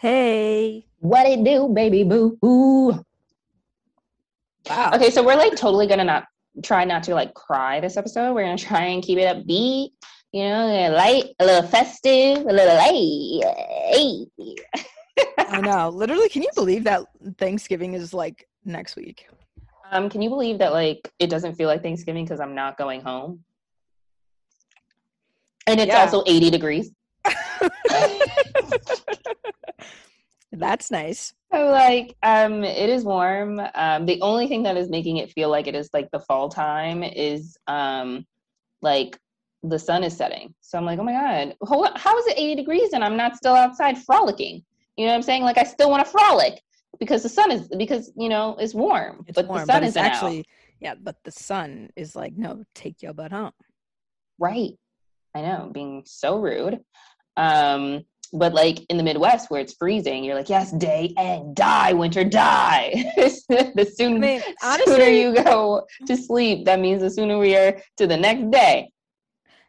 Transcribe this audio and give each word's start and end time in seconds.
Hey. 0.00 0.86
What 1.00 1.26
it 1.26 1.44
do, 1.44 1.68
baby 1.68 2.04
boo? 2.04 2.38
Ooh. 2.42 3.04
Wow. 4.66 4.92
Okay, 4.94 5.10
so 5.10 5.22
we're 5.22 5.36
like 5.36 5.54
totally 5.56 5.86
gonna 5.86 6.04
not 6.04 6.24
try 6.62 6.86
not 6.86 7.02
to 7.02 7.14
like 7.14 7.34
cry 7.34 7.80
this 7.80 7.98
episode. 7.98 8.32
We're 8.32 8.44
gonna 8.44 8.56
try 8.56 8.84
and 8.84 9.02
keep 9.02 9.18
it 9.18 9.28
upbeat, 9.28 9.90
you 10.32 10.44
know, 10.44 10.68
a 10.68 10.88
light, 10.88 11.34
a 11.38 11.44
little 11.44 11.68
festive, 11.68 12.38
a 12.38 12.52
little 12.52 12.76
light. 12.76 13.44
Hey. 13.92 14.26
I 15.38 15.60
know. 15.60 15.90
Literally, 15.90 16.30
can 16.30 16.40
you 16.40 16.50
believe 16.54 16.84
that 16.84 17.04
Thanksgiving 17.36 17.92
is 17.92 18.14
like 18.14 18.48
next 18.64 18.96
week? 18.96 19.28
Um, 19.90 20.08
can 20.08 20.22
you 20.22 20.30
believe 20.30 20.58
that 20.58 20.72
like 20.72 21.10
it 21.18 21.28
doesn't 21.30 21.56
feel 21.56 21.66
like 21.68 21.82
Thanksgiving 21.82 22.24
because 22.24 22.38
I'm 22.40 22.54
not 22.54 22.78
going 22.78 23.00
home? 23.00 23.42
And 25.66 25.80
it's 25.80 25.88
Yeah. 25.88 26.00
also 26.02 26.22
80 26.26 26.50
degrees. 26.50 26.92
That's 30.52 30.90
nice. 30.90 31.32
So 31.52 31.70
like 31.70 32.16
um 32.22 32.62
it 32.64 32.88
is 32.88 33.04
warm. 33.04 33.60
Um 33.74 34.06
the 34.06 34.20
only 34.20 34.46
thing 34.46 34.62
that 34.62 34.76
is 34.76 34.88
making 34.88 35.16
it 35.16 35.32
feel 35.32 35.48
like 35.50 35.66
it 35.66 35.74
is 35.74 35.90
like 35.92 36.08
the 36.12 36.20
fall 36.20 36.48
time 36.48 37.02
is 37.02 37.56
um 37.66 38.24
like 38.82 39.18
the 39.64 39.78
sun 39.78 40.04
is 40.04 40.16
setting. 40.16 40.54
So 40.60 40.78
I'm 40.78 40.84
like, 40.84 40.98
"Oh 40.98 41.02
my 41.04 41.12
god, 41.12 41.54
how, 41.68 41.92
how 41.96 42.16
is 42.18 42.26
it 42.28 42.38
80 42.38 42.54
degrees 42.54 42.92
and 42.92 43.04
I'm 43.04 43.16
not 43.16 43.36
still 43.36 43.54
outside 43.54 43.98
frolicking?" 43.98 44.64
You 44.96 45.06
know 45.06 45.12
what 45.12 45.16
I'm 45.16 45.22
saying? 45.22 45.42
Like 45.42 45.58
I 45.58 45.64
still 45.64 45.90
want 45.90 46.04
to 46.04 46.10
frolic 46.10 46.62
because 46.98 47.22
the 47.22 47.28
sun 47.28 47.50
is 47.50 47.68
because, 47.68 48.12
you 48.16 48.28
know, 48.28 48.56
it's 48.58 48.74
warm, 48.74 49.24
It's 49.28 49.36
but 49.36 49.46
warm, 49.48 49.60
the 49.60 49.66
sun 49.66 49.80
but 49.82 49.88
isn't 49.88 50.02
actually 50.04 50.38
out. 50.40 50.44
yeah. 50.80 50.94
But 51.00 51.16
the 51.24 51.30
sun 51.30 51.90
is 51.96 52.16
like, 52.16 52.36
no, 52.36 52.64
take 52.74 53.02
your 53.02 53.12
butt 53.14 53.32
home. 53.32 53.52
Right. 54.38 54.72
I 55.34 55.42
know, 55.42 55.70
being 55.72 56.02
so 56.06 56.38
rude. 56.40 56.80
Um, 57.36 58.02
but 58.32 58.54
like 58.54 58.84
in 58.90 58.96
the 58.96 59.02
Midwest 59.02 59.50
where 59.50 59.60
it's 59.60 59.74
freezing, 59.74 60.24
you're 60.24 60.34
like, 60.34 60.48
yes, 60.48 60.72
day 60.72 61.12
and 61.16 61.54
die, 61.54 61.92
winter 61.92 62.24
die. 62.24 62.92
the 63.16 63.92
sooner, 63.96 64.16
I 64.16 64.20
mean, 64.20 64.42
sooner 64.86 65.04
you 65.04 65.34
go 65.34 65.86
to 66.06 66.16
sleep, 66.16 66.64
that 66.66 66.80
means 66.80 67.02
the 67.02 67.10
sooner 67.10 67.38
we 67.38 67.56
are 67.56 67.80
to 67.96 68.06
the 68.06 68.16
next 68.16 68.50
day. 68.50 68.90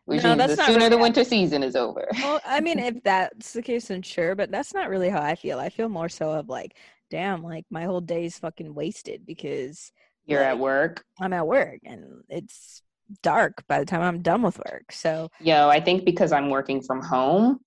Which 0.05 0.23
No, 0.23 0.35
means 0.35 0.55
the 0.55 0.63
sooner 0.63 0.77
really 0.77 0.89
the 0.89 0.97
winter 0.97 1.23
season 1.23 1.63
is 1.63 1.75
over. 1.75 2.07
well, 2.17 2.41
I 2.45 2.59
mean, 2.59 2.79
if 2.89 3.01
that's 3.03 3.53
the 3.53 3.61
case, 3.61 3.87
then 3.87 4.01
sure. 4.01 4.35
But 4.35 4.51
that's 4.51 4.73
not 4.73 4.89
really 4.89 5.09
how 5.09 5.21
I 5.21 5.35
feel. 5.35 5.59
I 5.59 5.69
feel 5.69 5.89
more 5.89 6.09
so 6.09 6.31
of 6.31 6.49
like, 6.49 6.75
damn, 7.11 7.43
like 7.43 7.65
my 7.69 7.83
whole 7.85 8.01
day's 8.01 8.39
fucking 8.39 8.73
wasted 8.73 9.25
because 9.27 9.91
You're 10.25 10.41
at 10.43 10.57
work. 10.59 11.03
I'm 11.19 11.33
at 11.33 11.45
work 11.47 11.79
and 11.85 12.23
it's 12.29 12.81
dark 13.21 13.63
by 13.67 13.79
the 13.79 13.85
time 13.85 14.01
I'm 14.01 14.21
done 14.23 14.41
with 14.41 14.57
work. 14.59 14.91
So 14.91 15.29
Yo, 15.41 15.69
I 15.69 15.79
think 15.81 16.05
because 16.05 16.31
I'm 16.31 16.49
working 16.49 16.81
from 16.81 17.01
home, 17.03 17.59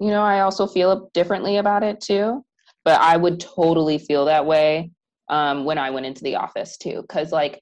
you 0.00 0.08
know, 0.10 0.22
I 0.22 0.40
also 0.40 0.66
feel 0.66 1.10
differently 1.14 1.58
about 1.58 1.82
it 1.84 2.00
too. 2.00 2.44
But 2.84 3.00
I 3.00 3.16
would 3.16 3.38
totally 3.38 3.98
feel 3.98 4.24
that 4.24 4.46
way 4.46 4.90
um, 5.28 5.64
when 5.64 5.78
I 5.78 5.90
went 5.90 6.06
into 6.06 6.24
the 6.24 6.36
office 6.36 6.76
too. 6.78 7.04
Cause 7.08 7.30
like, 7.30 7.60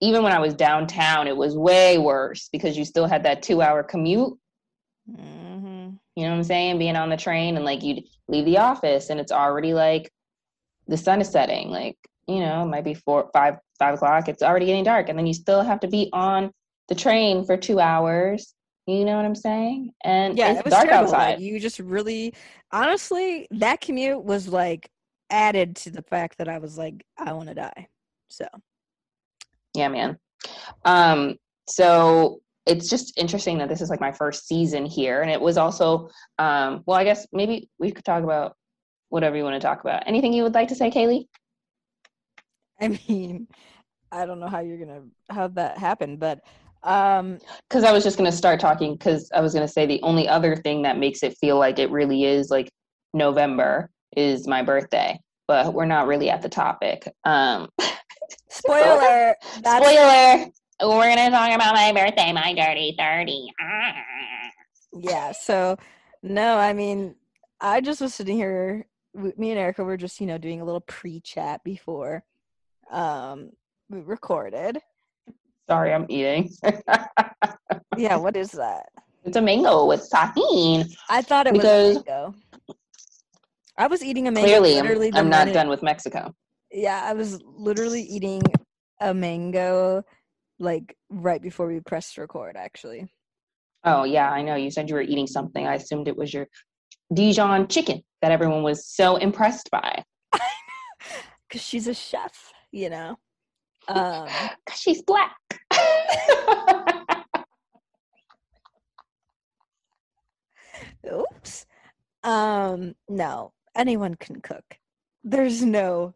even 0.00 0.22
when 0.22 0.32
I 0.32 0.38
was 0.40 0.54
downtown, 0.54 1.26
it 1.26 1.36
was 1.36 1.56
way 1.56 1.98
worse 1.98 2.48
because 2.52 2.76
you 2.76 2.84
still 2.84 3.06
had 3.06 3.24
that 3.24 3.42
two 3.42 3.62
hour 3.62 3.82
commute. 3.82 4.34
mhm. 5.10 5.98
You 6.14 6.22
know 6.24 6.30
what 6.30 6.36
I'm 6.36 6.44
saying? 6.44 6.78
Being 6.78 6.96
on 6.96 7.10
the 7.10 7.16
train 7.16 7.56
and 7.56 7.64
like 7.64 7.82
you'd 7.82 8.04
leave 8.28 8.44
the 8.44 8.58
office 8.58 9.10
and 9.10 9.20
it's 9.20 9.32
already 9.32 9.74
like 9.74 10.10
the 10.86 10.96
sun 10.96 11.20
is 11.20 11.28
setting. 11.28 11.68
Like, 11.70 11.96
you 12.26 12.40
know, 12.40 12.62
it 12.62 12.66
might 12.66 12.84
be 12.84 12.94
four, 12.94 13.30
five, 13.32 13.58
five 13.78 13.94
o'clock. 13.94 14.28
It's 14.28 14.42
already 14.42 14.66
getting 14.66 14.84
dark. 14.84 15.08
And 15.08 15.18
then 15.18 15.26
you 15.26 15.34
still 15.34 15.62
have 15.62 15.80
to 15.80 15.88
be 15.88 16.10
on 16.12 16.50
the 16.88 16.94
train 16.94 17.44
for 17.44 17.56
two 17.56 17.80
hours. 17.80 18.54
You 18.86 19.04
know 19.04 19.16
what 19.16 19.24
I'm 19.24 19.34
saying? 19.34 19.92
And 20.04 20.38
yeah, 20.38 20.50
it's 20.50 20.60
it 20.60 20.64
was 20.64 20.72
dark 20.72 20.88
terrible. 20.88 21.12
Like, 21.12 21.34
outside. 21.34 21.40
you 21.40 21.58
just 21.58 21.80
really, 21.80 22.34
honestly, 22.72 23.48
that 23.50 23.80
commute 23.80 24.22
was 24.22 24.46
like 24.46 24.88
added 25.28 25.74
to 25.76 25.90
the 25.90 26.02
fact 26.02 26.38
that 26.38 26.48
I 26.48 26.58
was 26.58 26.78
like, 26.78 27.04
I 27.18 27.32
want 27.32 27.48
to 27.48 27.54
die. 27.54 27.88
So 28.28 28.46
Yeah, 29.74 29.88
man. 29.88 30.18
Um, 30.84 31.36
so 31.68 32.40
it's 32.64 32.88
just 32.88 33.16
interesting 33.16 33.58
that 33.58 33.68
this 33.68 33.80
is 33.80 33.90
like 33.90 34.00
my 34.00 34.12
first 34.12 34.46
season 34.46 34.86
here. 34.86 35.22
And 35.22 35.30
it 35.30 35.40
was 35.40 35.56
also 35.56 36.08
um, 36.38 36.82
well, 36.86 36.96
I 36.96 37.04
guess 37.04 37.26
maybe 37.32 37.68
we 37.78 37.90
could 37.90 38.04
talk 38.04 38.22
about 38.22 38.56
whatever 39.08 39.36
you 39.36 39.44
want 39.44 39.54
to 39.54 39.66
talk 39.66 39.80
about. 39.80 40.02
Anything 40.06 40.32
you 40.32 40.42
would 40.42 40.54
like 40.54 40.68
to 40.68 40.74
say, 40.74 40.90
Kaylee? 40.90 41.26
I 42.80 42.88
mean, 43.08 43.48
I 44.12 44.26
don't 44.26 44.40
know 44.40 44.48
how 44.48 44.60
you're 44.60 44.78
gonna 44.78 45.02
how 45.30 45.48
that 45.48 45.78
happened, 45.78 46.20
but 46.20 46.40
um, 46.82 47.38
because 47.68 47.84
I 47.84 47.92
was 47.92 48.04
just 48.04 48.16
going 48.16 48.30
to 48.30 48.36
start 48.36 48.60
talking 48.60 48.94
because 48.94 49.28
I 49.34 49.40
was 49.40 49.52
going 49.52 49.66
to 49.66 49.72
say 49.72 49.86
the 49.86 50.00
only 50.02 50.28
other 50.28 50.54
thing 50.54 50.82
that 50.82 50.98
makes 50.98 51.24
it 51.24 51.36
feel 51.38 51.58
like 51.58 51.80
it 51.80 51.90
really 51.90 52.24
is 52.24 52.48
like 52.48 52.70
November 53.12 53.90
is 54.16 54.46
my 54.46 54.62
birthday, 54.62 55.18
but 55.48 55.74
we're 55.74 55.84
not 55.84 56.06
really 56.06 56.30
at 56.30 56.42
the 56.42 56.48
topic. 56.48 57.08
Um, 57.24 57.68
spoiler. 58.48 59.34
Spoiler, 59.58 60.46
we're 60.80 61.14
going 61.14 61.16
to 61.16 61.30
talk 61.30 61.52
about 61.52 61.74
my 61.74 61.92
birthday, 61.92 62.32
my 62.32 62.54
dirty 62.54 62.94
30. 62.96 63.48
Ah. 63.60 63.94
yeah. 64.92 65.32
So 65.32 65.76
no, 66.22 66.56
I 66.56 66.72
mean, 66.72 67.16
I 67.60 67.80
just 67.80 68.00
was 68.00 68.14
sitting 68.14 68.36
here. 68.36 68.86
Me 69.16 69.50
and 69.50 69.58
Erica 69.58 69.82
were 69.82 69.96
just 69.96 70.20
you 70.20 70.26
know 70.26 70.38
doing 70.38 70.60
a 70.60 70.64
little 70.64 70.80
pre-chat 70.82 71.64
before 71.64 72.22
um 72.90 73.50
we 73.88 74.00
recorded. 74.00 74.78
Sorry, 75.68 75.92
I'm 75.92 76.06
eating. 76.08 76.50
Yeah, 77.96 78.16
what 78.16 78.36
is 78.36 78.50
that? 78.52 78.86
it's 79.24 79.36
a 79.38 79.40
mango 79.42 79.86
with 79.86 80.06
Tajín. 80.12 80.94
I 81.08 81.22
thought 81.22 81.46
it 81.46 81.54
Because- 81.54 81.96
was 81.96 82.04
a 82.06 82.10
mango. 82.10 82.34
I 83.78 83.86
was 83.86 84.04
eating 84.04 84.28
a 84.28 84.30
mango. 84.30 84.48
Clearly, 84.60 85.08
I'm, 85.08 85.16
I'm 85.16 85.28
not 85.30 85.46
minute- 85.46 85.54
done 85.54 85.68
with 85.70 85.82
Mexico. 85.82 86.34
Yeah, 86.70 87.00
I 87.02 87.14
was 87.14 87.40
literally 87.42 88.02
eating 88.02 88.42
a 89.00 89.14
mango 89.14 90.02
like 90.58 90.94
right 91.08 91.40
before 91.40 91.66
we 91.66 91.80
pressed 91.80 92.18
record. 92.18 92.56
Actually, 92.56 93.08
Oh, 93.84 94.04
yeah, 94.04 94.30
I 94.30 94.42
know. 94.42 94.56
You 94.56 94.70
said 94.70 94.88
you 94.90 94.94
were 94.96 95.00
eating 95.02 95.26
something. 95.26 95.66
I 95.66 95.74
assumed 95.74 96.06
it 96.08 96.16
was 96.16 96.34
your 96.34 96.46
Dijon 97.12 97.68
chicken 97.68 98.02
that 98.22 98.32
everyone 98.32 98.62
was 98.62 98.86
so 98.86 99.16
impressed 99.16 99.70
by. 99.70 100.04
because 101.48 101.62
she's 101.62 101.86
a 101.86 101.94
chef, 101.94 102.52
you 102.72 102.90
know. 102.90 103.16
Um, 103.88 104.28
'Cause 104.66 104.78
she's 104.80 105.02
black. 105.02 105.36
oops. 111.10 111.66
Um, 112.24 112.94
no, 113.08 113.52
anyone 113.76 114.14
can 114.16 114.40
cook. 114.40 114.78
There's 115.22 115.62
no, 115.62 116.14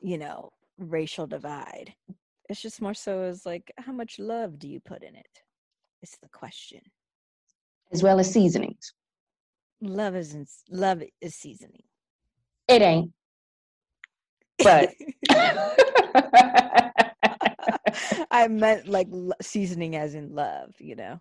you 0.00 0.18
know, 0.18 0.52
racial 0.78 1.26
divide. 1.26 1.94
It's 2.48 2.60
just 2.60 2.82
more 2.82 2.92
so 2.94 3.22
as 3.22 3.46
like, 3.46 3.72
how 3.78 3.92
much 3.92 4.18
love 4.18 4.58
do 4.58 4.68
you 4.68 4.80
put 4.80 5.02
in 5.02 5.14
it? 5.16 5.42
It's 6.02 6.18
the 6.18 6.28
question. 6.28 6.80
as 7.92 8.02
well 8.02 8.18
as 8.20 8.30
seasonings. 8.30 8.92
Love 9.80 10.16
is 10.16 10.34
in, 10.34 10.46
love 10.70 11.02
is 11.20 11.34
seasoning. 11.34 11.82
It 12.68 12.82
ain't. 12.82 13.12
But 14.62 14.94
I 18.30 18.48
meant 18.48 18.88
like 18.88 19.08
seasoning 19.42 19.96
as 19.96 20.14
in 20.14 20.34
love, 20.34 20.74
you 20.78 20.96
know, 20.96 21.20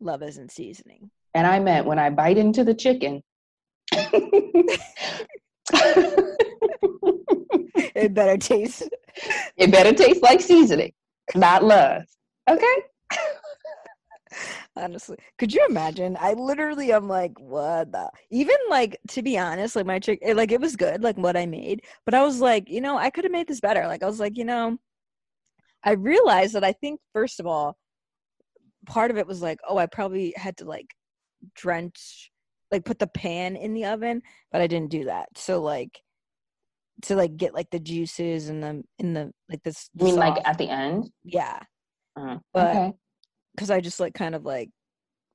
love 0.00 0.22
isn't 0.22 0.50
seasoning. 0.50 1.10
and 1.34 1.46
I 1.46 1.60
meant 1.60 1.86
when 1.86 1.98
I 1.98 2.10
bite 2.10 2.38
into 2.38 2.64
the 2.64 2.74
chicken. 2.74 3.22
It 7.94 8.12
better 8.12 8.36
taste. 8.36 8.88
it 9.56 9.70
better 9.70 9.92
taste 9.92 10.22
like 10.22 10.40
seasoning, 10.40 10.92
not 11.34 11.64
love. 11.64 12.02
Okay? 12.48 12.76
Honestly, 14.76 15.16
could 15.38 15.52
you 15.52 15.64
imagine? 15.68 16.16
I 16.20 16.32
literally 16.32 16.92
i'm 16.92 17.08
like, 17.08 17.38
what 17.38 17.92
the? 17.92 18.10
Even 18.30 18.56
like 18.68 18.98
to 19.08 19.22
be 19.22 19.38
honest, 19.38 19.76
like 19.76 19.86
my 19.86 19.98
chick, 19.98 20.18
it, 20.22 20.36
like 20.36 20.52
it 20.52 20.60
was 20.60 20.76
good, 20.76 21.02
like 21.02 21.16
what 21.16 21.36
I 21.36 21.46
made, 21.46 21.82
but 22.04 22.14
I 22.14 22.22
was 22.24 22.40
like, 22.40 22.68
you 22.68 22.80
know, 22.80 22.96
I 22.96 23.10
could 23.10 23.24
have 23.24 23.32
made 23.32 23.48
this 23.48 23.60
better. 23.60 23.86
Like 23.86 24.02
I 24.02 24.06
was 24.06 24.20
like, 24.20 24.36
you 24.36 24.44
know, 24.44 24.78
I 25.84 25.92
realized 25.92 26.54
that 26.54 26.64
I 26.64 26.72
think 26.72 27.00
first 27.12 27.40
of 27.40 27.46
all, 27.46 27.76
part 28.86 29.10
of 29.10 29.18
it 29.18 29.26
was 29.26 29.42
like, 29.42 29.58
oh, 29.68 29.78
I 29.78 29.86
probably 29.86 30.32
had 30.36 30.56
to 30.58 30.64
like 30.64 30.94
drench, 31.54 32.30
like 32.70 32.84
put 32.84 32.98
the 32.98 33.06
pan 33.06 33.56
in 33.56 33.74
the 33.74 33.86
oven, 33.86 34.22
but 34.50 34.60
I 34.60 34.66
didn't 34.66 34.90
do 34.90 35.04
that. 35.04 35.28
So 35.36 35.60
like 35.60 36.00
to 37.02 37.16
like 37.16 37.36
get 37.36 37.54
like 37.54 37.70
the 37.70 37.80
juices 37.80 38.48
and 38.48 38.62
the 38.62 38.82
in 38.98 39.14
the 39.14 39.32
like 39.50 39.62
this. 39.62 39.90
I 40.00 40.04
mean, 40.04 40.16
like 40.16 40.40
at 40.46 40.58
the 40.58 40.68
end? 40.68 41.10
yeah, 41.24 41.60
Uh, 42.16 42.38
But- 42.52 42.76
okay. 42.76 42.92
Because 43.54 43.70
I 43.70 43.80
just 43.80 44.00
like 44.00 44.14
kind 44.14 44.34
of 44.34 44.44
like 44.44 44.70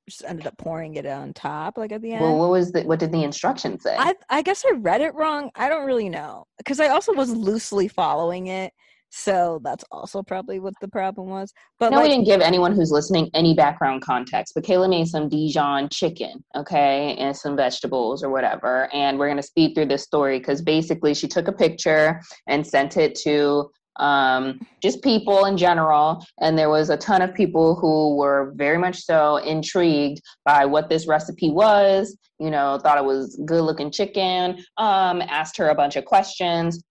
just 0.08 0.24
ended 0.24 0.46
up 0.46 0.58
pouring 0.58 0.94
it 0.94 1.06
on 1.06 1.32
top, 1.32 1.78
like 1.78 1.92
at 1.92 2.02
the 2.02 2.12
end. 2.12 2.22
Well, 2.22 2.38
what 2.38 2.50
was 2.50 2.72
the 2.72 2.82
what 2.82 2.98
did 2.98 3.12
the 3.12 3.22
instructions 3.22 3.82
say? 3.82 3.96
I 3.98 4.14
I 4.28 4.42
guess 4.42 4.64
I 4.66 4.76
read 4.76 5.00
it 5.00 5.14
wrong. 5.14 5.50
I 5.54 5.68
don't 5.68 5.86
really 5.86 6.08
know 6.08 6.44
because 6.58 6.80
I 6.80 6.88
also 6.88 7.12
was 7.12 7.30
loosely 7.30 7.88
following 7.88 8.48
it. 8.48 8.72
So 9.12 9.60
that's 9.64 9.84
also 9.90 10.22
probably 10.22 10.60
what 10.60 10.74
the 10.80 10.86
problem 10.86 11.30
was. 11.30 11.52
But 11.80 11.90
no, 11.90 11.96
like, 11.96 12.04
we 12.04 12.10
didn't 12.10 12.26
give 12.26 12.40
anyone 12.40 12.72
who's 12.72 12.92
listening 12.92 13.28
any 13.34 13.54
background 13.54 14.02
context. 14.02 14.52
But 14.54 14.64
Kayla 14.64 14.88
made 14.88 15.08
some 15.08 15.28
Dijon 15.28 15.88
chicken, 15.88 16.44
okay, 16.56 17.16
and 17.18 17.36
some 17.36 17.56
vegetables 17.56 18.22
or 18.22 18.30
whatever. 18.30 18.88
And 18.94 19.18
we're 19.18 19.28
gonna 19.28 19.42
speed 19.42 19.74
through 19.74 19.86
this 19.86 20.04
story 20.04 20.38
because 20.38 20.62
basically 20.62 21.14
she 21.14 21.26
took 21.26 21.48
a 21.48 21.52
picture 21.52 22.20
and 22.48 22.64
sent 22.64 22.96
it 22.96 23.16
to 23.16 23.70
um, 24.00 24.60
just 24.82 25.02
people 25.02 25.44
in 25.44 25.56
general. 25.56 26.24
And 26.40 26.58
there 26.58 26.70
was 26.70 26.90
a 26.90 26.96
ton 26.96 27.22
of 27.22 27.34
people 27.34 27.76
who 27.76 28.16
were 28.16 28.52
very 28.56 28.78
much 28.78 29.04
so 29.04 29.36
intrigued 29.36 30.20
by 30.44 30.64
what 30.64 30.88
this 30.88 31.06
recipe 31.06 31.50
was. 31.50 32.16
You 32.38 32.50
know, 32.50 32.78
thought 32.78 32.98
it 32.98 33.04
was 33.04 33.40
good 33.44 33.62
looking 33.62 33.90
chicken. 33.90 34.64
Um, 34.78 35.22
asked 35.22 35.56
her 35.58 35.68
a 35.68 35.74
bunch 35.74 35.96
of 35.96 36.04
questions 36.04 36.82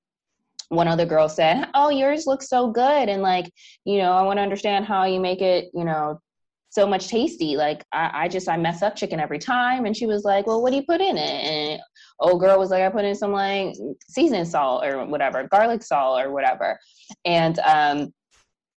one 0.69 0.88
other 0.88 1.06
girl 1.06 1.27
said, 1.27 1.67
"Oh, 1.73 1.89
yours 1.89 2.27
looks 2.27 2.47
so 2.47 2.69
good," 2.69 3.09
and 3.09 3.23
like, 3.23 3.51
you 3.85 3.97
know, 3.97 4.11
I 4.11 4.21
want 4.21 4.38
to 4.38 4.44
understand 4.44 4.85
how 4.85 5.03
you 5.06 5.19
make 5.19 5.41
it, 5.41 5.71
you 5.73 5.83
know, 5.83 6.21
so 6.69 6.88
much 6.88 7.07
tasty. 7.07 7.56
Like, 7.56 7.83
I, 7.92 8.12
I 8.13 8.27
just 8.27 8.48
I 8.48 8.57
mess 8.57 8.81
up 8.81 8.95
chicken 8.95 9.19
every 9.19 9.39
time, 9.39 9.86
and 9.86 9.95
she 9.95 10.06
was 10.06 10.24
like, 10.24 10.48
"Well, 10.48 10.62
what 10.62 10.71
do 10.71 10.77
you 10.77 10.83
put 10.83 11.01
in 11.01 11.18
it?" 11.18 11.21
And 11.21 11.81
old 12.19 12.39
girl 12.39 12.57
was 12.57 12.69
like, 12.69 12.83
"I 12.83 12.89
put 12.89 13.06
in 13.06 13.16
some 13.16 13.31
like 13.31 13.75
seasoning 14.07 14.45
salt 14.45 14.86
or 14.86 15.06
whatever, 15.06 15.48
garlic 15.48 15.83
salt 15.83 16.21
or 16.21 16.31
whatever," 16.31 16.80
and 17.25 17.60
um, 17.60 18.13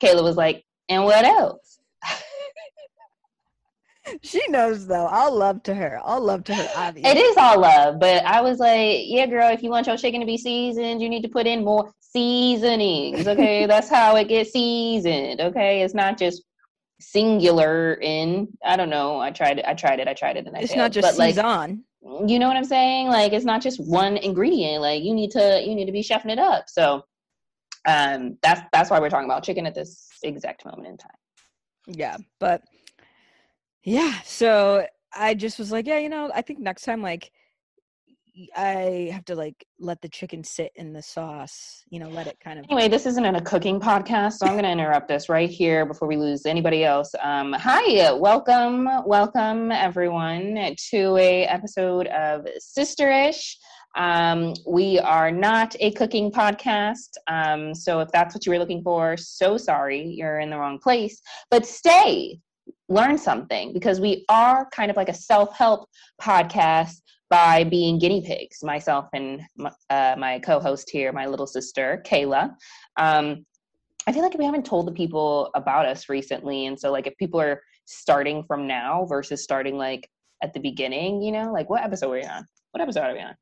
Kayla 0.02 0.22
was 0.22 0.36
like, 0.36 0.64
"And 0.88 1.04
what 1.04 1.24
else?" 1.24 1.78
she 4.22 4.40
knows 4.48 4.86
though. 4.86 5.06
All 5.06 5.36
love 5.36 5.62
to 5.64 5.74
her. 5.74 5.98
All 5.98 6.20
love 6.20 6.44
to 6.44 6.54
her. 6.54 6.68
Obviously, 6.76 7.10
It 7.10 7.18
is 7.18 7.36
all 7.36 7.60
love, 7.60 8.00
but 8.00 8.24
I 8.24 8.40
was 8.40 8.58
like, 8.58 9.00
yeah, 9.04 9.26
girl, 9.26 9.50
if 9.50 9.62
you 9.62 9.70
want 9.70 9.86
your 9.86 9.96
chicken 9.96 10.20
to 10.20 10.26
be 10.26 10.38
seasoned, 10.38 11.02
you 11.02 11.08
need 11.08 11.22
to 11.22 11.28
put 11.28 11.46
in 11.46 11.64
more 11.64 11.92
seasonings. 12.00 13.26
Okay, 13.26 13.66
that's 13.66 13.88
how 13.88 14.16
it 14.16 14.28
gets 14.28 14.52
seasoned. 14.52 15.40
Okay, 15.40 15.82
it's 15.82 15.94
not 15.94 16.18
just 16.18 16.42
singular 17.02 17.94
in. 17.94 18.48
I 18.64 18.76
don't 18.76 18.90
know. 18.90 19.18
I 19.20 19.30
tried 19.30 19.58
it. 19.58 19.64
I 19.66 19.74
tried 19.74 20.00
it. 20.00 20.08
I 20.08 20.14
tried 20.14 20.36
it, 20.36 20.46
and 20.46 20.56
I 20.56 20.60
It's 20.60 20.72
failed. 20.72 20.78
not 20.84 20.92
just 20.92 21.08
but 21.08 21.18
like, 21.18 21.34
season. 21.34 21.84
you 22.26 22.38
know 22.38 22.48
what 22.48 22.56
I'm 22.56 22.64
saying? 22.64 23.08
Like, 23.08 23.32
it's 23.32 23.44
not 23.44 23.62
just 23.62 23.78
one 23.80 24.16
ingredient. 24.16 24.82
Like, 24.82 25.02
you 25.02 25.14
need 25.14 25.30
to 25.32 25.62
you 25.64 25.74
need 25.74 25.86
to 25.86 25.92
be 25.92 26.02
chefing 26.02 26.30
it 26.30 26.38
up. 26.38 26.64
So, 26.68 27.02
um, 27.86 28.38
that's 28.42 28.62
that's 28.72 28.90
why 28.90 29.00
we're 29.00 29.10
talking 29.10 29.28
about 29.28 29.42
chicken 29.42 29.66
at 29.66 29.74
this 29.74 30.08
exact 30.22 30.64
moment 30.64 30.88
in 30.88 30.96
time. 30.96 31.10
Yeah, 31.86 32.16
but 32.38 32.62
yeah. 33.84 34.20
So 34.24 34.86
I 35.14 35.34
just 35.34 35.58
was 35.58 35.72
like, 35.72 35.86
yeah, 35.86 35.98
you 35.98 36.08
know, 36.08 36.30
I 36.34 36.42
think 36.42 36.58
next 36.60 36.82
time, 36.82 37.02
like, 37.02 37.32
I 38.56 39.10
have 39.12 39.24
to 39.26 39.34
like 39.34 39.66
let 39.78 40.00
the 40.00 40.08
chicken 40.08 40.42
sit 40.42 40.72
in 40.76 40.92
the 40.92 41.02
sauce. 41.02 41.84
You 41.90 42.00
know, 42.00 42.08
let 42.08 42.26
it 42.26 42.38
kind 42.40 42.58
of. 42.58 42.64
Anyway, 42.70 42.88
this 42.88 43.04
isn't 43.04 43.24
a 43.24 43.40
cooking 43.42 43.78
podcast, 43.78 44.34
so 44.34 44.46
I'm 44.46 44.52
going 44.52 44.64
to 44.64 44.70
interrupt 44.70 45.08
this 45.08 45.28
right 45.28 45.50
here 45.50 45.84
before 45.84 46.08
we 46.08 46.16
lose 46.16 46.46
anybody 46.46 46.84
else. 46.84 47.14
Um, 47.22 47.52
hi, 47.52 48.10
welcome, 48.12 48.88
welcome 49.06 49.70
everyone 49.70 50.74
to 50.90 51.16
a 51.18 51.44
episode 51.44 52.06
of 52.06 52.46
Sisterish. 52.58 53.54
Um, 53.96 54.54
we 54.66 54.98
are 55.00 55.30
not 55.30 55.76
a 55.80 55.90
cooking 55.92 56.32
podcast, 56.32 57.10
um, 57.28 57.74
so 57.74 58.00
if 58.00 58.08
that's 58.12 58.34
what 58.34 58.46
you 58.46 58.52
were 58.52 58.58
looking 58.58 58.82
for, 58.82 59.18
so 59.18 59.58
sorry, 59.58 60.06
you're 60.06 60.40
in 60.40 60.48
the 60.48 60.56
wrong 60.56 60.78
place. 60.78 61.20
But 61.50 61.66
stay, 61.66 62.38
learn 62.88 63.18
something 63.18 63.74
because 63.74 64.00
we 64.00 64.24
are 64.30 64.66
kind 64.72 64.90
of 64.90 64.96
like 64.96 65.10
a 65.10 65.14
self-help 65.14 65.86
podcast 66.20 67.02
by 67.32 67.64
being 67.64 67.98
guinea 67.98 68.20
pigs, 68.20 68.62
myself 68.62 69.08
and 69.14 69.40
my, 69.56 69.70
uh, 69.88 70.14
my 70.18 70.38
co-host 70.40 70.90
here, 70.90 71.12
my 71.12 71.24
little 71.24 71.46
sister 71.46 72.02
Kayla. 72.06 72.54
Um, 72.98 73.46
I 74.06 74.12
feel 74.12 74.22
like 74.22 74.36
we 74.36 74.44
haven't 74.44 74.66
told 74.66 74.86
the 74.86 74.92
people 74.92 75.50
about 75.54 75.86
us 75.86 76.10
recently, 76.10 76.66
and 76.66 76.78
so 76.78 76.92
like 76.92 77.06
if 77.06 77.16
people 77.16 77.40
are 77.40 77.62
starting 77.86 78.44
from 78.44 78.66
now 78.66 79.06
versus 79.06 79.42
starting 79.42 79.78
like 79.78 80.10
at 80.42 80.52
the 80.52 80.60
beginning, 80.60 81.22
you 81.22 81.32
know, 81.32 81.50
like 81.50 81.70
what 81.70 81.82
episode 81.82 82.10
are 82.10 82.16
we 82.16 82.22
on? 82.22 82.46
What 82.72 82.82
episode 82.82 83.00
are 83.00 83.14
we 83.14 83.20
on? 83.20 83.34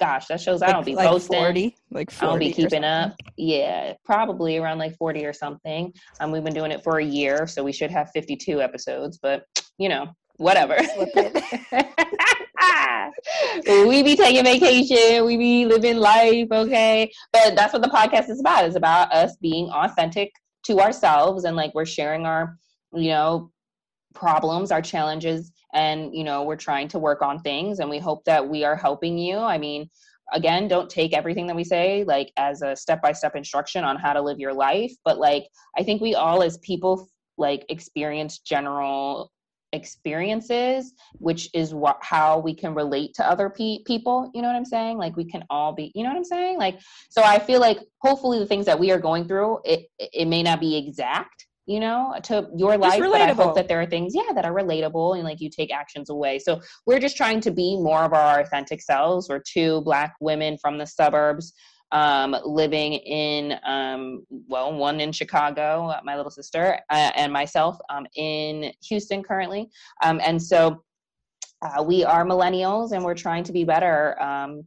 Gosh, 0.00 0.26
that 0.26 0.42
shows 0.42 0.60
I 0.60 0.72
don't 0.72 0.84
be 0.84 0.94
like 0.94 1.08
posting. 1.08 1.38
40, 1.38 1.76
like 1.92 2.10
40 2.10 2.26
I 2.26 2.30
don't 2.30 2.38
be 2.40 2.52
keeping 2.52 2.84
up. 2.84 3.14
Yeah, 3.38 3.94
probably 4.04 4.58
around 4.58 4.76
like 4.76 4.98
40 4.98 5.24
or 5.24 5.32
something. 5.32 5.94
Um, 6.20 6.30
we've 6.30 6.44
been 6.44 6.52
doing 6.52 6.72
it 6.72 6.82
for 6.84 6.98
a 6.98 7.04
year, 7.04 7.46
so 7.46 7.64
we 7.64 7.72
should 7.72 7.90
have 7.90 8.10
52 8.12 8.60
episodes, 8.60 9.18
but 9.22 9.44
you 9.78 9.88
know, 9.88 10.08
whatever. 10.40 10.76
We 13.68 14.02
be 14.02 14.16
taking 14.16 14.44
vacation, 14.44 15.24
we 15.24 15.36
be 15.36 15.66
living 15.66 15.98
life, 15.98 16.48
okay? 16.50 17.10
But 17.32 17.54
that's 17.54 17.72
what 17.72 17.82
the 17.82 17.88
podcast 17.88 18.30
is 18.30 18.40
about. 18.40 18.64
It's 18.64 18.76
about 18.76 19.12
us 19.12 19.36
being 19.36 19.68
authentic 19.70 20.32
to 20.64 20.80
ourselves 20.80 21.44
and 21.44 21.56
like 21.56 21.74
we're 21.74 21.86
sharing 21.86 22.26
our, 22.26 22.56
you 22.92 23.10
know, 23.10 23.50
problems, 24.14 24.70
our 24.70 24.82
challenges, 24.82 25.52
and 25.74 26.14
you 26.14 26.24
know, 26.24 26.42
we're 26.42 26.56
trying 26.56 26.88
to 26.88 26.98
work 26.98 27.22
on 27.22 27.40
things 27.40 27.80
and 27.80 27.90
we 27.90 27.98
hope 27.98 28.24
that 28.24 28.46
we 28.46 28.64
are 28.64 28.76
helping 28.76 29.18
you. 29.18 29.38
I 29.38 29.58
mean, 29.58 29.88
again, 30.32 30.68
don't 30.68 30.90
take 30.90 31.12
everything 31.12 31.46
that 31.46 31.56
we 31.56 31.64
say 31.64 32.04
like 32.04 32.32
as 32.36 32.62
a 32.62 32.74
step-by-step 32.74 33.36
instruction 33.36 33.84
on 33.84 33.96
how 33.96 34.12
to 34.12 34.22
live 34.22 34.38
your 34.38 34.54
life, 34.54 34.92
but 35.04 35.18
like 35.18 35.44
I 35.76 35.82
think 35.82 36.00
we 36.00 36.14
all 36.14 36.42
as 36.42 36.58
people 36.58 37.08
like 37.36 37.64
experience 37.68 38.38
general 38.38 39.30
experiences 39.72 40.94
which 41.18 41.48
is 41.54 41.72
what 41.72 41.98
how 42.00 42.38
we 42.38 42.54
can 42.54 42.74
relate 42.74 43.14
to 43.14 43.28
other 43.28 43.48
pe- 43.48 43.82
people 43.86 44.30
you 44.34 44.42
know 44.42 44.48
what 44.48 44.56
i'm 44.56 44.64
saying? 44.64 44.98
Like 44.98 45.16
we 45.16 45.24
can 45.24 45.44
all 45.50 45.72
be 45.72 45.92
you 45.94 46.02
know 46.02 46.10
what 46.10 46.16
i'm 46.16 46.24
saying? 46.24 46.58
Like 46.58 46.80
so 47.08 47.22
i 47.22 47.38
feel 47.38 47.60
like 47.60 47.78
hopefully 47.98 48.38
the 48.38 48.46
things 48.46 48.66
that 48.66 48.78
we 48.78 48.90
are 48.90 48.98
going 48.98 49.26
through 49.26 49.60
it 49.64 49.86
it 49.98 50.26
may 50.26 50.42
not 50.42 50.60
be 50.60 50.76
exact 50.76 51.46
you 51.66 51.78
know 51.78 52.14
to 52.22 52.48
your 52.56 52.76
life 52.76 52.98
but 52.98 53.20
i 53.20 53.32
hope 53.32 53.54
that 53.54 53.68
there 53.68 53.80
are 53.80 53.86
things 53.86 54.12
yeah 54.14 54.32
that 54.34 54.44
are 54.44 54.52
relatable 54.52 55.14
and 55.14 55.24
like 55.24 55.40
you 55.40 55.50
take 55.50 55.72
actions 55.72 56.10
away. 56.10 56.38
So 56.38 56.60
we're 56.86 56.98
just 56.98 57.16
trying 57.16 57.40
to 57.42 57.50
be 57.50 57.76
more 57.76 58.02
of 58.02 58.12
our 58.12 58.40
authentic 58.40 58.80
selves. 58.80 59.28
We're 59.28 59.42
two 59.46 59.80
black 59.82 60.14
women 60.20 60.58
from 60.58 60.78
the 60.78 60.86
suburbs 60.86 61.52
um, 61.92 62.36
living 62.44 62.94
in 62.94 63.58
um, 63.64 64.24
well 64.48 64.72
one 64.72 65.00
in 65.00 65.12
chicago 65.12 65.88
uh, 65.88 66.00
my 66.04 66.16
little 66.16 66.30
sister 66.30 66.78
uh, 66.90 67.10
and 67.16 67.32
myself 67.32 67.76
um, 67.90 68.06
in 68.16 68.72
houston 68.82 69.22
currently. 69.22 69.68
Um, 70.02 70.20
and 70.24 70.42
so 70.42 70.82
uh, 71.62 71.82
we 71.82 72.04
are 72.04 72.24
millennials 72.24 72.92
and 72.92 73.04
we're 73.04 73.14
trying 73.14 73.44
to 73.44 73.52
be 73.52 73.64
better 73.64 74.20
um, 74.20 74.66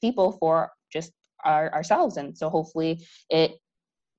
people 0.00 0.32
for 0.32 0.70
just 0.92 1.12
our, 1.44 1.72
ourselves. 1.74 2.16
And 2.16 2.36
so 2.36 2.48
hopefully 2.48 3.06
it 3.28 3.52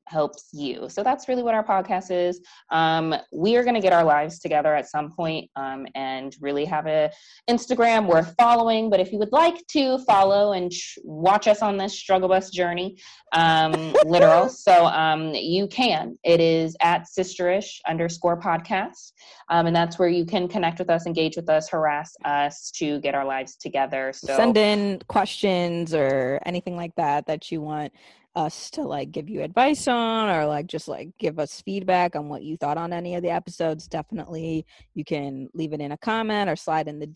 helps 0.07 0.49
you. 0.53 0.87
So 0.89 1.03
that's 1.03 1.27
really 1.27 1.43
what 1.43 1.55
our 1.55 1.65
podcast 1.65 2.11
is. 2.11 2.41
Um, 2.71 3.15
we 3.31 3.55
are 3.55 3.63
going 3.63 3.75
to 3.75 3.81
get 3.81 3.93
our 3.93 4.03
lives 4.03 4.39
together 4.39 4.75
at 4.75 4.89
some 4.89 5.11
point, 5.11 5.49
um, 5.55 5.87
and 5.95 6.35
really 6.39 6.65
have 6.65 6.87
a 6.87 7.11
instagram 7.49 8.07
worth 8.07 8.33
following 8.37 8.89
but 8.89 8.99
if 8.99 9.11
you 9.11 9.19
would 9.19 9.31
like 9.31 9.65
to 9.67 9.97
follow 9.99 10.53
and 10.53 10.71
sh- 10.71 10.97
watch 11.03 11.47
us 11.47 11.61
on 11.61 11.77
this 11.77 11.97
struggle 11.97 12.27
bus 12.27 12.49
journey 12.49 12.97
um, 13.33 13.71
literal 14.05 14.49
so 14.49 14.85
um, 14.85 15.33
you 15.33 15.67
can. 15.67 16.17
It 16.23 16.39
is 16.39 16.75
at 16.81 17.05
sisterish 17.05 17.79
underscore 17.87 18.39
podcast 18.39 19.13
um, 19.49 19.67
and 19.67 19.75
that's 19.75 19.99
where 19.99 20.09
you 20.09 20.25
can 20.25 20.47
connect 20.47 20.79
with 20.79 20.89
us 20.89 21.05
engage 21.05 21.35
with 21.35 21.49
us 21.49 21.69
harass 21.69 22.15
us 22.25 22.71
to 22.71 22.99
get 22.99 23.15
our 23.15 23.25
lives 23.25 23.55
together. 23.55 24.11
So 24.13 24.35
Send 24.35 24.57
in 24.57 25.01
questions 25.07 25.93
or 25.93 26.39
anything 26.45 26.75
like 26.75 26.95
that 26.95 27.27
that 27.27 27.51
you 27.51 27.61
want 27.61 27.93
us 28.35 28.69
to 28.69 28.81
like 28.81 29.11
give 29.11 29.29
you 29.29 29.41
advice 29.41 29.87
on 29.87 30.29
or 30.29 30.45
like 30.45 30.67
just 30.67 30.87
like 30.87 31.09
give 31.19 31.39
us 31.39 31.61
feedback 31.61 32.15
on 32.15 32.27
what 32.27 32.43
you 32.43 32.57
thought 32.57 32.77
on 32.77 32.91
any 32.91 33.15
of 33.15 33.23
the 33.23 33.29
episodes 33.29 33.87
definitely 33.87 34.65
you 34.93 35.05
can 35.05 35.47
leave 35.53 35.71
it 35.71 35.79
in 35.79 35.93
a 35.93 35.97
comment 35.97 36.49
or 36.49 36.55
slide 36.55 36.87
in 36.87 36.99
the 36.99 37.07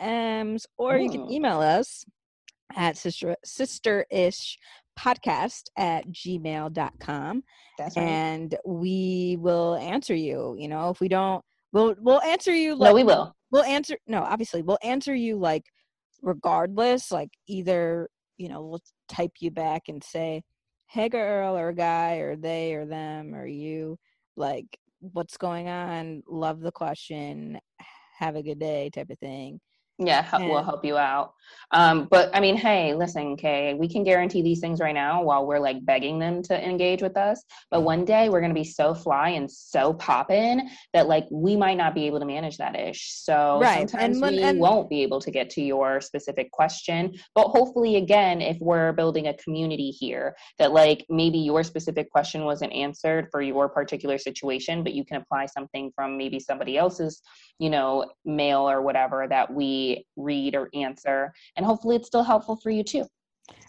dms 0.00 0.64
or 0.78 0.96
you 0.96 1.10
can 1.10 1.22
oh. 1.22 1.30
email 1.30 1.60
us 1.60 2.04
at 2.76 2.96
sister 2.96 3.36
sisterish 3.44 4.56
podcast 4.98 5.64
at 5.76 6.06
gmail.com 6.08 7.42
that's 7.78 7.96
right. 7.96 8.04
and 8.04 8.56
we 8.64 9.36
will 9.40 9.74
answer 9.76 10.14
you 10.14 10.54
you 10.58 10.68
know 10.68 10.90
if 10.90 11.00
we 11.00 11.08
don't 11.08 11.44
we'll 11.72 11.94
we'll 12.00 12.20
answer 12.22 12.54
you 12.54 12.74
like 12.74 12.90
no 12.90 12.94
we 12.94 13.02
will. 13.02 13.34
we'll 13.50 13.64
answer 13.64 13.96
no 14.06 14.22
obviously 14.22 14.62
we'll 14.62 14.78
answer 14.82 15.14
you 15.14 15.36
like 15.36 15.64
regardless 16.22 17.10
like 17.10 17.30
either 17.48 18.08
you 18.36 18.48
know 18.48 18.62
we'll 18.62 18.82
type 19.08 19.32
you 19.40 19.50
back 19.50 19.82
and 19.88 20.04
say 20.04 20.42
hey 20.92 21.08
girl 21.08 21.56
or 21.56 21.72
guy 21.72 22.16
or 22.16 22.36
they 22.36 22.74
or 22.74 22.84
them 22.84 23.34
or 23.34 23.46
you 23.46 23.98
like 24.36 24.78
what's 25.00 25.36
going 25.36 25.68
on? 25.68 26.22
Love 26.28 26.60
the 26.60 26.70
question. 26.72 27.58
Have 28.18 28.36
a 28.36 28.42
good 28.42 28.58
day 28.58 28.90
type 28.90 29.10
of 29.10 29.18
thing 29.18 29.60
Yeah, 30.06 30.22
hel- 30.22 30.48
we'll 30.48 30.62
help 30.62 30.84
you 30.84 30.96
out. 30.96 31.34
Um, 31.74 32.06
but 32.10 32.30
I 32.34 32.40
mean, 32.40 32.56
hey, 32.56 32.94
listen, 32.94 33.34
Kay, 33.36 33.72
we 33.74 33.88
can 33.88 34.04
guarantee 34.04 34.42
these 34.42 34.60
things 34.60 34.78
right 34.78 34.94
now 34.94 35.22
while 35.22 35.46
we're 35.46 35.58
like 35.58 35.84
begging 35.86 36.18
them 36.18 36.42
to 36.44 36.68
engage 36.68 37.00
with 37.00 37.16
us. 37.16 37.42
But 37.70 37.80
one 37.80 38.04
day 38.04 38.28
we're 38.28 38.42
gonna 38.42 38.52
be 38.52 38.64
so 38.64 38.94
fly 38.94 39.30
and 39.30 39.50
so 39.50 39.94
poppin' 39.94 40.68
that 40.92 41.08
like 41.08 41.26
we 41.30 41.56
might 41.56 41.76
not 41.78 41.94
be 41.94 42.06
able 42.06 42.20
to 42.20 42.26
manage 42.26 42.58
that 42.58 42.78
ish. 42.78 43.12
So 43.14 43.58
Right, 43.60 43.88
sometimes 43.88 44.20
when- 44.20 44.36
we 44.36 44.42
and- 44.42 44.60
won't 44.60 44.90
be 44.90 45.02
able 45.02 45.20
to 45.22 45.30
get 45.30 45.48
to 45.50 45.62
your 45.62 46.00
specific 46.02 46.50
question. 46.52 47.14
But 47.34 47.48
hopefully, 47.48 47.96
again, 47.96 48.42
if 48.42 48.58
we're 48.60 48.92
building 48.92 49.28
a 49.28 49.34
community 49.34 49.90
here, 49.90 50.36
that 50.58 50.72
like 50.72 51.06
maybe 51.08 51.38
your 51.38 51.62
specific 51.62 52.10
question 52.10 52.44
wasn't 52.44 52.72
answered 52.74 53.28
for 53.30 53.40
your 53.40 53.68
particular 53.70 54.18
situation, 54.18 54.82
but 54.82 54.92
you 54.92 55.04
can 55.04 55.16
apply 55.22 55.46
something 55.46 55.90
from 55.94 56.18
maybe 56.18 56.38
somebody 56.38 56.76
else's 56.76 57.22
you 57.58 57.70
know, 57.70 58.10
mail 58.24 58.68
or 58.68 58.82
whatever 58.82 59.28
that 59.28 59.52
we 59.52 59.91
read 60.16 60.54
or 60.54 60.68
answer. 60.74 61.32
And 61.56 61.66
hopefully 61.66 61.96
it's 61.96 62.08
still 62.08 62.24
helpful 62.24 62.56
for 62.56 62.70
you 62.70 62.84
too. 62.84 63.06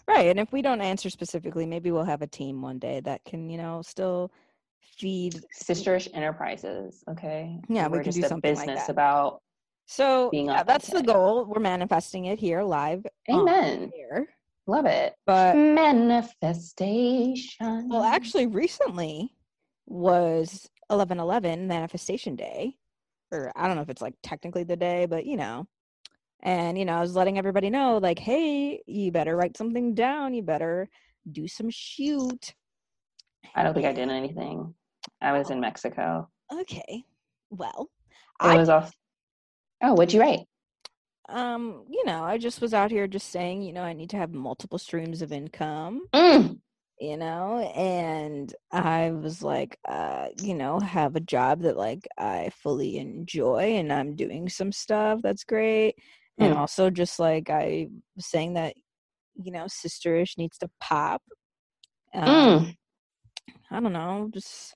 Right. 0.06 0.28
And 0.28 0.38
if 0.38 0.52
we 0.52 0.62
don't 0.62 0.80
answer 0.80 1.10
specifically, 1.10 1.66
maybe 1.66 1.90
we'll 1.90 2.04
have 2.04 2.22
a 2.22 2.26
team 2.26 2.62
one 2.62 2.78
day 2.78 3.00
that 3.00 3.22
can, 3.24 3.50
you 3.50 3.58
know, 3.58 3.82
still 3.82 4.32
feed. 4.98 5.40
Sisterish 5.62 6.08
Enterprises, 6.14 7.02
okay? 7.10 7.58
Yeah, 7.68 7.88
we 7.88 7.98
We're 7.98 8.04
can 8.04 8.12
just 8.12 8.22
do 8.22 8.28
something 8.28 8.54
like 8.54 8.66
business 8.66 8.86
that. 8.86 8.92
about 8.92 9.40
So 9.86 10.30
Being 10.30 10.46
yeah, 10.46 10.62
that's 10.62 10.88
the 10.88 11.02
goal. 11.02 11.44
We're 11.46 11.60
manifesting 11.60 12.26
it 12.26 12.38
here 12.38 12.62
live. 12.62 13.04
Amen. 13.30 13.90
Here. 13.94 14.28
Love 14.66 14.86
it. 14.86 15.12
But 15.26 15.56
Manifestation. 15.56 17.88
well, 17.88 18.02
actually, 18.02 18.46
recently 18.46 19.34
was 19.86 20.70
eleven 20.88 21.20
eleven 21.20 21.68
Manifestation 21.68 22.34
Day, 22.36 22.76
or 23.30 23.52
I 23.56 23.66
don't 23.66 23.76
know 23.76 23.82
if 23.82 23.90
it's 23.90 24.00
like 24.00 24.14
technically 24.22 24.64
the 24.64 24.76
day, 24.76 25.04
but 25.06 25.26
you 25.26 25.36
know. 25.36 25.66
And 26.44 26.78
you 26.78 26.84
know, 26.84 26.92
I 26.94 27.00
was 27.00 27.16
letting 27.16 27.38
everybody 27.38 27.70
know, 27.70 27.96
like, 27.98 28.18
hey, 28.18 28.82
you 28.86 29.10
better 29.10 29.34
write 29.36 29.56
something 29.56 29.94
down. 29.94 30.34
You 30.34 30.42
better 30.42 30.88
do 31.32 31.48
some 31.48 31.70
shoot. 31.70 32.54
I 33.54 33.62
don't 33.62 33.72
think 33.74 33.86
I 33.86 33.92
did 33.92 34.10
anything. 34.10 34.74
I 35.20 35.32
was 35.32 35.50
in 35.50 35.60
Mexico. 35.60 36.28
Okay. 36.52 37.04
Well, 37.50 37.88
It 38.42 38.46
I 38.46 38.56
was 38.56 38.68
off. 38.68 38.92
Oh, 39.82 39.94
what'd 39.94 40.12
you 40.12 40.20
write? 40.20 40.40
um, 41.30 41.84
you 41.88 42.04
know, 42.04 42.22
I 42.22 42.36
just 42.36 42.60
was 42.60 42.74
out 42.74 42.90
here 42.90 43.06
just 43.06 43.30
saying, 43.30 43.62
you 43.62 43.72
know, 43.72 43.80
I 43.82 43.94
need 43.94 44.10
to 44.10 44.18
have 44.18 44.32
multiple 44.34 44.78
streams 44.78 45.22
of 45.22 45.32
income, 45.32 46.06
Mm. 46.14 46.60
you 47.00 47.16
know, 47.16 47.60
and 47.74 48.54
I 48.70 49.10
was 49.10 49.42
like, 49.42 49.78
uh, 49.88 50.28
you 50.42 50.54
know, 50.54 50.78
have 50.80 51.16
a 51.16 51.20
job 51.20 51.60
that 51.62 51.78
like 51.78 52.06
I 52.18 52.50
fully 52.62 52.98
enjoy 52.98 53.76
and 53.76 53.90
I'm 53.90 54.16
doing 54.16 54.50
some 54.50 54.70
stuff 54.70 55.20
that's 55.22 55.44
great. 55.44 55.94
And 56.38 56.52
Mm. 56.54 56.56
also 56.56 56.90
just 56.90 57.18
like 57.18 57.50
I 57.50 57.88
was 58.16 58.26
saying 58.26 58.54
that, 58.54 58.74
you 59.34 59.52
know, 59.52 59.64
sisterish 59.64 60.36
needs 60.36 60.58
to 60.58 60.70
pop. 60.80 61.22
Um, 62.12 62.24
Mm. 62.24 62.76
I 63.70 63.80
don't 63.80 63.92
know, 63.92 64.30
just 64.32 64.74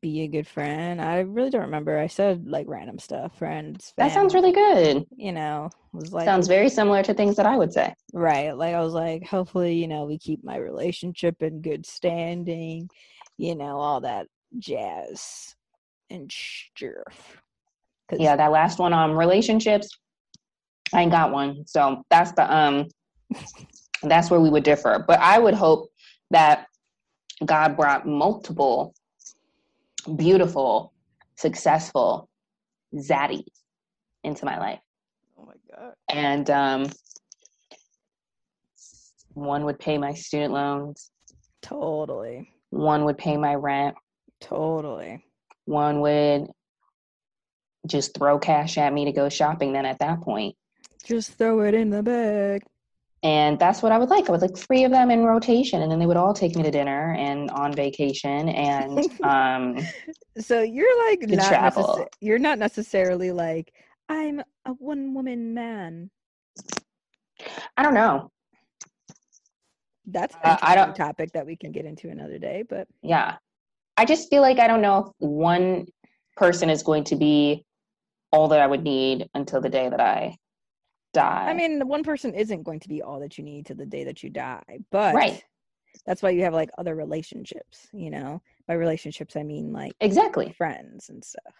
be 0.00 0.22
a 0.22 0.28
good 0.28 0.46
friend. 0.46 1.00
I 1.00 1.20
really 1.20 1.50
don't 1.50 1.62
remember. 1.62 1.98
I 1.98 2.06
said 2.06 2.46
like 2.46 2.66
random 2.68 2.98
stuff, 2.98 3.36
friends. 3.38 3.92
That 3.96 4.12
sounds 4.12 4.34
really 4.34 4.52
good. 4.52 5.04
You 5.16 5.32
know, 5.32 5.70
was 5.92 6.12
like 6.12 6.26
Sounds 6.26 6.48
very 6.48 6.68
similar 6.68 7.02
to 7.02 7.14
things 7.14 7.36
that 7.36 7.46
I 7.46 7.56
would 7.56 7.72
say. 7.72 7.94
right. 8.12 8.56
Like 8.56 8.74
I 8.74 8.80
was 8.80 8.92
like, 8.92 9.26
hopefully, 9.26 9.74
you 9.74 9.88
know, 9.88 10.04
we 10.04 10.18
keep 10.18 10.44
my 10.44 10.56
relationship 10.56 11.42
in 11.42 11.62
good 11.62 11.86
standing. 11.86 12.88
You 13.36 13.56
know, 13.56 13.78
all 13.78 14.02
that 14.02 14.26
jazz 14.58 15.54
and 16.10 16.30
stuff. 16.30 17.42
Yeah, 18.12 18.36
that 18.36 18.50
last 18.50 18.78
one 18.78 18.92
on 18.92 19.16
relationships, 19.16 19.88
I 20.92 21.02
ain't 21.02 21.12
got 21.12 21.32
one. 21.32 21.66
So 21.66 22.02
that's 22.10 22.32
the 22.32 22.52
um 22.54 22.88
that's 24.02 24.30
where 24.30 24.40
we 24.40 24.50
would 24.50 24.64
differ. 24.64 25.04
But 25.06 25.20
I 25.20 25.38
would 25.38 25.54
hope 25.54 25.90
that 26.30 26.66
God 27.44 27.76
brought 27.76 28.06
multiple 28.06 28.94
beautiful, 30.16 30.92
successful 31.36 32.28
zaddies 32.94 33.44
into 34.24 34.44
my 34.44 34.58
life. 34.58 34.80
Oh 35.38 35.46
my 35.46 35.54
god. 35.76 35.94
And 36.08 36.50
um 36.50 36.86
one 39.34 39.64
would 39.64 39.78
pay 39.78 39.96
my 39.96 40.14
student 40.14 40.52
loans, 40.52 41.10
Totally. 41.62 42.52
one 42.70 43.04
would 43.04 43.16
pay 43.16 43.36
my 43.36 43.54
rent, 43.54 43.96
Totally. 44.40 45.24
one 45.66 46.00
would 46.00 46.48
just 47.86 48.14
throw 48.14 48.38
cash 48.38 48.76
at 48.76 48.92
me 48.92 49.06
to 49.06 49.12
go 49.12 49.28
shopping 49.28 49.72
then 49.72 49.86
at 49.86 49.98
that 50.00 50.20
point. 50.20 50.56
Just 51.04 51.32
throw 51.34 51.60
it 51.62 51.74
in 51.74 51.90
the 51.90 52.02
bag. 52.02 52.62
And 53.22 53.58
that's 53.58 53.82
what 53.82 53.92
I 53.92 53.98
would 53.98 54.08
like. 54.08 54.28
I 54.28 54.32
would 54.32 54.40
like 54.40 54.56
three 54.56 54.84
of 54.84 54.90
them 54.90 55.10
in 55.10 55.22
rotation, 55.24 55.82
and 55.82 55.92
then 55.92 55.98
they 55.98 56.06
would 56.06 56.16
all 56.16 56.32
take 56.32 56.56
me 56.56 56.62
to 56.62 56.70
dinner 56.70 57.14
and 57.18 57.50
on 57.50 57.72
vacation. 57.72 58.48
And 58.48 58.98
um, 59.22 59.76
So 60.38 60.62
you're 60.62 61.08
like 61.10 61.20
not 61.28 61.48
travel. 61.48 61.84
necessa- 61.84 62.06
you're 62.20 62.38
not 62.38 62.58
necessarily 62.58 63.30
like 63.32 63.72
I'm 64.08 64.40
a 64.64 64.70
one 64.72 65.12
woman 65.14 65.52
man. 65.52 66.10
I 67.76 67.82
don't 67.82 67.94
know. 67.94 68.30
That's 70.06 70.34
Uh, 70.42 70.56
I 70.62 70.74
don't- 70.74 70.96
topic 70.96 71.32
that 71.32 71.44
we 71.46 71.56
can 71.56 71.72
get 71.72 71.84
into 71.84 72.08
another 72.08 72.38
day. 72.38 72.64
But 72.68 72.88
Yeah, 73.02 73.36
I 73.98 74.06
just 74.06 74.30
feel 74.30 74.40
like 74.42 74.58
I 74.58 74.66
don't 74.66 74.80
know 74.82 74.98
if 74.98 75.06
one 75.18 75.86
person 76.36 76.70
is 76.70 76.82
going 76.82 77.04
to 77.04 77.16
be 77.16 77.64
all 78.32 78.48
that 78.48 78.60
I 78.60 78.66
would 78.66 78.82
need 78.82 79.28
until 79.34 79.60
the 79.60 79.68
day 79.68 79.88
that 79.90 80.00
I 80.00 80.36
die. 81.12 81.46
I 81.48 81.54
mean, 81.54 81.86
one 81.86 82.02
person 82.02 82.34
isn't 82.34 82.62
going 82.62 82.80
to 82.80 82.88
be 82.88 83.02
all 83.02 83.20
that 83.20 83.38
you 83.38 83.44
need 83.44 83.66
to 83.66 83.74
the 83.74 83.86
day 83.86 84.04
that 84.04 84.22
you 84.22 84.30
die. 84.30 84.78
But 84.90 85.14
Right. 85.14 85.42
that's 86.06 86.22
why 86.22 86.30
you 86.30 86.42
have 86.42 86.54
like 86.54 86.70
other 86.78 86.94
relationships. 86.94 87.88
You 87.92 88.10
know, 88.10 88.42
by 88.66 88.74
relationships 88.74 89.36
I 89.36 89.42
mean 89.42 89.72
like 89.72 89.92
exactly. 90.00 90.52
friends 90.52 91.08
and 91.08 91.24
stuff. 91.24 91.54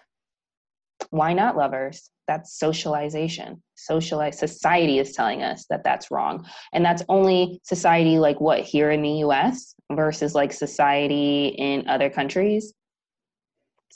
Why 1.11 1.33
not 1.33 1.57
lovers? 1.57 2.11
That's 2.29 2.59
socialization. 2.59 3.63
Socialize 3.75 4.39
society 4.39 4.99
is 4.99 5.13
telling 5.13 5.43
us 5.43 5.67
that 5.71 5.83
that's 5.83 6.11
wrong, 6.11 6.47
and 6.73 6.85
that's 6.85 7.03
only 7.09 7.61
society 7.65 8.19
like 8.19 8.41
what 8.41 8.61
here 8.61 8.91
in 8.91 9.03
the 9.03 9.19
U.S. 9.25 9.75
versus 9.91 10.35
like 10.35 10.53
society 10.53 11.49
in 11.59 11.89
other 11.89 12.11
countries. 12.11 12.75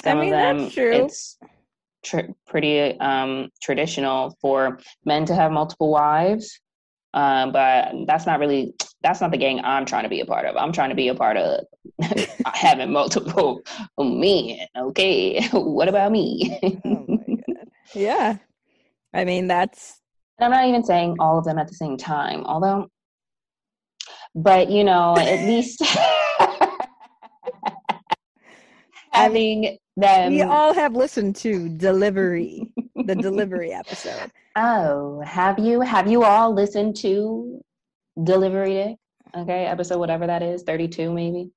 I 0.04 0.14
mean, 0.14 0.24
of 0.24 0.30
them, 0.30 0.58
that's 0.58 0.74
true. 0.74 0.92
it's 0.92 1.38
tr- 2.04 2.32
pretty 2.46 2.98
um, 3.00 3.50
traditional 3.62 4.36
for 4.40 4.78
men 5.04 5.24
to 5.26 5.34
have 5.34 5.50
multiple 5.50 5.90
wives, 5.90 6.60
um, 7.14 7.52
but 7.52 7.92
that's 8.06 8.26
not 8.26 8.38
really 8.40 8.74
that's 9.02 9.20
not 9.20 9.30
the 9.30 9.36
gang 9.36 9.60
I'm 9.64 9.84
trying 9.86 10.02
to 10.04 10.08
be 10.08 10.20
a 10.20 10.26
part 10.26 10.46
of. 10.46 10.56
I'm 10.56 10.72
trying 10.72 10.90
to 10.90 10.94
be 10.94 11.08
a 11.08 11.14
part 11.14 11.36
of 11.36 11.64
having 12.54 12.92
multiple 12.92 13.60
men. 13.98 14.58
Okay, 14.76 15.46
what 15.52 15.88
about 15.88 16.12
me? 16.12 16.58
Oh 16.84 17.04
my 17.08 17.36
god. 17.54 17.68
Yeah. 17.94 18.36
I 19.12 19.24
mean, 19.24 19.46
that's 19.46 20.00
And 20.38 20.46
I'm 20.46 20.60
not 20.60 20.68
even 20.68 20.82
saying 20.84 21.16
all 21.20 21.38
of 21.38 21.44
them 21.44 21.58
at 21.58 21.68
the 21.68 21.74
same 21.74 21.96
time, 21.96 22.44
although, 22.44 22.88
but 24.34 24.70
you 24.70 24.82
know, 24.82 25.16
at 25.16 25.46
least 25.46 25.82
having 29.12 29.78
them. 29.96 30.32
we 30.32 30.42
all 30.42 30.74
have 30.74 30.94
listened 30.94 31.36
to 31.36 31.68
delivery, 31.68 32.70
the 32.94 33.14
delivery 33.14 33.72
episode. 33.72 34.30
oh, 34.56 35.20
have 35.20 35.58
you? 35.58 35.80
Have 35.80 36.10
you 36.10 36.24
all 36.24 36.52
listened 36.52 36.96
to 36.96 37.60
Delivery 38.22 38.74
Dick? 38.74 38.96
Okay, 39.36 39.66
episode 39.66 39.98
whatever 39.98 40.26
that 40.26 40.42
is, 40.42 40.62
32 40.62 41.12
maybe. 41.12 41.50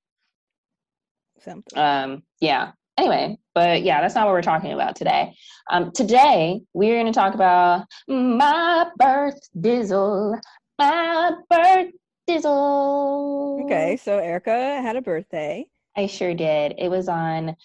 Something. 1.41 1.77
Um, 1.77 2.23
yeah. 2.39 2.71
Anyway, 2.97 3.37
but 3.53 3.83
yeah, 3.83 4.01
that's 4.01 4.15
not 4.15 4.25
what 4.25 4.31
we're 4.31 4.41
talking 4.41 4.73
about 4.73 4.95
today. 4.95 5.35
Um, 5.69 5.91
today 5.91 6.61
we're 6.73 6.95
going 6.95 7.05
to 7.05 7.11
talk 7.11 7.35
about 7.35 7.85
my 8.07 8.87
birth 8.97 9.39
dizzle, 9.59 10.39
my 10.79 11.33
birth 11.47 11.91
dizzle. 12.27 13.63
Okay, 13.65 13.97
so 13.97 14.17
Erica 14.17 14.81
had 14.81 14.95
a 14.95 15.01
birthday. 15.01 15.67
I 15.95 16.07
sure 16.07 16.33
did. 16.33 16.73
It 16.79 16.89
was 16.89 17.07
on 17.07 17.55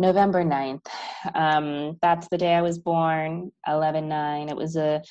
November 0.00 0.42
9th. 0.42 0.86
Um, 1.34 1.98
that's 2.00 2.26
the 2.28 2.38
day 2.38 2.54
I 2.54 2.62
was 2.62 2.78
born, 2.78 3.52
11 3.66 4.08
9. 4.08 4.48
It 4.48 4.56
was 4.56 4.76
a 4.76 5.02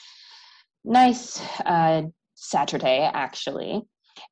nice 0.83 1.39
uh, 1.65 2.03
Saturday, 2.33 3.09
actually. 3.13 3.83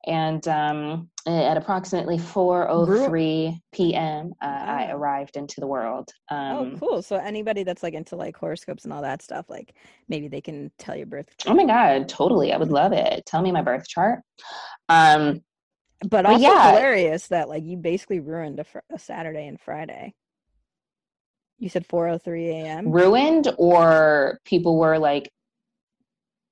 And 0.06 0.46
um, 0.48 1.08
at 1.26 1.56
approximately 1.56 2.18
4.03 2.18 3.58
p.m., 3.72 4.32
uh, 4.42 4.46
I 4.46 4.90
arrived 4.90 5.36
into 5.36 5.60
the 5.60 5.66
world. 5.66 6.10
oh, 6.30 6.36
Um, 6.36 6.78
cool. 6.78 7.00
So 7.02 7.16
anybody 7.16 7.62
that's 7.62 7.82
like 7.82 7.94
into 7.94 8.16
like 8.16 8.36
horoscopes 8.36 8.84
and 8.84 8.92
all 8.92 9.02
that 9.02 9.22
stuff, 9.22 9.46
like 9.48 9.74
maybe 10.08 10.28
they 10.28 10.40
can 10.42 10.70
tell 10.78 10.96
your 10.96 11.06
birth. 11.06 11.28
oh 11.46 11.54
my 11.54 11.64
God, 11.64 12.08
totally. 12.08 12.52
I 12.52 12.58
would 12.58 12.72
love 12.72 12.92
it. 12.92 13.24
Tell 13.26 13.40
me 13.40 13.52
my 13.52 13.62
birth 13.62 13.88
chart. 13.88 14.20
Um, 14.88 15.42
But 16.02 16.10
But 16.10 16.26
also 16.26 16.42
yeah. 16.42 16.70
hilarious 16.70 17.28
that 17.28 17.48
like 17.48 17.64
you 17.64 17.76
basically 17.76 18.20
ruined 18.20 18.58
a, 18.60 18.64
fr- 18.64 18.78
a 18.92 18.98
Saturday 18.98 19.46
and 19.46 19.58
Friday. 19.60 20.14
You 21.58 21.68
said 21.68 21.86
4:03 21.88 22.48
a.m. 22.50 22.90
ruined 22.90 23.52
or 23.58 24.38
people 24.44 24.78
were 24.78 24.98
like 24.98 25.30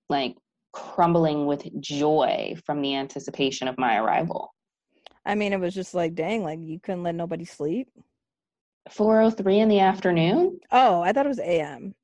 like 0.09 0.37
crumbling 0.73 1.47
with 1.47 1.69
joy 1.81 2.55
from 2.65 2.83
the 2.83 2.97
anticipation 2.97 3.69
of 3.69 3.79
my 3.79 3.97
arrival. 3.99 4.53
I 5.25 5.35
mean, 5.35 5.53
it 5.53 5.61
was 5.61 5.75
just 5.75 5.95
like, 5.95 6.15
dang, 6.15 6.43
like 6.43 6.61
you 6.61 6.79
couldn't 6.79 7.03
let 7.03 7.15
nobody 7.15 7.45
sleep. 7.45 7.89
4:03 8.91 9.59
in 9.59 9.69
the 9.69 9.81
afternoon? 9.81 10.61
Oh, 10.71 11.01
I 11.01 11.13
thought 11.13 11.27
it 11.27 11.31
was 11.31 11.41
AM. 11.41 11.95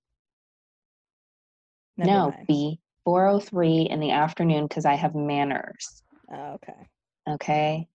Never 1.97 2.11
no, 2.11 2.30
mind. 2.30 2.47
B. 2.47 2.80
4:03 3.06 3.88
in 3.88 4.00
the 4.00 4.11
afternoon 4.12 4.66
because 4.66 4.85
I 4.85 4.94
have 4.94 5.14
manners. 5.14 6.02
Oh, 6.32 6.54
okay. 6.54 6.88
Okay. 7.28 7.88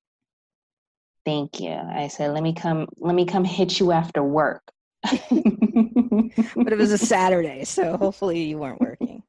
Thank 1.25 1.59
you. 1.59 1.71
I 1.71 2.07
said, 2.07 2.31
let 2.31 2.43
me 2.43 2.53
come. 2.53 2.87
Let 2.97 3.15
me 3.15 3.25
come 3.25 3.43
hit 3.43 3.79
you 3.79 3.91
after 3.91 4.23
work. 4.23 4.63
But 5.03 6.73
it 6.73 6.77
was 6.77 6.91
a 6.91 6.97
Saturday, 6.97 7.63
so 7.63 7.97
hopefully 7.97 8.43
you 8.43 8.57
weren't 8.57 8.81
working. 8.81 9.23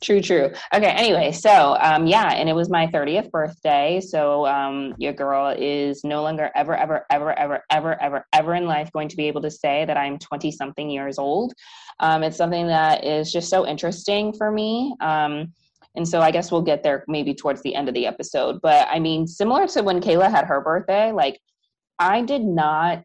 True, 0.00 0.20
true. 0.20 0.50
Okay, 0.74 0.90
anyway, 0.90 1.32
so 1.32 1.76
um 1.80 2.06
yeah, 2.06 2.32
and 2.34 2.48
it 2.48 2.52
was 2.52 2.68
my 2.68 2.86
30th 2.88 3.30
birthday. 3.30 4.00
So 4.00 4.46
um 4.46 4.94
your 4.98 5.12
girl 5.12 5.54
is 5.56 6.04
no 6.04 6.22
longer 6.22 6.50
ever, 6.54 6.76
ever, 6.76 7.06
ever, 7.10 7.38
ever, 7.38 7.62
ever, 7.70 8.02
ever, 8.02 8.26
ever 8.32 8.54
in 8.54 8.66
life 8.66 8.92
going 8.92 9.08
to 9.08 9.16
be 9.16 9.26
able 9.26 9.40
to 9.42 9.50
say 9.50 9.84
that 9.86 9.96
I'm 9.96 10.18
20 10.18 10.50
something 10.50 10.90
years 10.90 11.18
old. 11.18 11.54
Um 12.00 12.22
it's 12.22 12.36
something 12.36 12.66
that 12.66 13.04
is 13.04 13.32
just 13.32 13.48
so 13.48 13.66
interesting 13.66 14.32
for 14.34 14.50
me. 14.52 14.94
Um 15.00 15.52
and 15.96 16.06
so 16.06 16.20
I 16.20 16.32
guess 16.32 16.50
we'll 16.50 16.62
get 16.62 16.82
there 16.82 17.04
maybe 17.08 17.34
towards 17.34 17.62
the 17.62 17.74
end 17.74 17.88
of 17.88 17.94
the 17.94 18.06
episode. 18.06 18.60
But 18.60 18.88
I 18.90 18.98
mean, 18.98 19.26
similar 19.26 19.66
to 19.68 19.82
when 19.82 20.00
Kayla 20.00 20.30
had 20.30 20.44
her 20.46 20.60
birthday, 20.60 21.12
like 21.12 21.40
I 21.98 22.22
did 22.22 22.42
not 22.42 23.04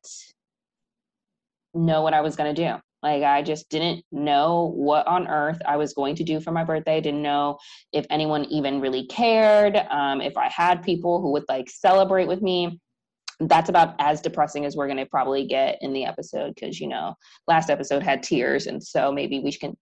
know 1.73 2.01
what 2.01 2.13
I 2.13 2.21
was 2.21 2.35
gonna 2.35 2.53
do. 2.53 2.75
Like 3.01 3.23
I 3.23 3.41
just 3.41 3.69
didn't 3.69 4.03
know 4.11 4.73
what 4.75 5.07
on 5.07 5.27
earth 5.27 5.61
I 5.65 5.77
was 5.77 5.93
going 5.93 6.15
to 6.15 6.23
do 6.23 6.39
for 6.39 6.51
my 6.51 6.63
birthday. 6.63 6.99
Didn't 6.99 7.21
know 7.21 7.57
if 7.93 8.05
anyone 8.09 8.45
even 8.45 8.81
really 8.81 9.05
cared. 9.07 9.77
Um, 9.89 10.21
if 10.21 10.35
I 10.37 10.49
had 10.49 10.83
people 10.83 11.21
who 11.21 11.31
would 11.31 11.45
like 11.47 11.69
celebrate 11.69 12.27
with 12.27 12.41
me. 12.41 12.79
That's 13.41 13.69
about 13.69 13.95
as 13.99 14.19
depressing 14.19 14.65
as 14.65 14.75
we're 14.75 14.87
going 14.87 14.97
to 14.97 15.05
probably 15.05 15.47
get 15.47 15.77
in 15.79 15.93
the 15.93 16.03
episode 16.03 16.55
because 16.55 16.81
you 16.81 16.87
know 16.87 17.15
last 17.47 17.69
episode 17.69 18.03
had 18.03 18.21
tears, 18.21 18.67
and 18.67 18.83
so 18.83 19.13
maybe 19.13 19.39
we 19.39 19.53
can 19.53 19.77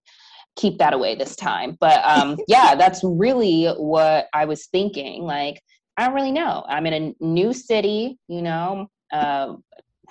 keep 0.56 0.78
that 0.78 0.94
away 0.94 1.16
this 1.16 1.36
time. 1.36 1.76
But 1.80 2.04
um, 2.06 2.38
yeah, 2.48 2.76
that's 2.76 3.02
really 3.04 3.66
what 3.66 4.28
I 4.32 4.46
was 4.46 4.68
thinking. 4.68 5.24
Like 5.24 5.60
I 5.98 6.06
don't 6.06 6.14
really 6.14 6.32
know. 6.32 6.66
I'm 6.68 6.86
in 6.86 6.94
a 6.94 7.26
new 7.26 7.52
city, 7.52 8.20
you 8.28 8.44
know. 8.44 8.88
Uh, 9.12 9.56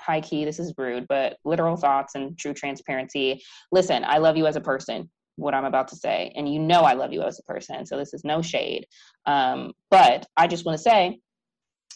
high 0.06 0.20
key, 0.20 0.44
this 0.44 0.58
is 0.58 0.72
rude, 0.78 1.06
but 1.08 1.36
literal 1.44 1.76
thoughts 1.76 2.14
and 2.14 2.38
true 2.38 2.54
transparency. 2.54 3.42
Listen, 3.72 4.04
I 4.04 4.18
love 4.18 4.36
you 4.36 4.46
as 4.46 4.56
a 4.56 4.60
person, 4.60 5.10
what 5.36 5.54
I'm 5.54 5.64
about 5.64 5.88
to 5.88 5.96
say, 5.96 6.32
and 6.36 6.52
you 6.52 6.60
know 6.60 6.82
I 6.82 6.94
love 6.94 7.12
you 7.12 7.22
as 7.22 7.38
a 7.38 7.42
person. 7.42 7.84
So 7.84 7.96
this 7.96 8.14
is 8.14 8.24
no 8.24 8.40
shade. 8.40 8.86
Um, 9.26 9.72
but 9.90 10.26
I 10.36 10.46
just 10.46 10.64
want 10.64 10.78
to 10.78 10.82
say 10.82 11.18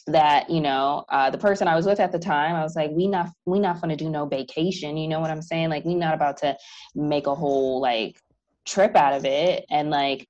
that 0.06 0.50
you 0.50 0.60
know 0.60 1.04
uh, 1.08 1.30
the 1.30 1.38
person 1.38 1.68
I 1.68 1.76
was 1.76 1.86
with 1.86 2.00
at 2.00 2.12
the 2.12 2.18
time, 2.18 2.56
I 2.56 2.62
was 2.62 2.74
like, 2.74 2.90
we 2.90 3.06
not 3.06 3.28
we 3.46 3.60
not 3.60 3.80
gonna 3.80 3.96
do 3.96 4.10
no 4.10 4.26
vacation. 4.26 4.96
You 4.96 5.08
know 5.08 5.20
what 5.20 5.30
I'm 5.30 5.42
saying? 5.42 5.70
Like 5.70 5.84
we 5.84 5.94
not 5.94 6.14
about 6.14 6.38
to 6.38 6.56
make 6.94 7.26
a 7.26 7.34
whole 7.34 7.80
like 7.80 8.18
trip 8.66 8.96
out 8.96 9.14
of 9.14 9.24
it, 9.24 9.64
and 9.70 9.90
like 9.90 10.26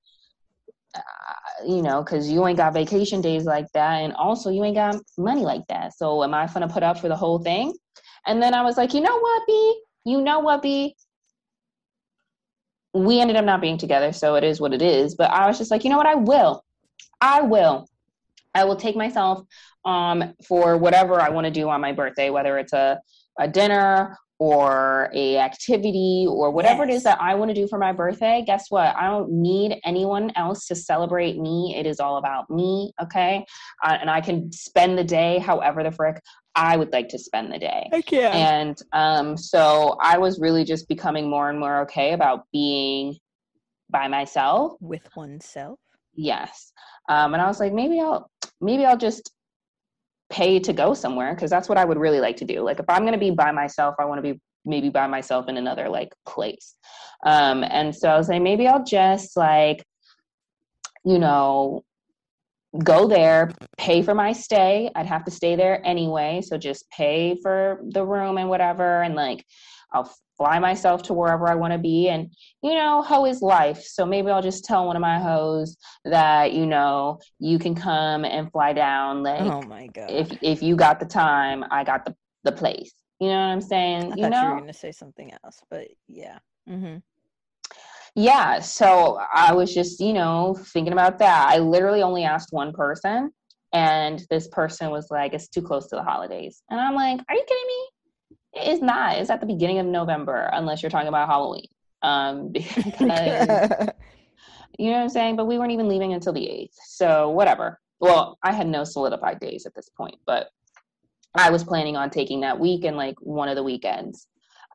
you 1.66 1.82
know, 1.82 2.02
because 2.02 2.30
you 2.30 2.46
ain't 2.46 2.56
got 2.56 2.72
vacation 2.74 3.20
days 3.20 3.44
like 3.44 3.66
that, 3.72 4.02
and 4.02 4.12
also 4.14 4.50
you 4.50 4.64
ain't 4.64 4.76
got 4.76 4.96
money 5.18 5.42
like 5.42 5.66
that. 5.68 5.96
So 5.96 6.22
am 6.24 6.34
I 6.34 6.46
gonna 6.46 6.68
put 6.68 6.82
up 6.82 6.98
for 6.98 7.08
the 7.08 7.16
whole 7.16 7.38
thing? 7.38 7.74
And 8.26 8.42
then 8.42 8.54
I 8.54 8.62
was 8.62 8.76
like, 8.76 8.94
you 8.94 9.00
know 9.00 9.18
what, 9.18 9.42
B? 9.46 9.82
You 10.04 10.20
know 10.20 10.40
what, 10.40 10.62
B? 10.62 10.94
We 12.92 13.20
ended 13.20 13.36
up 13.36 13.44
not 13.44 13.60
being 13.60 13.78
together, 13.78 14.12
so 14.12 14.34
it 14.34 14.44
is 14.44 14.60
what 14.60 14.72
it 14.72 14.82
is. 14.82 15.14
But 15.14 15.30
I 15.30 15.46
was 15.46 15.58
just 15.58 15.70
like, 15.70 15.84
you 15.84 15.90
know 15.90 15.96
what? 15.96 16.06
I 16.06 16.16
will. 16.16 16.64
I 17.20 17.42
will. 17.42 17.88
I 18.54 18.64
will 18.64 18.76
take 18.76 18.96
myself 18.96 19.46
um 19.84 20.34
for 20.46 20.76
whatever 20.76 21.20
I 21.20 21.30
want 21.30 21.46
to 21.46 21.50
do 21.50 21.68
on 21.68 21.80
my 21.80 21.92
birthday, 21.92 22.30
whether 22.30 22.58
it's 22.58 22.72
a 22.72 23.00
a 23.38 23.48
dinner 23.48 24.18
or 24.40 25.10
a 25.12 25.36
activity 25.36 26.26
or 26.26 26.50
whatever 26.50 26.82
it 26.82 26.88
is 26.88 27.02
that 27.02 27.20
I 27.20 27.34
want 27.34 27.50
to 27.50 27.54
do 27.54 27.68
for 27.68 27.78
my 27.78 27.92
birthday, 27.92 28.42
guess 28.46 28.70
what? 28.70 28.96
I 28.96 29.06
don't 29.06 29.30
need 29.30 29.78
anyone 29.84 30.32
else 30.34 30.66
to 30.68 30.74
celebrate 30.74 31.38
me. 31.38 31.76
It 31.76 31.86
is 31.86 32.00
all 32.00 32.16
about 32.16 32.48
me, 32.48 32.90
okay? 33.02 33.44
Uh, 33.84 33.98
and 34.00 34.08
I 34.08 34.22
can 34.22 34.50
spend 34.50 34.96
the 34.96 35.04
day 35.04 35.38
however 35.38 35.82
the 35.82 35.92
frick 35.92 36.22
I 36.54 36.78
would 36.78 36.90
like 36.90 37.08
to 37.10 37.18
spend 37.18 37.52
the 37.52 37.58
day. 37.58 37.90
Heck 37.92 38.10
yeah. 38.10 38.30
And 38.30 38.80
um, 38.92 39.36
so 39.36 39.98
I 40.00 40.16
was 40.16 40.40
really 40.40 40.64
just 40.64 40.88
becoming 40.88 41.28
more 41.28 41.50
and 41.50 41.60
more 41.60 41.82
okay 41.82 42.14
about 42.14 42.46
being 42.50 43.18
by 43.90 44.08
myself. 44.08 44.72
With 44.80 45.06
oneself. 45.14 45.78
Yes. 46.14 46.72
Um, 47.10 47.34
and 47.34 47.42
I 47.42 47.46
was 47.46 47.60
like, 47.60 47.74
maybe 47.74 48.00
I'll 48.00 48.30
maybe 48.62 48.86
I'll 48.86 48.96
just 48.96 49.32
pay 50.30 50.60
to 50.60 50.72
go 50.72 50.94
somewhere 50.94 51.34
because 51.34 51.50
that's 51.50 51.68
what 51.68 51.78
I 51.78 51.84
would 51.84 51.98
really 51.98 52.20
like 52.20 52.36
to 52.36 52.44
do. 52.44 52.62
Like 52.62 52.78
if 52.78 52.86
I'm 52.88 53.04
gonna 53.04 53.18
be 53.18 53.30
by 53.30 53.50
myself, 53.50 53.96
I 53.98 54.04
want 54.04 54.24
to 54.24 54.32
be 54.32 54.40
maybe 54.64 54.88
by 54.88 55.06
myself 55.06 55.48
in 55.48 55.56
another 55.56 55.88
like 55.88 56.14
place. 56.26 56.76
Um, 57.24 57.64
and 57.64 57.94
so 57.94 58.08
I 58.08 58.16
was 58.16 58.28
like, 58.28 58.42
maybe 58.42 58.66
I'll 58.66 58.84
just 58.84 59.36
like, 59.36 59.84
you 61.04 61.18
know, 61.18 61.82
go 62.84 63.08
there, 63.08 63.50
pay 63.78 64.02
for 64.02 64.14
my 64.14 64.32
stay. 64.32 64.90
I'd 64.94 65.06
have 65.06 65.24
to 65.24 65.30
stay 65.30 65.56
there 65.56 65.84
anyway, 65.84 66.40
so 66.42 66.56
just 66.56 66.88
pay 66.90 67.36
for 67.42 67.80
the 67.88 68.04
room 68.04 68.38
and 68.38 68.48
whatever, 68.48 69.02
and 69.02 69.14
like 69.14 69.44
I'll 69.92 70.12
fly 70.40 70.58
myself 70.58 71.02
to 71.02 71.12
wherever 71.12 71.46
I 71.46 71.54
want 71.54 71.74
to 71.74 71.78
be. 71.78 72.08
And 72.08 72.32
you 72.62 72.74
know, 72.74 73.02
hoe 73.02 73.26
is 73.26 73.42
life. 73.42 73.82
So 73.82 74.06
maybe 74.06 74.30
I'll 74.30 74.40
just 74.40 74.64
tell 74.64 74.86
one 74.86 74.96
of 74.96 75.02
my 75.02 75.18
hoes 75.18 75.76
that 76.06 76.54
you 76.54 76.64
know 76.64 77.20
you 77.38 77.58
can 77.58 77.74
come 77.74 78.24
and 78.24 78.50
fly 78.50 78.72
down. 78.72 79.22
Like 79.22 79.42
oh 79.42 79.62
my 79.62 79.88
god. 79.88 80.10
if 80.10 80.32
if 80.40 80.62
you 80.62 80.76
got 80.76 80.98
the 80.98 81.06
time, 81.06 81.64
I 81.70 81.84
got 81.84 82.06
the 82.06 82.16
the 82.44 82.52
place. 82.52 82.92
You 83.20 83.28
know 83.28 83.34
what 83.34 83.52
I'm 83.52 83.60
saying? 83.60 83.96
I 83.96 84.16
saying? 84.16 84.32
thought 84.32 84.42
You 84.42 84.48
you 84.48 84.54
were 84.54 84.60
gonna 84.60 84.72
say 84.72 84.92
something 84.92 85.30
else, 85.44 85.60
but 85.68 85.88
yeah. 86.08 86.38
Mm-hmm. 86.68 86.98
yeah. 88.14 88.60
So 88.60 89.20
I 89.34 89.52
was 89.52 89.74
just 89.74 90.00
you 90.00 90.14
know 90.14 90.56
thinking 90.72 90.94
about 90.94 91.18
that. 91.18 91.50
I 91.50 91.58
literally 91.58 92.02
only 92.02 92.24
asked 92.24 92.48
one 92.50 92.72
person. 92.72 93.30
And 93.72 94.26
this 94.30 94.48
person 94.48 94.90
was 94.90 95.12
like, 95.12 95.32
"It's 95.32 95.46
too 95.46 95.62
close 95.62 95.86
to 95.90 95.96
the 95.96 96.02
holidays," 96.02 96.60
and 96.70 96.80
I'm 96.80 96.96
like, 96.96 97.20
"Are 97.28 97.34
you 97.36 97.44
kidding 97.46 97.66
me? 97.68 97.88
It's 98.52 98.82
not. 98.82 99.18
It's 99.18 99.30
at 99.30 99.40
the 99.40 99.46
beginning 99.46 99.78
of 99.78 99.86
November, 99.86 100.50
unless 100.52 100.82
you're 100.82 100.90
talking 100.90 101.08
about 101.08 101.28
Halloween. 101.28 101.66
Um, 102.02 102.48
because 102.52 103.88
you 104.78 104.90
know 104.90 104.96
what 104.96 105.02
I'm 105.02 105.08
saying. 105.08 105.36
But 105.36 105.46
we 105.46 105.58
weren't 105.58 105.72
even 105.72 105.88
leaving 105.88 106.12
until 106.12 106.32
the 106.32 106.48
eighth, 106.48 106.76
so 106.84 107.30
whatever. 107.30 107.80
Well, 108.00 108.38
I 108.42 108.52
had 108.52 108.66
no 108.66 108.84
solidified 108.84 109.40
days 109.40 109.66
at 109.66 109.74
this 109.74 109.90
point, 109.90 110.16
but 110.26 110.48
I 111.34 111.50
was 111.50 111.62
planning 111.62 111.96
on 111.96 112.10
taking 112.10 112.40
that 112.40 112.58
week 112.58 112.84
and 112.84 112.96
like 112.96 113.16
one 113.20 113.48
of 113.48 113.56
the 113.56 113.62
weekends. 113.62 114.26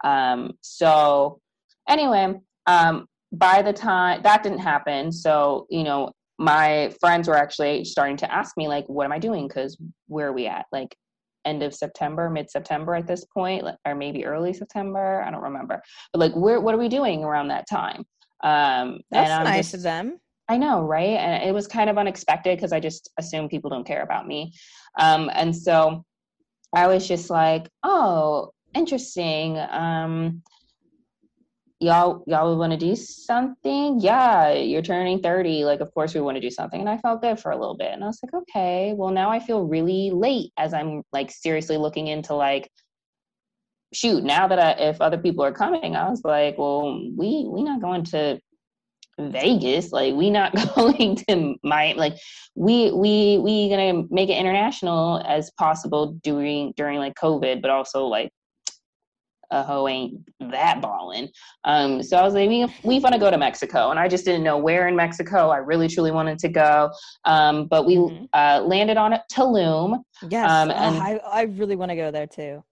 Um, 0.04 0.54
so 0.62 1.42
anyway, 1.90 2.36
um, 2.68 3.08
by 3.32 3.62
the 3.62 3.74
time 3.74 4.22
that 4.24 4.44
didn't 4.44 4.60
happen, 4.60 5.12
so 5.12 5.68
you 5.70 5.84
know, 5.84 6.12
my 6.38 6.94
friends 7.00 7.28
were 7.28 7.38
actually 7.38 7.86
starting 7.86 8.18
to 8.18 8.32
ask 8.32 8.56
me 8.58 8.68
like, 8.68 8.88
"What 8.88 9.06
am 9.06 9.12
I 9.12 9.20
doing?" 9.20 9.48
Because 9.48 9.78
where 10.08 10.28
are 10.28 10.34
we 10.34 10.48
at? 10.48 10.66
Like 10.72 10.96
end 11.46 11.64
of 11.64 11.74
September, 11.74 12.30
mid 12.30 12.50
September 12.50 12.96
at 12.96 13.08
this 13.08 13.26
point, 13.26 13.66
or 13.86 13.96
maybe 13.96 14.26
early 14.26 14.54
September. 14.54 15.24
I 15.26 15.32
don't 15.32 15.42
remember. 15.42 15.82
But 16.12 16.20
like, 16.20 16.34
where 16.34 16.60
what 16.60 16.76
are 16.76 16.80
we 16.80 16.90
doing 16.90 17.24
around 17.24 17.48
that 17.50 17.68
time? 17.70 18.04
Um, 18.44 19.00
That's 19.12 19.30
nice 19.44 19.58
just- 19.58 19.74
of 19.76 19.82
them. 19.84 20.20
I 20.48 20.58
know, 20.58 20.84
right? 20.84 21.18
And 21.18 21.44
it 21.44 21.52
was 21.52 21.66
kind 21.66 21.90
of 21.90 21.98
unexpected 21.98 22.56
because 22.56 22.72
I 22.72 22.80
just 22.80 23.10
assume 23.18 23.50
people 23.50 23.72
don't 23.72 23.88
care 23.88 24.04
about 24.04 24.28
me. 24.28 24.54
Um, 25.00 25.32
and 25.34 25.56
so 25.56 26.06
I 26.76 26.86
was 26.86 27.08
just 27.08 27.32
like, 27.32 27.68
oh, 27.82 28.52
interesting. 28.76 29.58
Um, 29.58 30.44
y'all, 31.80 32.24
y'all 32.28 32.58
want 32.58 32.72
to 32.72 32.78
do 32.78 32.96
something? 32.96 34.00
Yeah, 34.00 34.54
you're 34.54 34.82
turning 34.82 35.22
30. 35.22 35.66
Like, 35.66 35.82
of 35.82 35.94
course 35.94 36.14
we 36.14 36.22
want 36.22 36.36
to 36.36 36.42
do 36.42 36.50
something. 36.50 36.80
And 36.80 36.90
I 36.90 36.98
felt 36.98 37.22
good 37.22 37.40
for 37.40 37.52
a 37.52 37.58
little 37.58 37.78
bit. 37.78 37.92
And 37.92 38.04
I 38.04 38.08
was 38.08 38.20
like, 38.24 38.34
okay, 38.44 38.94
well, 38.96 39.12
now 39.12 39.30
I 39.30 39.40
feel 39.40 39.64
really 39.64 40.12
late 40.12 40.52
as 40.58 40.74
I'm 40.74 41.04
like 41.12 41.32
seriously 41.32 41.78
looking 41.78 42.08
into 42.08 42.34
like, 42.36 42.70
shoot, 43.94 44.24
now 44.24 44.48
that 44.48 44.60
I, 44.60 44.72
if 44.90 45.02
other 45.02 45.18
people 45.18 45.44
are 45.44 45.54
coming, 45.54 45.96
I 45.96 46.10
was 46.10 46.22
like, 46.24 46.58
well, 46.58 47.00
we, 47.16 47.46
we 47.48 47.64
not 47.64 47.82
going 47.82 48.04
to 48.06 48.40
Vegas. 49.20 49.92
Like 49.92 50.14
we 50.14 50.30
not 50.30 50.54
going 50.76 51.16
to 51.30 51.56
my 51.64 51.94
like 51.94 52.18
we 52.56 52.92
we 52.92 53.38
we 53.38 53.70
gonna 53.70 54.04
make 54.10 54.30
it 54.30 54.38
international 54.38 55.24
as 55.26 55.52
possible 55.52 56.18
during 56.24 56.74
during 56.76 57.00
like 57.00 57.16
COVID, 57.16 57.62
but 57.62 57.72
also 57.72 58.06
like 58.06 58.32
a 59.52 59.64
hoe 59.64 59.88
ain't 59.88 60.14
that 60.52 60.82
balling. 60.82 61.30
Um, 61.64 62.02
so 62.04 62.18
I 62.18 62.24
was 62.24 62.34
like, 62.34 62.50
we 62.50 62.66
we 62.84 63.00
want 63.00 63.14
to 63.14 63.20
go 63.20 63.30
to 63.32 63.38
Mexico, 63.38 63.90
and 63.92 64.00
I 64.00 64.08
just 64.08 64.26
didn't 64.26 64.44
know 64.44 64.58
where 64.58 64.88
in 64.88 64.96
Mexico. 64.96 65.50
I 65.50 65.58
really 65.58 65.88
truly 65.88 66.12
wanted 66.12 66.40
to 66.40 66.50
go, 66.50 66.90
um, 67.26 67.68
but 67.68 67.86
we 67.86 67.96
Mhm. 67.98 68.28
uh, 68.34 68.62
landed 68.66 68.98
on 68.98 69.18
Tulum. 69.32 70.00
Yes. 70.30 70.50
Um, 70.50 70.70
oh, 70.70 70.74
and- 70.74 70.98
I 70.98 71.20
I 71.32 71.42
really 71.44 71.76
want 71.76 71.90
to 71.92 71.96
go 71.96 72.12
there 72.12 72.28
too. 72.28 72.64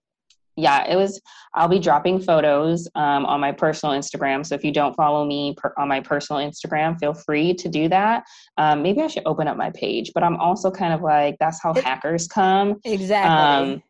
yeah, 0.56 0.86
it 0.88 0.94
was. 0.94 1.20
I'll 1.54 1.66
be 1.68 1.80
dropping 1.80 2.20
photos 2.20 2.88
um, 2.94 3.26
on 3.26 3.40
my 3.40 3.50
personal 3.50 3.92
Instagram. 3.96 4.46
So 4.46 4.54
if 4.54 4.62
you 4.64 4.70
don't 4.72 4.94
follow 4.94 5.24
me 5.24 5.54
per, 5.56 5.72
on 5.76 5.88
my 5.88 5.98
personal 6.00 6.40
Instagram, 6.48 6.96
feel 7.00 7.12
free 7.14 7.54
to 7.54 7.68
do 7.68 7.88
that. 7.88 8.22
Um, 8.56 8.80
maybe 8.82 9.00
I 9.02 9.08
should 9.08 9.24
open 9.26 9.48
up 9.48 9.56
my 9.56 9.70
page, 9.74 10.12
but 10.14 10.22
I'm 10.22 10.36
also 10.36 10.70
kind 10.70 10.92
of 10.94 11.00
like, 11.02 11.36
that's 11.40 11.60
how 11.62 11.74
hackers 11.74 12.28
come. 12.28 12.76
Exactly. 12.84 13.72
Um, 13.74 13.82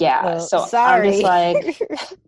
yeah. 0.00 0.24
Well, 0.24 0.40
so 0.40 0.64
sorry. 0.66 1.06
I'm 1.08 1.12
just 1.12 1.22
like, 1.22 1.80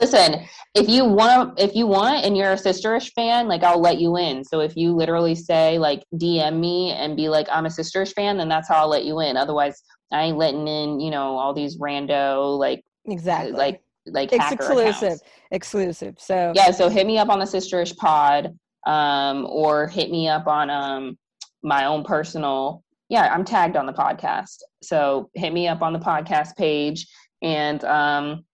listen, 0.00 0.44
if 0.74 0.88
you 0.88 1.04
want, 1.04 1.58
if 1.58 1.74
you 1.74 1.86
want, 1.86 2.24
and 2.24 2.36
you're 2.36 2.52
a 2.52 2.56
Sisterish 2.56 3.12
fan, 3.12 3.48
like 3.48 3.62
I'll 3.62 3.80
let 3.80 4.00
you 4.00 4.16
in. 4.16 4.44
So 4.44 4.60
if 4.60 4.76
you 4.76 4.94
literally 4.94 5.34
say 5.34 5.78
like 5.78 6.02
DM 6.14 6.58
me 6.58 6.92
and 6.92 7.16
be 7.16 7.28
like, 7.28 7.46
I'm 7.50 7.66
a 7.66 7.70
Sisterish 7.70 8.12
fan, 8.14 8.38
then 8.38 8.48
that's 8.48 8.68
how 8.68 8.76
I'll 8.76 8.88
let 8.88 9.04
you 9.04 9.20
in. 9.20 9.36
Otherwise, 9.36 9.82
I 10.12 10.22
ain't 10.24 10.38
letting 10.38 10.66
in, 10.66 11.00
you 11.00 11.10
know, 11.10 11.36
all 11.36 11.54
these 11.54 11.78
rando 11.78 12.58
like 12.58 12.82
exactly. 13.06 13.52
like 13.52 13.80
like 14.06 14.32
it's 14.32 14.52
exclusive. 14.52 15.02
accounts. 15.02 15.22
Exclusive. 15.50 16.14
So 16.18 16.52
Yeah, 16.54 16.70
so 16.70 16.88
hit 16.88 17.06
me 17.06 17.18
up 17.18 17.28
on 17.28 17.38
the 17.38 17.44
Sisterish 17.44 17.96
Pod, 17.96 18.56
um, 18.86 19.46
or 19.46 19.86
hit 19.86 20.10
me 20.10 20.28
up 20.28 20.46
on 20.46 20.70
um 20.70 21.18
my 21.62 21.84
own 21.84 22.04
personal. 22.04 22.82
Yeah, 23.08 23.32
I'm 23.32 23.44
tagged 23.44 23.76
on 23.76 23.86
the 23.86 23.92
podcast, 23.92 24.58
so 24.82 25.30
hit 25.34 25.52
me 25.52 25.66
up 25.68 25.82
on 25.82 25.92
the 25.92 25.98
podcast 25.98 26.56
page 26.56 27.06
and 27.42 27.82
um, 27.84 28.44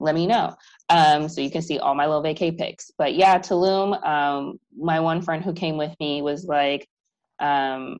let 0.00 0.14
me 0.14 0.26
know. 0.26 0.54
Um, 0.90 1.28
so 1.28 1.40
you 1.40 1.50
can 1.50 1.62
see 1.62 1.78
all 1.78 1.94
my 1.94 2.06
little 2.06 2.22
vacay 2.22 2.56
pics. 2.56 2.90
But 2.96 3.14
yeah, 3.14 3.38
Tulum. 3.38 4.02
Um, 4.06 4.58
my 4.76 5.00
one 5.00 5.22
friend 5.22 5.44
who 5.44 5.52
came 5.52 5.76
with 5.76 5.94
me 6.00 6.22
was 6.22 6.44
like, 6.44 6.88
um, 7.40 7.98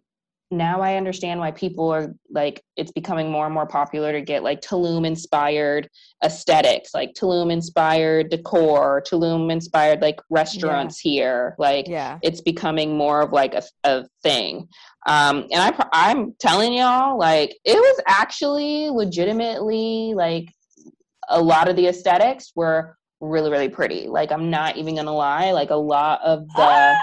now 0.50 0.80
I 0.80 0.96
understand 0.96 1.40
why 1.40 1.50
people 1.50 1.90
are 1.90 2.14
like 2.30 2.62
it's 2.76 2.90
becoming 2.90 3.30
more 3.30 3.44
and 3.44 3.52
more 3.52 3.66
popular 3.66 4.12
to 4.12 4.22
get 4.22 4.42
like 4.42 4.62
Tulum 4.62 5.06
inspired 5.06 5.90
aesthetics, 6.24 6.94
like 6.94 7.12
Tulum 7.12 7.52
inspired 7.52 8.30
decor, 8.30 9.02
Tulum 9.02 9.52
inspired 9.52 10.00
like 10.00 10.20
restaurants 10.30 10.98
here. 10.98 11.54
Like 11.58 11.86
yeah. 11.86 12.18
it's 12.22 12.40
becoming 12.40 12.96
more 12.96 13.20
of 13.20 13.32
like 13.32 13.54
a, 13.54 13.62
a 13.84 14.06
thing. 14.22 14.68
Um, 15.06 15.46
and 15.52 15.60
I, 15.60 15.88
I'm 15.92 16.34
telling 16.40 16.72
y'all, 16.72 17.18
like 17.18 17.50
it 17.64 17.76
was 17.76 18.00
actually 18.06 18.88
legitimately 18.88 20.14
like 20.16 20.48
a 21.28 21.40
lot 21.40 21.68
of 21.68 21.76
the 21.76 21.86
aesthetics 21.86 22.52
were 22.54 22.96
really, 23.20 23.50
really 23.50 23.68
pretty. 23.68 24.08
Like 24.08 24.32
I'm 24.32 24.50
not 24.50 24.76
even 24.76 24.96
gonna 24.96 25.14
lie, 25.14 25.52
like 25.52 25.70
a 25.70 25.76
lot 25.76 26.20
of 26.22 26.46
the 26.54 26.62
Ah! 26.62 26.94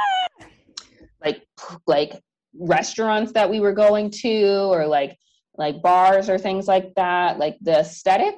like 1.23 1.43
like 1.87 2.21
restaurants 2.57 3.33
that 3.33 3.49
we 3.49 3.59
were 3.59 3.73
going 3.73 4.09
to 4.09 4.43
or 4.71 4.85
like 4.87 5.17
like 5.57 5.81
bars 5.81 6.29
or 6.29 6.37
things 6.37 6.67
like 6.67 6.93
that 6.95 7.37
like 7.37 7.57
the 7.61 7.79
aesthetic 7.79 8.35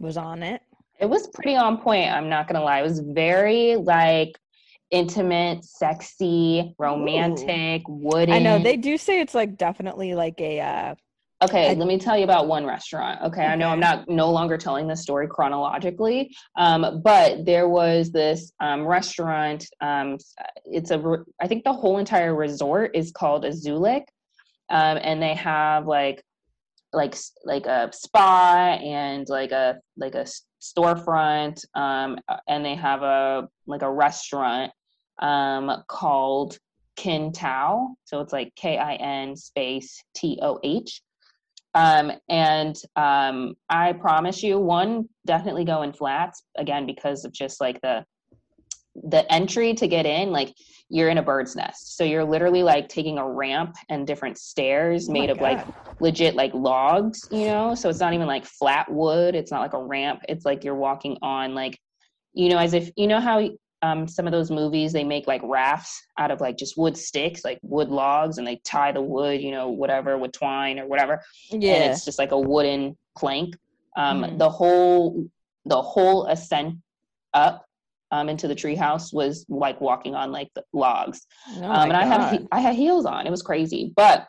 was 0.00 0.16
on 0.16 0.42
it. 0.42 0.60
it 0.98 1.08
was 1.08 1.28
pretty 1.28 1.54
on 1.56 1.78
point 1.78 2.10
i'm 2.10 2.28
not 2.28 2.48
gonna 2.48 2.62
lie 2.62 2.80
it 2.80 2.82
was 2.82 3.00
very 3.00 3.76
like 3.76 4.32
intimate 4.90 5.64
sexy 5.64 6.74
romantic 6.78 7.82
wooden 7.86 8.34
I 8.34 8.38
know 8.40 8.58
they 8.58 8.76
do 8.76 8.96
say 8.98 9.20
it's 9.20 9.34
like 9.34 9.56
definitely 9.56 10.14
like 10.14 10.40
a 10.40 10.60
uh 10.60 10.94
okay 11.42 11.70
I- 11.70 11.74
let 11.74 11.88
me 11.88 11.98
tell 11.98 12.16
you 12.16 12.24
about 12.24 12.46
one 12.46 12.64
restaurant 12.64 13.20
okay, 13.22 13.44
i 13.44 13.54
know 13.54 13.68
i'm 13.68 13.80
not 13.80 14.08
no 14.08 14.30
longer 14.30 14.56
telling 14.56 14.86
this 14.86 15.02
story 15.02 15.26
chronologically 15.28 16.34
um, 16.56 17.00
but 17.02 17.44
there 17.44 17.68
was 17.68 18.10
this 18.10 18.52
um, 18.60 18.86
restaurant 18.86 19.66
um, 19.80 20.18
it's 20.64 20.90
a 20.90 21.24
i 21.40 21.46
think 21.46 21.64
the 21.64 21.72
whole 21.72 21.98
entire 21.98 22.34
resort 22.34 22.90
is 22.94 23.10
called 23.12 23.44
azulik 23.44 24.04
um, 24.70 24.98
and 25.02 25.22
they 25.22 25.34
have 25.34 25.86
like 25.86 26.22
like 26.92 27.14
like 27.44 27.66
a 27.66 27.90
spa 27.92 28.78
and 28.82 29.28
like 29.28 29.52
a 29.52 29.78
like 29.96 30.14
a 30.14 30.26
storefront 30.60 31.64
um, 31.74 32.18
and 32.48 32.64
they 32.64 32.74
have 32.74 33.02
a 33.02 33.48
like 33.66 33.82
a 33.82 33.90
restaurant 33.90 34.72
um, 35.20 35.84
called 35.88 36.58
Kin 36.96 37.32
Toh. 37.32 37.94
So 38.04 38.20
it's 38.20 38.32
like 38.32 38.54
K 38.56 38.76
I 38.76 38.94
N 38.94 39.36
space 39.36 40.02
T 40.14 40.38
O 40.42 40.58
H. 40.62 41.00
Um, 41.74 42.12
and 42.28 42.76
um, 42.96 43.54
I 43.68 43.92
promise 43.92 44.42
you, 44.42 44.58
one 44.58 45.08
definitely 45.26 45.64
go 45.64 45.82
in 45.82 45.92
flats 45.92 46.42
again 46.56 46.86
because 46.86 47.24
of 47.24 47.32
just 47.32 47.60
like 47.60 47.80
the 47.80 48.04
the 49.04 49.30
entry 49.32 49.72
to 49.74 49.86
get 49.86 50.04
in. 50.04 50.30
Like 50.30 50.52
you're 50.88 51.08
in 51.08 51.18
a 51.18 51.22
bird's 51.22 51.54
nest, 51.54 51.96
so 51.96 52.04
you're 52.04 52.24
literally 52.24 52.62
like 52.62 52.88
taking 52.88 53.18
a 53.18 53.28
ramp 53.28 53.76
and 53.88 54.06
different 54.06 54.38
stairs 54.38 55.08
oh 55.08 55.12
made 55.12 55.30
of 55.30 55.40
like 55.40 55.64
legit 56.00 56.34
like 56.34 56.52
logs, 56.54 57.28
you 57.30 57.46
know. 57.46 57.74
So 57.74 57.88
it's 57.88 58.00
not 58.00 58.14
even 58.14 58.26
like 58.26 58.44
flat 58.44 58.90
wood. 58.90 59.36
It's 59.36 59.52
not 59.52 59.60
like 59.60 59.74
a 59.74 59.82
ramp. 59.82 60.22
It's 60.28 60.44
like 60.44 60.64
you're 60.64 60.74
walking 60.74 61.18
on 61.22 61.54
like, 61.54 61.78
you 62.32 62.48
know, 62.48 62.58
as 62.58 62.74
if 62.74 62.90
you 62.96 63.06
know 63.06 63.20
how 63.20 63.48
um, 63.82 64.06
some 64.06 64.26
of 64.26 64.32
those 64.32 64.50
movies 64.50 64.92
they 64.92 65.04
make 65.04 65.26
like 65.26 65.40
rafts 65.44 66.02
out 66.18 66.30
of 66.30 66.40
like 66.40 66.56
just 66.58 66.76
wood 66.76 66.96
sticks, 66.96 67.44
like 67.44 67.58
wood 67.62 67.88
logs, 67.88 68.38
and 68.38 68.46
they 68.46 68.56
tie 68.64 68.92
the 68.92 69.00
wood, 69.02 69.40
you 69.40 69.50
know, 69.50 69.68
whatever 69.70 70.18
with 70.18 70.32
twine 70.32 70.78
or 70.78 70.86
whatever, 70.86 71.22
and 71.50 71.62
yeah. 71.62 71.90
it's 71.90 72.04
just 72.04 72.18
like 72.18 72.32
a 72.32 72.38
wooden 72.38 72.96
plank. 73.16 73.56
Um, 73.96 74.22
Mhm. 74.22 74.38
The 74.38 74.50
whole 74.50 75.26
the 75.64 75.80
whole 75.82 76.26
ascent 76.26 76.76
up 77.34 77.64
um, 78.12 78.28
into 78.28 78.48
the 78.48 78.54
treehouse 78.54 79.12
was 79.12 79.46
like 79.48 79.80
walking 79.80 80.14
on 80.14 80.32
like 80.32 80.50
the 80.54 80.64
logs. 80.72 81.26
Oh 81.56 81.64
um, 81.64 81.90
and 81.90 81.96
I 81.96 82.04
had 82.04 82.46
I 82.52 82.60
had 82.60 82.74
heels 82.74 83.06
on. 83.06 83.26
It 83.26 83.30
was 83.30 83.42
crazy, 83.42 83.92
but 83.96 84.26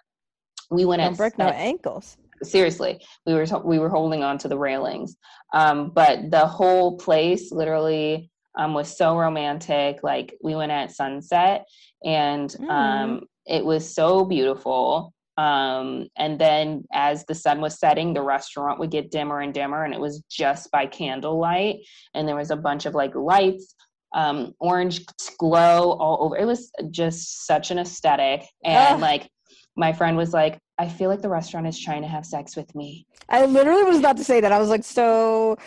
we 0.70 0.86
went 0.86 1.02
and 1.02 1.18
broke 1.18 1.38
no 1.38 1.48
ankles. 1.48 2.18
seriously 2.44 3.00
we 3.26 3.34
were 3.34 3.46
we 3.66 3.78
were 3.78 3.90
holding 3.90 4.24
on 4.24 4.38
to 4.38 4.48
the 4.48 4.58
railings 4.58 5.16
um 5.54 5.92
but 5.94 6.32
the 6.32 6.46
whole 6.48 6.98
place 6.98 7.52
literally 7.52 8.31
um 8.58 8.74
was 8.74 8.96
so 8.96 9.18
romantic. 9.18 10.00
Like 10.04 10.36
we 10.42 10.56
went 10.56 10.72
at 10.72 10.92
sunset 10.92 11.66
and 12.04 12.56
um 12.70 13.22
it 13.46 13.64
was 13.64 13.94
so 13.94 14.26
beautiful. 14.26 15.14
Um 15.38 16.08
and 16.18 16.40
then 16.40 16.84
as 16.94 17.26
the 17.26 17.36
sun 17.36 17.62
was 17.62 17.80
setting 17.80 18.14
the 18.14 18.22
restaurant 18.22 18.80
would 18.80 18.92
get 18.92 19.12
dimmer 19.12 19.42
and 19.42 19.54
dimmer 19.54 19.84
and 19.84 19.94
it 19.94 20.00
was 20.00 20.24
just 20.30 20.72
by 20.72 20.86
candlelight. 20.86 21.78
And 22.14 22.28
there 22.28 22.36
was 22.36 22.52
a 22.52 22.56
bunch 22.56 22.86
of 22.86 22.96
like 22.96 23.16
lights 23.16 23.76
um 24.14 24.54
orange 24.60 25.06
glow 25.38 25.94
all 25.94 26.26
over. 26.26 26.38
It 26.38 26.46
was 26.46 26.72
just 26.92 27.46
such 27.46 27.72
an 27.72 27.80
aesthetic. 27.80 28.44
And 28.64 28.96
Ugh. 28.96 29.00
like 29.00 29.30
my 29.78 29.94
friend 29.94 30.18
was 30.18 30.34
like 30.34 30.60
i 30.78 30.88
feel 30.90 31.10
like 31.10 31.22
the 31.22 31.30
restaurant 31.30 31.66
is 31.66 31.80
trying 31.80 32.02
to 32.02 32.08
have 32.08 32.26
sex 32.26 32.56
with 32.56 32.74
me. 32.76 33.06
I 33.30 33.46
literally 33.46 33.84
was 33.84 34.00
about 34.00 34.18
to 34.18 34.24
say 34.24 34.42
that. 34.42 34.52
I 34.52 34.60
was 34.60 34.70
like, 34.70 34.84
so 34.84 35.58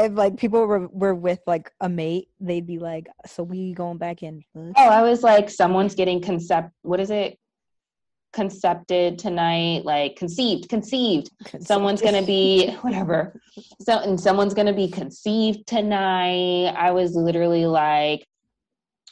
if 0.00 0.12
like 0.14 0.36
people 0.36 0.64
were 0.66 0.88
were 0.88 1.14
with 1.14 1.40
like 1.46 1.70
a 1.80 1.88
mate, 1.88 2.28
they'd 2.40 2.66
be 2.66 2.78
like, 2.78 3.08
so 3.26 3.42
we 3.42 3.74
going 3.74 3.98
back 3.98 4.22
in. 4.22 4.42
oh 4.56 4.72
i 4.76 5.02
was 5.02 5.22
like 5.22 5.50
someone's 5.50 5.94
getting 5.94 6.20
concept 6.20 6.70
what 6.82 7.00
is 7.00 7.10
it? 7.10 7.38
Concepted 8.32 9.18
tonight 9.18 9.84
like 9.84 10.16
conceived. 10.16 10.68
Conceived. 10.68 11.30
Someone's 11.60 12.00
gonna 12.00 12.22
be 12.22 12.70
whatever. 12.82 13.40
So 13.80 13.98
and 13.98 14.18
someone's 14.20 14.54
gonna 14.54 14.72
be 14.72 14.88
conceived 14.88 15.66
tonight. 15.66 16.74
I 16.76 16.92
was 16.92 17.14
literally 17.14 17.66
like 17.66 18.26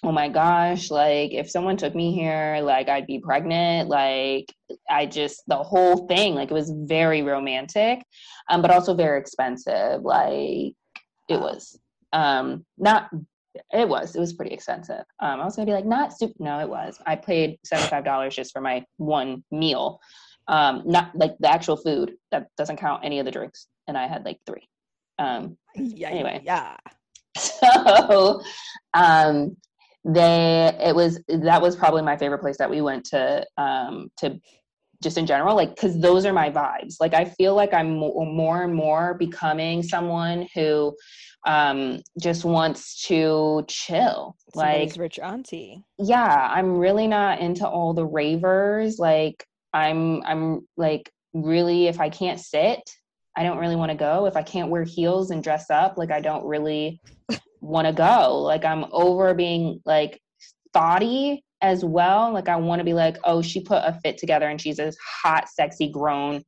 oh 0.04 0.12
my 0.12 0.28
gosh 0.28 0.90
like 0.90 1.32
if 1.32 1.50
someone 1.50 1.76
took 1.76 1.94
me 1.94 2.12
here 2.12 2.60
like 2.62 2.88
i'd 2.88 3.06
be 3.06 3.18
pregnant 3.18 3.88
like 3.88 4.52
i 4.88 5.04
just 5.04 5.42
the 5.48 5.56
whole 5.56 6.06
thing 6.06 6.34
like 6.34 6.50
it 6.50 6.54
was 6.54 6.72
very 6.84 7.22
romantic 7.22 8.02
um 8.48 8.62
but 8.62 8.70
also 8.70 8.94
very 8.94 9.18
expensive 9.18 10.02
like 10.02 10.72
it 11.28 11.40
was 11.40 11.78
um 12.12 12.64
not 12.76 13.10
it 13.72 13.88
was 13.88 14.14
it 14.14 14.20
was 14.20 14.32
pretty 14.32 14.54
expensive 14.54 15.04
um 15.20 15.40
i 15.40 15.44
was 15.44 15.56
gonna 15.56 15.66
be 15.66 15.72
like 15.72 15.86
not 15.86 16.16
super 16.16 16.34
no 16.38 16.60
it 16.60 16.68
was 16.68 16.98
i 17.06 17.16
paid 17.16 17.58
$75 17.66 18.30
just 18.30 18.52
for 18.52 18.60
my 18.60 18.84
one 18.98 19.42
meal 19.50 20.00
um 20.46 20.82
not 20.86 21.10
like 21.16 21.36
the 21.40 21.50
actual 21.50 21.76
food 21.76 22.14
that 22.30 22.46
doesn't 22.56 22.76
count 22.76 23.04
any 23.04 23.18
of 23.18 23.24
the 23.24 23.32
drinks 23.32 23.66
and 23.88 23.98
i 23.98 24.06
had 24.06 24.24
like 24.24 24.38
three 24.46 24.68
um 25.18 25.56
yeah, 25.74 26.08
anyway. 26.08 26.40
yeah. 26.44 26.76
so 27.36 28.40
um 28.94 29.56
they 30.08 30.74
it 30.80 30.94
was 30.94 31.20
that 31.28 31.60
was 31.60 31.76
probably 31.76 32.02
my 32.02 32.16
favorite 32.16 32.38
place 32.38 32.56
that 32.56 32.70
we 32.70 32.80
went 32.80 33.04
to 33.04 33.46
um 33.58 34.10
to 34.16 34.40
just 35.02 35.18
in 35.18 35.26
general 35.26 35.54
like 35.54 35.74
because 35.74 36.00
those 36.00 36.24
are 36.24 36.32
my 36.32 36.50
vibes. 36.50 36.96
Like 36.98 37.12
i 37.14 37.26
feel 37.26 37.54
like 37.54 37.74
i'm 37.74 37.94
more 37.96 38.62
and 38.62 38.74
more 38.74 39.14
becoming 39.14 39.82
someone 39.82 40.48
who 40.54 40.96
um 41.46 42.00
just 42.20 42.44
wants 42.44 43.06
to 43.06 43.64
chill. 43.68 44.34
Like 44.54 44.96
rich 44.96 45.18
auntie. 45.18 45.84
yeah 45.98 46.48
i'm 46.52 46.78
really 46.78 47.06
not 47.06 47.40
into 47.40 47.68
all 47.68 47.92
the 47.92 48.06
ravers. 48.06 48.98
Like 48.98 49.46
i'm 49.74 50.22
i'm 50.22 50.66
like 50.78 51.12
really 51.34 51.86
if 51.86 52.00
i 52.00 52.08
can't 52.08 52.40
sit 52.40 52.80
i 53.38 53.42
don't 53.42 53.58
really 53.58 53.76
want 53.76 53.90
to 53.90 53.96
go 53.96 54.26
if 54.26 54.36
i 54.36 54.42
can't 54.42 54.70
wear 54.70 54.84
heels 54.84 55.30
and 55.30 55.42
dress 55.42 55.70
up 55.70 55.96
like 55.96 56.10
i 56.10 56.20
don't 56.20 56.44
really 56.44 57.00
want 57.60 57.86
to 57.86 57.92
go 57.92 58.38
like 58.42 58.64
i'm 58.64 58.84
over 58.92 59.34
being 59.34 59.80
like 59.84 60.20
thoughty 60.72 61.42
as 61.62 61.84
well 61.84 62.32
like 62.32 62.48
i 62.48 62.56
want 62.56 62.78
to 62.78 62.84
be 62.84 62.94
like 62.94 63.16
oh 63.24 63.40
she 63.40 63.60
put 63.60 63.82
a 63.84 63.98
fit 64.02 64.18
together 64.18 64.48
and 64.48 64.60
she's 64.60 64.78
a 64.78 64.92
hot 65.22 65.48
sexy 65.48 65.90
grown 65.90 66.42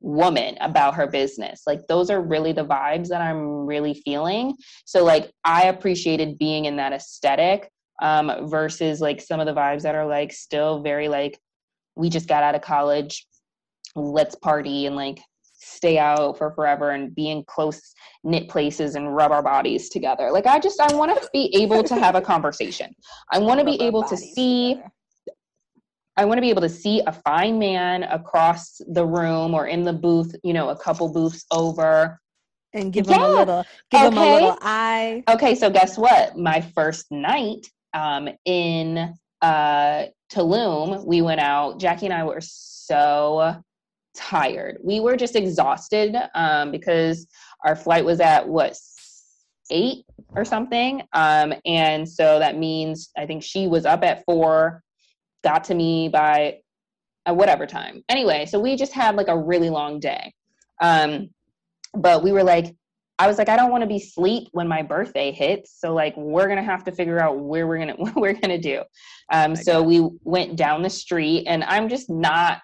woman 0.00 0.56
about 0.60 0.94
her 0.94 1.06
business. 1.06 1.62
Like 1.66 1.86
those 1.88 2.10
are 2.10 2.20
really 2.20 2.52
the 2.52 2.64
vibes 2.64 3.08
that 3.08 3.20
I'm 3.20 3.66
really 3.66 3.94
feeling. 3.94 4.54
So 4.84 5.04
like 5.04 5.32
I 5.44 5.64
appreciated 5.64 6.38
being 6.38 6.66
in 6.66 6.76
that 6.76 6.92
aesthetic 6.92 7.70
um 8.00 8.48
versus 8.48 9.00
like 9.00 9.20
some 9.20 9.40
of 9.40 9.46
the 9.46 9.54
vibes 9.54 9.82
that 9.82 9.96
are 9.96 10.06
like 10.06 10.32
still 10.32 10.82
very 10.82 11.08
like 11.08 11.36
we 11.96 12.08
just 12.08 12.28
got 12.28 12.44
out 12.44 12.54
of 12.54 12.62
college, 12.62 13.26
let's 13.96 14.36
party 14.36 14.86
and 14.86 14.94
like 14.94 15.18
stay 15.68 15.98
out 15.98 16.38
for 16.38 16.50
forever 16.52 16.90
and 16.90 17.14
be 17.14 17.30
in 17.30 17.44
close 17.44 17.94
knit 18.24 18.48
places 18.48 18.94
and 18.94 19.14
rub 19.14 19.32
our 19.32 19.42
bodies 19.42 19.88
together. 19.88 20.30
Like 20.30 20.46
I 20.46 20.58
just 20.58 20.80
I 20.80 20.92
want 20.94 21.20
to 21.20 21.28
be 21.32 21.54
able 21.60 21.82
to 21.84 21.94
have 21.94 22.14
a 22.14 22.20
conversation. 22.20 22.94
I 23.30 23.38
want 23.38 23.60
to 23.60 23.66
be 23.66 23.80
able 23.82 24.02
to 24.04 24.16
see 24.16 24.74
together. 24.74 24.92
I 26.16 26.24
want 26.24 26.38
to 26.38 26.42
be 26.42 26.50
able 26.50 26.62
to 26.62 26.68
see 26.68 27.00
a 27.06 27.12
fine 27.12 27.60
man 27.60 28.02
across 28.02 28.80
the 28.88 29.06
room 29.06 29.54
or 29.54 29.68
in 29.68 29.84
the 29.84 29.92
booth, 29.92 30.34
you 30.42 30.52
know, 30.52 30.70
a 30.70 30.76
couple 30.76 31.08
booths 31.12 31.46
over. 31.52 32.20
And 32.72 32.92
give 32.92 33.06
yeah. 33.06 33.14
him 33.14 33.22
a 33.22 33.28
little 33.28 33.64
give 33.92 34.00
okay. 34.00 34.06
him 34.08 34.18
a 34.18 34.34
little 34.34 34.58
eye. 34.60 35.22
Okay, 35.28 35.54
so 35.54 35.70
guess 35.70 35.96
what? 35.96 36.36
My 36.36 36.60
first 36.60 37.06
night 37.12 37.66
um 37.94 38.28
in 38.44 39.14
uh 39.40 40.06
Tulum, 40.30 41.06
we 41.06 41.22
went 41.22 41.40
out. 41.40 41.78
Jackie 41.78 42.06
and 42.06 42.14
I 42.14 42.24
were 42.24 42.40
so 42.40 43.62
tired. 44.18 44.78
We 44.82 45.00
were 45.00 45.16
just 45.16 45.36
exhausted 45.36 46.16
um, 46.34 46.70
because 46.72 47.26
our 47.64 47.76
flight 47.76 48.04
was 48.04 48.20
at 48.20 48.46
what 48.46 48.76
eight 49.70 50.04
or 50.34 50.44
something. 50.44 51.02
Um, 51.12 51.54
and 51.64 52.08
so 52.08 52.38
that 52.38 52.58
means 52.58 53.10
I 53.16 53.26
think 53.26 53.42
she 53.42 53.66
was 53.66 53.86
up 53.86 54.02
at 54.02 54.24
four, 54.24 54.82
got 55.44 55.64
to 55.64 55.74
me 55.74 56.08
by 56.08 56.58
at 57.26 57.36
whatever 57.36 57.66
time. 57.66 58.02
Anyway, 58.08 58.46
so 58.46 58.58
we 58.58 58.76
just 58.76 58.92
had 58.92 59.16
like 59.16 59.28
a 59.28 59.38
really 59.38 59.70
long 59.70 60.00
day. 60.00 60.32
Um, 60.80 61.30
but 61.94 62.22
we 62.22 62.32
were 62.32 62.44
like, 62.44 62.74
I 63.20 63.26
was 63.26 63.36
like, 63.36 63.48
I 63.48 63.56
don't 63.56 63.70
want 63.70 63.82
to 63.82 63.88
be 63.88 63.98
sleep 63.98 64.48
when 64.52 64.68
my 64.68 64.82
birthday 64.82 65.32
hits. 65.32 65.80
So 65.80 65.92
like, 65.92 66.16
we're 66.16 66.48
gonna 66.48 66.62
have 66.62 66.84
to 66.84 66.92
figure 66.92 67.18
out 67.18 67.38
where 67.38 67.66
we're 67.66 67.78
gonna 67.78 67.94
what 67.96 68.16
we're 68.16 68.34
gonna 68.34 68.58
do. 68.58 68.82
Um, 69.32 69.56
so 69.56 69.82
we 69.82 70.08
went 70.22 70.56
down 70.56 70.82
the 70.82 70.90
street, 70.90 71.44
and 71.46 71.64
I'm 71.64 71.88
just 71.88 72.08
not 72.08 72.60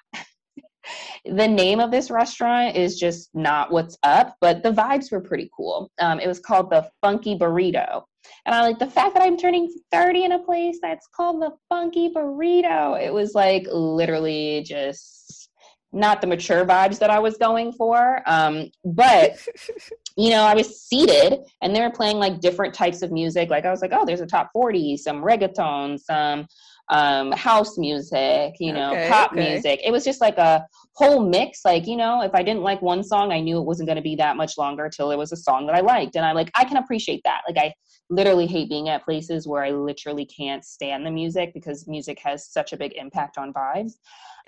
the 1.25 1.49
name 1.49 1.81
of 1.81 1.90
this 1.90 2.11
restaurant 2.11 2.77
is 2.77 2.99
just 2.99 3.31
not 3.35 3.73
what's 3.73 3.99
up, 4.03 4.37
but 4.40 4.62
the 4.62 4.73
vibes 4.73 5.11
were 5.11 5.20
pretty 5.20 5.51
cool. 5.57 5.90
Um, 6.01 6.20
it 6.20 6.27
was 6.27 6.40
called 6.40 6.70
the 6.70 6.88
Funky 7.01 7.37
Burrito. 7.37 8.03
And 8.47 8.55
I 8.55 8.62
like 8.62 8.79
the 8.79 8.90
fact 8.90 9.14
that 9.14 9.23
I'm 9.23 9.37
turning 9.37 9.73
30 9.90 10.25
in 10.25 10.33
a 10.33 10.38
place 10.38 10.79
that's 10.81 11.07
called 11.14 11.42
the 11.42 11.53
Funky 11.68 12.11
Burrito. 12.11 13.01
It 13.01 13.12
was 13.12 13.35
like 13.35 13.66
literally 13.70 14.62
just 14.66 15.51
not 15.92 16.20
the 16.20 16.27
mature 16.27 16.64
vibes 16.64 16.99
that 16.99 17.11
I 17.11 17.20
was 17.20 17.37
going 17.37 17.73
for. 17.73 18.23
Um, 18.27 18.70
but, 18.85 19.38
you 20.16 20.31
know, 20.31 20.42
I 20.42 20.55
was 20.55 20.83
seated 20.83 21.40
and 21.62 21.75
they 21.75 21.81
were 21.81 21.90
playing 21.90 22.18
like 22.18 22.40
different 22.40 22.75
types 22.75 23.03
of 23.03 23.12
music. 23.12 23.49
Like 23.49 23.64
I 23.64 23.70
was 23.70 23.81
like, 23.81 23.92
oh, 23.94 24.05
there's 24.05 24.20
a 24.20 24.27
top 24.27 24.51
40, 24.53 24.97
some 24.97 25.23
reggaeton, 25.23 25.99
some 26.01 26.47
um, 26.90 27.33
house 27.33 27.79
music, 27.79 28.55
you 28.61 28.73
know, 28.73 28.92
okay, 28.92 29.09
pop 29.09 29.33
okay. 29.33 29.53
music. 29.53 29.81
It 29.85 29.90
was 29.90 30.05
just 30.05 30.20
like 30.20 30.38
a 30.38 30.66
whole 30.94 31.20
mix. 31.27 31.64
Like, 31.64 31.87
you 31.87 31.97
know, 31.97 32.23
if 32.23 32.35
I 32.35 32.42
didn't 32.42 32.62
like 32.62 32.83
one 32.83 33.03
song, 33.03 33.33
I 33.33 33.40
knew 33.40 33.59
it 33.59 33.64
wasn't 33.64 33.88
going 33.88 33.97
to 33.97 34.03
be 34.03 34.16
that 34.16 34.37
much 34.37 34.59
longer 34.59 34.88
till 34.88 35.11
it 35.11 35.16
was 35.16 35.33
a 35.33 35.37
song 35.37 35.66
that 35.66 35.75
I 35.75 35.81
liked. 35.81 36.16
And 36.16 36.25
I'm 36.25 36.35
like, 36.35 36.51
I 36.57 36.64
can 36.64 36.77
appreciate 36.77 37.23
that. 37.25 37.42
Like, 37.49 37.59
I 37.59 37.75
literally 38.11 38.47
hate 38.47 38.68
being 38.68 38.88
at 38.90 39.05
places 39.05 39.47
where 39.49 39.64
I 39.64 39.70
literally 39.70 40.27
can't 40.27 40.64
stand 40.64 41.07
the 41.07 41.11
music 41.11 41.53
because 41.55 41.88
music 41.88 42.18
has 42.23 42.51
such 42.51 42.73
a 42.73 42.77
big 42.77 42.92
impact 42.97 43.38
on 43.38 43.53
vibes. 43.53 43.92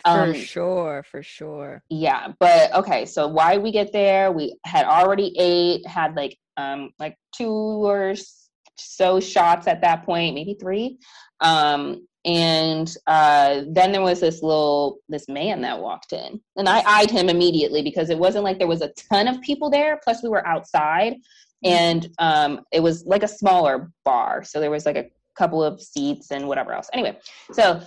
Um, 0.05 0.35
for 0.35 0.38
sure, 0.38 1.05
for 1.11 1.22
sure. 1.22 1.83
Yeah, 1.88 2.33
but 2.38 2.75
okay. 2.75 3.07
So 3.07 3.27
why 3.27 3.57
we 3.57 3.72
get 3.72 3.92
there? 3.92 4.31
We 4.31 4.59
had 4.66 4.85
already 4.85 5.33
ate, 5.38 5.87
had 5.87 6.14
like 6.14 6.37
um 6.59 6.90
like 6.99 7.16
two 7.35 7.51
or 7.51 8.14
so 8.77 9.20
shots 9.20 9.66
at 9.66 9.81
that 9.81 10.05
point, 10.05 10.35
maybe 10.35 10.57
three. 10.61 10.99
Um, 11.40 12.07
and 12.26 12.96
uh, 13.06 13.62
then 13.68 13.92
there 13.92 14.02
was 14.02 14.18
this 14.18 14.42
little 14.42 14.98
this 15.08 15.28
man 15.28 15.60
that 15.62 15.78
walked 15.78 16.12
in 16.12 16.40
and 16.56 16.68
i 16.68 16.82
eyed 16.86 17.10
him 17.10 17.28
immediately 17.28 17.82
because 17.82 18.10
it 18.10 18.18
wasn't 18.18 18.44
like 18.44 18.58
there 18.58 18.66
was 18.66 18.82
a 18.82 18.92
ton 19.10 19.28
of 19.28 19.40
people 19.40 19.70
there 19.70 20.00
plus 20.02 20.22
we 20.22 20.28
were 20.28 20.46
outside 20.46 21.14
and 21.64 22.10
um, 22.18 22.60
it 22.70 22.80
was 22.80 23.04
like 23.06 23.22
a 23.22 23.28
smaller 23.28 23.90
bar 24.04 24.44
so 24.44 24.60
there 24.60 24.70
was 24.70 24.84
like 24.84 24.96
a 24.96 25.06
couple 25.36 25.62
of 25.62 25.80
seats 25.80 26.30
and 26.30 26.46
whatever 26.46 26.72
else. 26.72 26.88
Anyway 26.92 27.16
so 27.52 27.80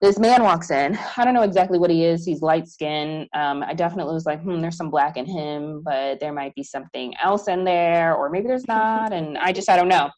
this 0.00 0.18
man 0.18 0.42
walks 0.42 0.70
in. 0.70 0.98
I 1.16 1.24
don't 1.24 1.32
know 1.32 1.42
exactly 1.42 1.78
what 1.78 1.88
he 1.88 2.04
is. 2.04 2.26
He's 2.26 2.42
light 2.42 2.68
skinned 2.68 3.28
um, 3.34 3.62
i 3.62 3.72
definitely 3.74 4.12
was 4.12 4.26
like 4.26 4.42
hmm 4.42 4.60
there's 4.60 4.76
some 4.76 4.90
black 4.90 5.16
in 5.16 5.24
him 5.24 5.82
but 5.84 6.20
there 6.20 6.32
might 6.32 6.54
be 6.54 6.62
something 6.62 7.14
else 7.22 7.48
in 7.48 7.64
there 7.64 8.14
or 8.14 8.28
maybe 8.28 8.48
there's 8.48 8.68
not 8.68 9.12
and 9.12 9.38
i 9.38 9.52
just 9.52 9.68
i 9.68 9.76
don't 9.76 9.88
know 9.88 10.10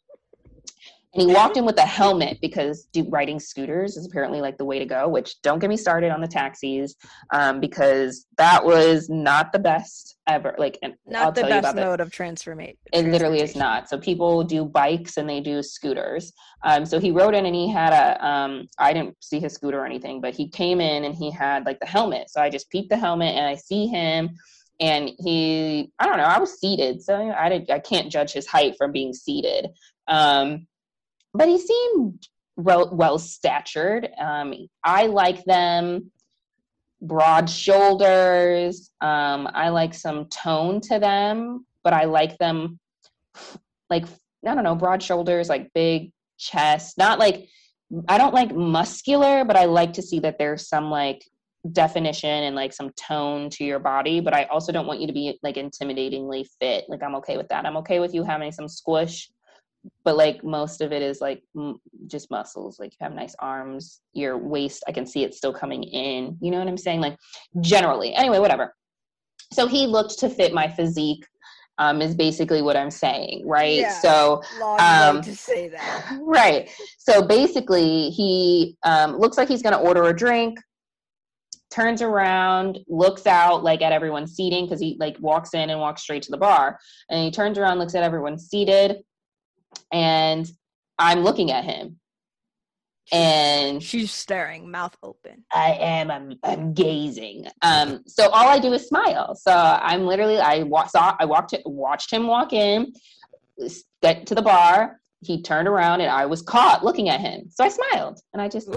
and 1.17 1.29
he 1.29 1.35
walked 1.35 1.57
in 1.57 1.65
with 1.65 1.77
a 1.77 1.85
helmet 1.85 2.37
because 2.41 2.87
riding 3.09 3.39
scooters 3.39 3.97
is 3.97 4.05
apparently 4.05 4.39
like 4.39 4.57
the 4.57 4.65
way 4.65 4.79
to 4.79 4.85
go 4.85 5.07
which 5.07 5.41
don't 5.41 5.59
get 5.59 5.69
me 5.69 5.77
started 5.77 6.11
on 6.11 6.21
the 6.21 6.27
taxis 6.27 6.95
um, 7.33 7.59
because 7.59 8.25
that 8.37 8.63
was 8.63 9.09
not 9.09 9.51
the 9.51 9.59
best 9.59 10.17
ever 10.27 10.55
like 10.57 10.77
not 11.05 11.25
I'll 11.25 11.31
the 11.31 11.41
best 11.41 11.75
mode 11.75 11.99
of 11.99 12.11
transformation 12.11 12.77
it 12.93 13.05
literally 13.05 13.41
is 13.41 13.55
not. 13.55 13.89
So 13.89 13.97
people 13.97 14.43
do 14.43 14.65
bikes 14.65 15.17
and 15.17 15.29
they 15.29 15.41
do 15.41 15.63
scooters. 15.63 16.33
Um, 16.63 16.85
so 16.85 16.99
he 16.99 17.11
rode 17.11 17.33
in 17.33 17.45
and 17.45 17.55
he 17.55 17.69
had 17.69 17.93
a 17.93 18.25
um, 18.25 18.67
i 18.77 18.93
didn't 18.93 19.15
see 19.21 19.39
his 19.39 19.53
scooter 19.53 19.79
or 19.79 19.85
anything 19.85 20.21
but 20.21 20.35
he 20.35 20.49
came 20.49 20.81
in 20.81 21.03
and 21.03 21.15
he 21.15 21.31
had 21.31 21.65
like 21.65 21.79
the 21.79 21.85
helmet. 21.85 22.29
So 22.29 22.41
i 22.41 22.49
just 22.49 22.69
peeped 22.69 22.89
the 22.89 22.97
helmet 22.97 23.35
and 23.35 23.45
i 23.45 23.55
see 23.55 23.87
him 23.87 24.29
and 24.79 25.09
he 25.17 25.91
i 25.99 26.05
don't 26.05 26.17
know 26.17 26.23
i 26.23 26.39
was 26.39 26.59
seated. 26.59 27.01
So 27.01 27.31
i 27.31 27.49
did 27.49 27.69
i 27.71 27.79
can't 27.79 28.11
judge 28.11 28.33
his 28.33 28.47
height 28.47 28.75
from 28.77 28.91
being 28.91 29.13
seated. 29.13 29.69
Um, 30.07 30.66
but 31.37 31.47
he 31.47 31.59
seemed 31.59 32.27
well, 32.57 33.19
statured. 33.19 34.09
Um, 34.17 34.53
I 34.83 35.05
like 35.05 35.43
them 35.45 36.11
broad 37.01 37.49
shoulders. 37.49 38.91
Um, 38.99 39.47
I 39.53 39.69
like 39.69 39.93
some 39.93 40.25
tone 40.25 40.81
to 40.81 40.99
them, 40.99 41.65
but 41.83 41.93
I 41.93 42.05
like 42.05 42.37
them 42.39 42.79
like 43.89 44.05
I 44.45 44.55
don't 44.55 44.63
know, 44.63 44.75
broad 44.75 45.03
shoulders, 45.03 45.49
like 45.49 45.71
big 45.73 46.11
chest. 46.37 46.97
Not 46.97 47.19
like 47.19 47.47
I 48.07 48.17
don't 48.17 48.33
like 48.33 48.53
muscular, 48.53 49.45
but 49.45 49.55
I 49.55 49.65
like 49.65 49.93
to 49.93 50.01
see 50.01 50.19
that 50.19 50.37
there's 50.39 50.67
some 50.67 50.89
like 50.89 51.23
definition 51.71 52.29
and 52.29 52.55
like 52.55 52.73
some 52.73 52.91
tone 52.91 53.49
to 53.51 53.63
your 53.63 53.79
body. 53.79 54.19
But 54.19 54.33
I 54.33 54.45
also 54.45 54.71
don't 54.71 54.87
want 54.87 54.99
you 54.99 55.07
to 55.07 55.13
be 55.13 55.37
like 55.43 55.55
intimidatingly 55.55 56.47
fit. 56.59 56.85
Like 56.87 57.03
I'm 57.03 57.15
okay 57.15 57.37
with 57.37 57.49
that. 57.49 57.65
I'm 57.65 57.77
okay 57.77 57.99
with 57.99 58.13
you 58.13 58.23
having 58.23 58.51
some 58.51 58.67
squish 58.67 59.29
but 60.03 60.17
like 60.17 60.43
most 60.43 60.81
of 60.81 60.91
it 60.91 61.01
is 61.01 61.21
like 61.21 61.43
m- 61.55 61.79
just 62.07 62.31
muscles 62.31 62.79
like 62.79 62.91
you 62.91 62.97
have 63.01 63.13
nice 63.13 63.35
arms 63.39 64.01
your 64.13 64.37
waist 64.37 64.83
i 64.87 64.91
can 64.91 65.05
see 65.05 65.23
it 65.23 65.33
still 65.33 65.53
coming 65.53 65.83
in 65.83 66.37
you 66.41 66.51
know 66.51 66.59
what 66.59 66.67
i'm 66.67 66.77
saying 66.77 67.01
like 67.01 67.17
generally 67.61 68.13
anyway 68.15 68.39
whatever 68.39 68.73
so 69.53 69.67
he 69.67 69.87
looked 69.87 70.19
to 70.19 70.29
fit 70.29 70.53
my 70.53 70.67
physique 70.67 71.25
um, 71.79 72.01
is 72.01 72.15
basically 72.15 72.61
what 72.61 72.75
I'm 72.75 72.89
saying, 72.91 73.43
right? 73.45 73.79
Yeah, 73.79 73.89
so, 73.89 74.41
um, 74.79 75.21
to 75.21 75.35
say 75.35 75.69
that, 75.69 76.17
right? 76.21 76.69
So 76.97 77.21
basically, 77.21 78.09
he 78.09 78.77
um, 78.83 79.17
looks 79.17 79.37
like 79.37 79.47
he's 79.47 79.61
going 79.61 79.73
to 79.73 79.79
order 79.79 80.03
a 80.05 80.15
drink. 80.15 80.59
Turns 81.69 82.01
around, 82.01 82.79
looks 82.87 83.27
out 83.27 83.63
like 83.63 83.81
at 83.81 83.91
everyone's 83.91 84.33
seating 84.33 84.65
because 84.65 84.79
he 84.79 84.97
like 84.99 85.17
walks 85.19 85.53
in 85.53 85.69
and 85.69 85.79
walks 85.79 86.01
straight 86.01 86.23
to 86.23 86.31
the 86.31 86.37
bar, 86.37 86.79
and 87.09 87.23
he 87.23 87.29
turns 87.29 87.57
around, 87.57 87.77
looks 87.77 87.93
at 87.93 88.03
everyone 88.03 88.39
seated, 88.39 88.97
and 89.91 90.49
I'm 90.99 91.19
looking 91.19 91.51
at 91.51 91.63
him. 91.63 91.99
And 93.11 93.81
she's 93.81 94.11
staring, 94.11 94.69
mouth 94.69 94.95
open. 95.01 95.45
I 95.53 95.77
am. 95.79 96.11
I'm. 96.11 96.33
I'm 96.43 96.73
gazing. 96.73 97.47
Um. 97.61 98.03
So 98.05 98.29
all 98.29 98.49
I 98.49 98.59
do 98.59 98.73
is 98.73 98.87
smile. 98.87 99.33
So 99.33 99.51
I'm 99.53 100.05
literally. 100.05 100.39
I 100.39 100.63
wa- 100.63 100.87
saw. 100.87 101.15
I 101.17 101.23
walked. 101.23 101.55
Watched 101.65 102.11
him 102.11 102.27
walk 102.27 102.51
in. 102.51 102.91
Get 104.01 104.27
to 104.27 104.35
the 104.35 104.41
bar. 104.41 104.99
He 105.21 105.41
turned 105.41 105.69
around, 105.69 106.01
and 106.01 106.11
I 106.11 106.25
was 106.25 106.41
caught 106.41 106.83
looking 106.83 107.07
at 107.07 107.21
him. 107.21 107.49
So 107.49 107.63
I 107.63 107.69
smiled, 107.69 108.19
and 108.33 108.41
I 108.41 108.49
just 108.49 108.67
Ooh. 108.67 108.75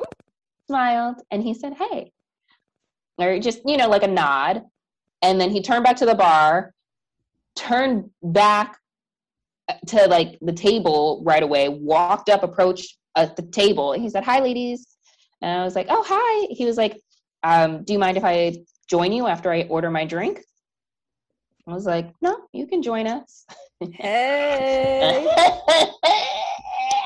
smiled, 0.68 1.16
and 1.32 1.42
he 1.42 1.52
said, 1.52 1.74
"Hey," 1.74 2.12
or 3.18 3.38
just 3.40 3.62
you 3.66 3.76
know, 3.76 3.88
like 3.88 4.04
a 4.04 4.08
nod. 4.08 4.62
And 5.22 5.40
then 5.40 5.50
he 5.50 5.60
turned 5.60 5.84
back 5.84 5.96
to 5.96 6.06
the 6.06 6.14
bar, 6.14 6.72
turned 7.56 8.10
back 8.22 8.79
to 9.88 10.06
like 10.06 10.38
the 10.40 10.52
table 10.52 11.22
right 11.24 11.42
away, 11.42 11.68
walked 11.68 12.28
up, 12.28 12.42
approached 12.42 12.96
at 13.16 13.30
uh, 13.30 13.34
the 13.34 13.42
table, 13.42 13.92
and 13.92 14.02
he 14.02 14.08
said, 14.08 14.24
"Hi, 14.24 14.40
ladies." 14.40 14.86
And 15.42 15.60
I 15.60 15.64
was 15.64 15.74
like, 15.74 15.86
"Oh, 15.88 16.04
hi." 16.06 16.46
He 16.50 16.64
was 16.64 16.76
like, 16.76 17.00
um, 17.42 17.84
"Do 17.84 17.92
you 17.92 17.98
mind 17.98 18.16
if 18.16 18.24
I 18.24 18.56
join 18.88 19.12
you 19.12 19.26
after 19.26 19.52
I 19.52 19.62
order 19.62 19.90
my 19.90 20.04
drink?" 20.04 20.42
I 21.66 21.72
was 21.72 21.86
like, 21.86 22.12
"No, 22.20 22.36
you 22.52 22.66
can 22.66 22.82
join 22.82 23.06
us." 23.06 23.46
Hey. 23.94 25.26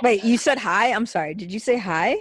Wait, 0.02 0.24
you 0.24 0.36
said 0.36 0.58
hi? 0.58 0.92
I'm 0.92 1.06
sorry. 1.06 1.34
Did 1.34 1.52
you 1.52 1.60
say 1.60 1.78
hi? 1.78 2.16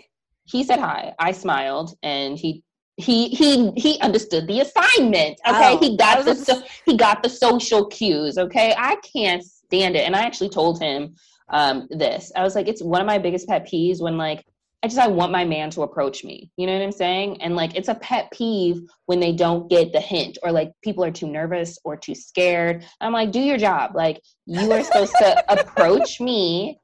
He 0.46 0.64
said 0.64 0.80
hi. 0.80 1.14
I 1.20 1.32
smiled, 1.32 1.98
and 2.04 2.38
he 2.38 2.64
he 2.98 3.30
he 3.30 3.72
he 3.72 4.00
understood 4.02 4.48
the 4.48 4.60
assignment. 4.60 5.40
Okay, 5.48 5.74
Oh, 5.74 5.78
he 5.80 5.98
got 5.98 6.24
the 6.24 6.36
so, 6.36 6.62
he 6.86 6.96
got 6.96 7.24
the 7.24 7.30
social 7.30 7.88
cues. 7.88 8.38
Okay, 8.38 8.76
I 8.78 8.98
can't 8.98 9.44
stand 9.74 9.96
it, 9.96 10.06
and 10.06 10.16
I 10.16 10.22
actually 10.24 10.50
told 10.50 10.82
him 10.82 11.16
um 11.50 11.88
this. 11.90 12.32
I 12.36 12.44
was 12.44 12.56
like, 12.56 12.68
it's 12.68 12.82
one 12.82 13.02
of 13.02 13.08
my 13.08 13.18
biggest 13.18 13.48
pet 13.48 13.68
peeves 13.68 14.02
when 14.02 14.18
like 14.18 14.46
I 14.84 14.88
just 14.88 15.00
I 15.00 15.08
want 15.08 15.32
my 15.32 15.46
man 15.46 15.70
to 15.72 15.84
approach 15.84 16.24
me. 16.24 16.52
You 16.58 16.68
know 16.68 16.74
what 16.74 16.84
I'm 16.84 16.92
saying? 16.92 17.42
And 17.42 17.56
like 17.56 17.76
it's 17.76 17.88
a 17.88 17.96
pet 17.96 18.32
peeve 18.32 18.82
when 19.06 19.20
they 19.20 19.32
don't 19.34 19.70
get 19.70 19.94
the 19.94 20.00
hint 20.02 20.38
or 20.44 20.52
like 20.52 20.72
people 20.84 21.04
are 21.06 21.12
too 21.12 21.28
nervous 21.28 21.78
or 21.86 21.96
too 21.96 22.16
scared. 22.16 22.86
I'm 23.00 23.14
like, 23.14 23.32
do 23.32 23.40
your 23.40 23.58
job. 23.58 23.92
Like 23.96 24.22
you 24.46 24.72
are 24.72 24.84
supposed 24.84 25.16
to 25.20 25.44
approach 25.62 26.20
me. 26.20 26.80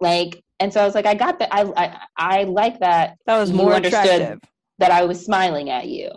Like 0.00 0.42
and 0.60 0.72
so 0.72 0.80
I 0.80 0.84
was 0.84 0.94
like, 0.94 1.06
I 1.06 1.14
got 1.14 1.38
that. 1.38 1.48
I 1.52 1.62
I 1.76 1.98
I 2.16 2.42
like 2.44 2.80
that 2.80 3.16
That 3.26 3.38
was 3.38 3.52
more 3.52 3.72
understood. 3.74 4.04
attractive. 4.04 4.40
that 4.78 4.90
I 4.90 5.04
was 5.04 5.24
smiling 5.24 5.70
at 5.70 5.88
you. 5.88 6.10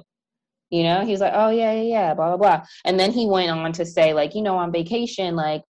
You 0.72 0.84
know, 0.84 1.06
he's 1.06 1.22
like, 1.22 1.34
oh, 1.36 1.50
yeah, 1.50 1.72
yeah, 1.74 1.82
yeah, 1.84 2.14
blah, 2.16 2.36
blah, 2.36 2.38
blah. 2.38 2.66
And 2.84 3.00
then 3.00 3.12
he 3.12 3.28
went 3.28 3.52
on 3.52 3.72
to 3.74 3.86
say, 3.86 4.14
like, 4.14 4.34
you 4.34 4.42
know, 4.42 4.58
on 4.58 4.72
vacation, 4.72 5.36
like, 5.36 5.62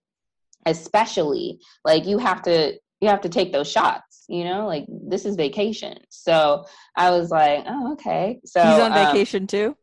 especially, 0.66 1.60
like, 1.84 2.06
you 2.06 2.18
have 2.18 2.42
to, 2.44 2.74
you 3.02 3.10
have 3.10 3.22
to 3.22 3.30
take 3.30 3.52
those 3.52 3.70
shots, 3.72 4.26
you 4.28 4.44
know, 4.44 4.66
like, 4.66 4.86
this 4.90 5.26
is 5.26 5.36
vacation. 5.36 5.98
So 6.10 6.66
I 6.96 7.12
was 7.12 7.30
like, 7.30 7.64
oh, 7.68 7.94
okay. 7.94 8.40
So 8.46 8.62
He's 8.62 8.80
on 8.80 8.92
um, 8.92 9.08
vacation 9.08 9.48
too. 9.48 9.76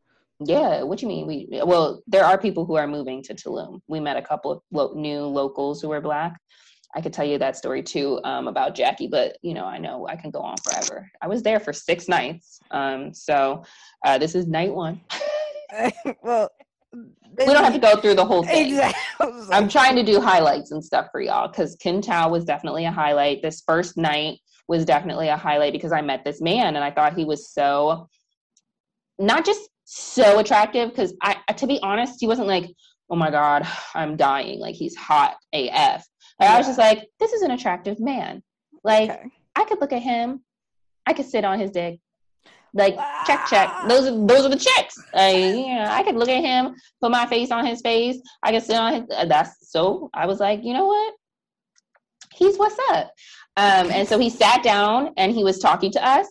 yeah, 0.44 0.82
what 0.82 0.98
do 0.98 1.06
you 1.06 1.08
mean? 1.08 1.26
We 1.26 1.48
well, 1.64 2.02
there 2.06 2.24
are 2.24 2.38
people 2.38 2.64
who 2.66 2.76
are 2.76 2.86
moving 2.86 3.22
to 3.24 3.34
Tulum. 3.34 3.80
We 3.86 4.00
met 4.00 4.16
a 4.16 4.22
couple 4.22 4.50
of 4.50 4.60
lo- 4.72 4.94
new 4.94 5.20
locals 5.20 5.80
who 5.80 5.88
were 5.88 6.00
black. 6.00 6.38
I 6.94 7.00
could 7.00 7.12
tell 7.12 7.24
you 7.24 7.38
that 7.38 7.56
story 7.56 7.82
too 7.82 8.20
um, 8.24 8.48
about 8.48 8.74
Jackie, 8.74 9.08
but 9.08 9.38
you 9.42 9.54
know, 9.54 9.64
I 9.64 9.78
know 9.78 10.06
I 10.08 10.16
can 10.16 10.30
go 10.30 10.40
on 10.40 10.56
forever. 10.58 11.10
I 11.22 11.28
was 11.28 11.42
there 11.42 11.60
for 11.60 11.72
six 11.72 12.08
nights, 12.08 12.60
um, 12.70 13.14
so 13.14 13.64
uh, 14.04 14.18
this 14.18 14.34
is 14.34 14.46
night 14.46 14.74
one. 14.74 15.00
well, 16.22 16.50
we 16.92 17.46
don't 17.46 17.64
have 17.64 17.72
to 17.72 17.78
go 17.78 17.96
through 17.96 18.14
the 18.14 18.24
whole 18.24 18.42
thing. 18.42 18.66
Exactly. 18.66 19.28
I'm 19.50 19.68
trying 19.68 19.96
to 19.96 20.02
do 20.02 20.20
highlights 20.20 20.70
and 20.70 20.84
stuff 20.84 21.08
for 21.10 21.20
y'all 21.20 21.48
because 21.48 21.76
Kin 21.76 22.02
Toh 22.02 22.28
was 22.28 22.44
definitely 22.44 22.84
a 22.84 22.92
highlight. 22.92 23.42
This 23.42 23.62
first 23.66 23.96
night 23.96 24.38
was 24.68 24.84
definitely 24.84 25.28
a 25.28 25.36
highlight 25.36 25.72
because 25.72 25.92
I 25.92 26.02
met 26.02 26.24
this 26.24 26.40
man 26.40 26.76
and 26.76 26.84
I 26.84 26.90
thought 26.90 27.16
he 27.16 27.24
was 27.24 27.50
so 27.50 28.08
not 29.18 29.44
just 29.44 29.68
so 29.84 30.38
attractive 30.38 30.90
because 30.90 31.14
I 31.22 31.36
to 31.56 31.66
be 31.66 31.80
honest, 31.82 32.20
he 32.20 32.26
wasn't 32.26 32.48
like, 32.48 32.70
oh 33.10 33.16
my 33.16 33.30
God, 33.30 33.66
I'm 33.94 34.16
dying. 34.16 34.58
Like 34.60 34.74
he's 34.74 34.96
hot 34.96 35.36
AF. 35.52 36.06
But 36.38 36.48
I 36.48 36.58
was 36.58 36.66
just 36.66 36.78
like, 36.78 37.08
this 37.20 37.32
is 37.32 37.42
an 37.42 37.50
attractive 37.50 38.00
man. 38.00 38.42
Like 38.84 39.10
Okay. 39.10 39.30
I 39.56 39.64
could 39.64 39.80
look 39.80 39.92
at 39.92 40.02
him, 40.02 40.42
I 41.06 41.12
could 41.12 41.26
sit 41.26 41.44
on 41.44 41.58
his 41.58 41.70
dick. 41.70 42.00
Like 42.74 42.96
check 43.26 43.46
check. 43.48 43.70
Those 43.88 44.06
are 44.08 44.26
those 44.26 44.46
are 44.46 44.48
the 44.48 44.56
checks. 44.56 44.98
Like, 45.12 45.36
you 45.36 45.74
know, 45.74 45.86
I 45.88 46.02
could 46.02 46.16
look 46.16 46.28
at 46.30 46.42
him, 46.42 46.74
put 47.00 47.10
my 47.10 47.26
face 47.26 47.50
on 47.50 47.66
his 47.66 47.82
face. 47.82 48.18
I 48.42 48.52
could 48.52 48.62
sit 48.62 48.76
on 48.76 48.92
his. 48.94 49.02
uh, 49.14 49.26
That's 49.26 49.70
so. 49.70 50.08
I 50.14 50.26
was 50.26 50.40
like, 50.40 50.64
you 50.64 50.72
know 50.72 50.86
what? 50.86 51.14
He's 52.32 52.56
what's 52.56 52.78
up. 52.90 53.12
Um, 53.58 53.90
and 53.90 54.08
so 54.08 54.18
he 54.18 54.30
sat 54.30 54.62
down 54.62 55.10
and 55.18 55.32
he 55.32 55.44
was 55.44 55.58
talking 55.58 55.92
to 55.92 56.06
us. 56.06 56.26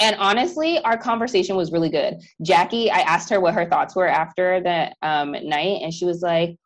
And 0.00 0.16
honestly, 0.18 0.78
our 0.80 0.96
conversation 0.96 1.54
was 1.56 1.70
really 1.70 1.90
good. 1.90 2.16
Jackie, 2.40 2.90
I 2.90 3.00
asked 3.00 3.28
her 3.28 3.40
what 3.40 3.54
her 3.54 3.66
thoughts 3.66 3.94
were 3.94 4.08
after 4.08 4.60
that 4.62 4.96
um, 5.02 5.32
night, 5.32 5.82
and 5.82 5.92
she 5.92 6.06
was 6.06 6.22
like, 6.22 6.56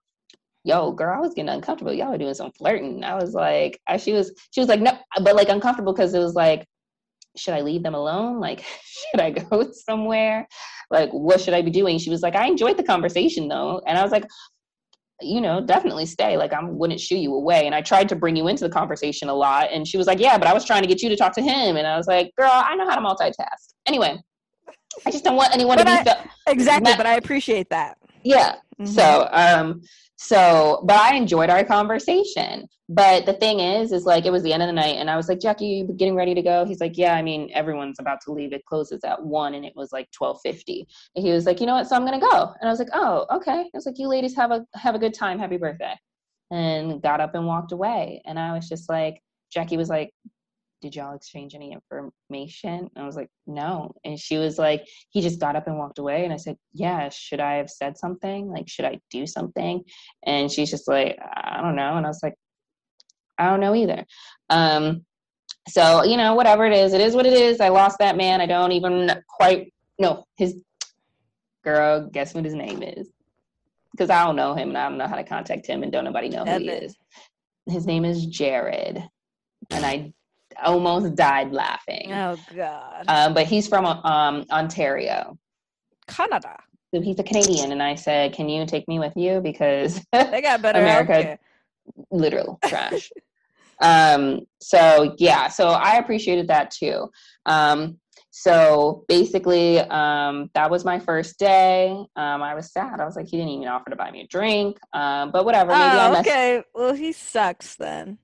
"Yo, 0.65 0.93
girl, 0.93 1.15
I 1.15 1.21
was 1.21 1.35
getting 1.35 1.51
uncomfortable. 1.51 1.93
Y'all 1.93 2.11
were 2.11 2.19
doing 2.19 2.33
some 2.35 2.53
flirting." 2.53 3.03
I 3.03 3.15
was 3.17 3.35
like, 3.35 3.81
I, 3.89 3.97
"She 3.97 4.13
was." 4.13 4.33
She 4.53 4.61
was 4.61 4.69
like, 4.69 4.81
"No," 4.81 4.97
but 5.21 5.35
like 5.35 5.49
uncomfortable 5.49 5.93
because 5.93 6.15
it 6.15 6.21
was 6.21 6.35
like, 6.35 6.65
should 7.37 7.55
I 7.55 7.61
leave 7.61 7.83
them 7.83 7.95
alone? 7.95 8.41
Like, 8.41 8.65
should 9.11 9.21
I 9.21 9.31
go 9.31 9.71
somewhere? 9.87 10.47
Like, 10.91 11.11
what 11.11 11.41
should 11.41 11.55
I 11.55 11.63
be 11.63 11.71
doing? 11.71 11.99
She 11.99 12.11
was 12.11 12.23
like, 12.23 12.37
I 12.37 12.47
enjoyed 12.47 12.77
the 12.77 12.83
conversation 12.83 13.49
though. 13.49 13.83
And 13.87 13.99
I 13.99 14.03
was 14.03 14.13
like, 14.13 14.25
you 15.21 15.41
know, 15.41 15.61
definitely 15.65 16.05
stay. 16.07 16.37
Like, 16.37 16.53
I 16.53 16.63
wouldn't 16.63 17.01
shoo 17.01 17.17
you 17.17 17.35
away. 17.35 17.65
And 17.67 17.75
I 17.75 17.81
tried 17.81 18.09
to 18.11 18.17
bring 18.17 18.37
you 18.37 18.49
into 18.49 18.65
the 18.65 18.71
conversation 18.71 19.29
a 19.31 19.35
lot. 19.35 19.69
And 19.73 19.89
she 19.89 19.97
was 19.97 20.07
like, 20.07 20.21
yeah, 20.21 20.37
but 20.37 20.47
I 20.47 20.53
was 20.53 20.65
trying 20.65 20.83
to 20.83 20.89
get 20.89 21.03
you 21.03 21.09
to 21.09 21.17
talk 21.17 21.33
to 21.37 21.43
him. 21.43 21.77
And 21.77 21.87
I 21.87 21.97
was 21.97 22.07
like, 22.07 22.33
girl, 22.37 22.51
I 22.53 22.75
know 22.77 22.89
how 22.89 22.95
to 22.97 23.01
multitask. 23.01 23.73
Anyway, 23.87 24.21
I 25.07 25.11
just 25.11 25.25
don't 25.25 25.37
want 25.37 25.55
anyone 25.55 25.79
But 25.79 25.85
to 25.85 26.05
be, 26.05 26.11
I- 26.11 26.15
fe- 26.23 26.31
Exactly, 26.49 26.91
Ma- 26.93 26.97
but 26.99 27.07
I 27.07 27.15
appreciate 27.17 27.71
that. 27.71 27.97
yeah. 28.25 28.57
Mhm. 28.81 28.89
So, 28.89 29.29
um, 29.33 29.81
so, 30.17 30.83
but 30.87 30.97
I 30.97 31.15
enjoyed 31.15 31.51
our 31.51 31.65
conversation. 31.65 32.67
But 32.89 33.27
the 33.27 33.33
thing 33.33 33.59
is, 33.61 33.91
is 33.91 34.05
like 34.05 34.27
it 34.27 34.31
was 34.31 34.43
the 34.45 34.53
end 34.53 34.63
of 34.63 34.69
the 34.69 34.73
night, 34.73 34.97
and 34.97 35.11
I 35.11 35.17
was 35.17 35.29
like, 35.29 35.41
Jackie, 35.41 35.67
you 35.67 35.93
getting 35.97 36.15
ready 36.15 36.35
to 36.35 36.43
go? 36.43 36.65
He's 36.65 36.81
like, 36.81 36.97
Yeah, 36.97 37.15
I 37.15 37.23
mean, 37.23 37.51
everyone's 37.53 37.99
about 37.99 38.21
to 38.27 38.33
leave. 38.33 38.53
It 38.53 38.65
closes 38.65 39.03
at 39.03 39.23
one, 39.25 39.55
and 39.55 39.65
it 39.65 39.73
was 39.75 39.93
like 39.93 40.09
twelve 40.13 40.41
fifty. 40.43 40.87
And 41.17 41.25
he 41.27 41.33
was 41.33 41.47
like, 41.47 41.59
You 41.61 41.67
know 41.67 41.75
what? 41.75 41.89
So 41.89 41.97
I'm 41.97 42.05
gonna 42.05 42.21
go. 42.21 42.53
And 42.61 42.69
I 42.69 42.71
was 42.71 42.79
like, 42.79 42.91
Oh, 42.95 43.27
okay. 43.33 43.61
I 43.61 43.71
was 43.75 43.87
like, 43.87 43.99
You 43.99 44.09
ladies 44.09 44.37
have 44.37 44.53
a 44.53 44.65
have 44.75 44.95
a 44.95 44.99
good 44.99 45.15
time. 45.15 45.39
Happy 45.39 45.57
birthday. 45.57 45.95
And 46.53 47.03
got 47.03 47.21
up 47.21 47.35
and 47.35 47.47
walked 47.47 47.73
away. 47.73 48.23
And 48.25 48.39
I 48.39 48.53
was 48.53 48.69
just 48.69 48.89
like, 48.89 49.21
Jackie 49.53 49.77
was 49.77 49.89
like, 49.89 50.11
Did 50.83 50.95
y'all 50.95 51.17
exchange 51.17 51.55
any 51.55 51.73
information? 51.73 52.91
And 52.95 53.03
I 53.03 53.07
was 53.07 53.17
like, 53.17 53.31
No. 53.47 53.95
And 54.05 54.19
she 54.19 54.37
was 54.37 54.59
like, 54.59 54.87
he 55.11 55.23
just 55.23 55.41
got 55.41 55.57
up 55.57 55.67
and 55.67 55.79
walked 55.79 55.99
away. 55.99 56.25
And 56.25 56.33
i 56.33 56.37
said 56.37 56.57
yeah 56.73 57.09
should 57.09 57.41
i 57.41 57.55
have 57.55 57.71
said 57.71 57.97
something? 57.97 58.49
Like 58.49 58.69
should 58.69 58.85
i 58.85 58.99
do 59.11 59.27
something? 59.27 59.83
And 60.25 60.51
she's 60.51 60.71
just 60.71 60.89
like 60.89 61.19
i 61.35 61.61
don't 61.63 61.77
know. 61.77 61.97
And 61.97 62.07
i 62.07 62.09
was 62.09 62.21
like 62.23 62.35
i 63.39 63.49
don't 63.49 63.61
know 63.61 63.75
either. 63.75 64.05
Um 64.51 65.05
so 65.69 66.05
you 66.05 66.17
know 66.17 66.35
whatever 66.35 66.67
it 66.67 66.73
is 66.73 66.93
it 66.93 67.01
is 67.01 67.15
what 67.15 67.27
it 67.27 67.33
is. 67.33 67.61
I 67.61 67.69
lost 67.69 67.99
that 67.99 68.17
man. 68.17 68.41
I 68.41 68.47
don't 68.47 68.73
even 68.73 69.11
quite 69.29 69.73
know 69.99 70.25
his 70.37 70.61
girl. 71.65 72.09
Guess 72.13 72.35
what 72.35 72.45
his 72.45 72.55
name 72.55 72.83
is? 72.83 73.09
Because 73.93 74.11
i 74.11 74.25
don't 74.25 74.37
know 74.37 74.55
him 74.55 74.69
and 74.69 74.79
i 74.79 74.89
don't 74.89 74.99
know 74.99 75.09
how 75.09 75.17
to 75.17 75.25
contact 75.25 75.67
him 75.67 75.83
and 75.83 75.91
don't 75.91 76.05
nobody 76.05 76.29
know 76.29 76.45
who 76.45 76.59
he 76.59 76.69
is. 76.69 76.95
His 77.67 77.87
name 77.87 78.05
is 78.05 78.27
jared. 78.27 79.03
And 79.71 79.85
i 79.85 80.13
almost 80.63 81.15
died 81.15 81.53
laughing 81.53 82.13
Oh 82.13 82.37
God. 82.55 83.05
um, 83.09 83.35
but 83.35 83.47
he's 83.47 83.69
from 83.69 83.85
um, 83.87 84.45
ontario 84.51 85.39
Canada. 86.07 86.57
so 86.95 87.01
he's 87.01 87.19
a 87.19 87.23
Canadian, 87.25 87.73
and 87.73 87.83
I 87.83 87.95
said, 87.97 88.33
"Can 88.33 88.49
you 88.49 88.65
take 88.67 88.87
me 88.89 88.99
with 88.99 89.17
you 89.17 89.41
because 89.41 90.01
They 90.13 90.41
got 90.43 90.63
better 90.63 90.79
America. 90.81 91.39
literal 92.11 92.59
trash." 92.65 93.11
um, 93.81 94.41
so 94.61 95.15
yeah, 95.19 95.49
so 95.49 95.69
I 95.69 95.97
appreciated 95.97 96.49
that 96.49 96.71
too. 96.71 97.11
Um, 97.45 97.99
so 98.31 99.05
basically, 99.09 99.81
um, 99.81 100.51
that 100.55 100.71
was 100.71 100.85
my 100.85 100.99
first 100.99 101.39
day. 101.39 101.89
Um, 102.17 102.43
I 102.43 102.55
was 102.55 102.71
sad. 102.73 103.01
I 103.01 103.05
was 103.05 103.17
like, 103.17 103.27
he 103.27 103.37
didn't 103.39 103.53
even 103.53 103.69
offer 103.69 103.91
to 103.91 103.97
buy 103.97 104.11
me 104.11 104.21
a 104.23 104.27
drink. 104.27 104.79
Um, 104.93 105.33
but 105.33 105.45
whatever. 105.45 105.73
Maybe 105.73 105.99
I 105.99 106.09
Oh, 106.09 106.13
messed. 106.13 106.29
okay. 106.29 106.63
Well, 106.75 106.95
he 106.95 107.13
sucks 107.13 107.77
then. 107.77 108.19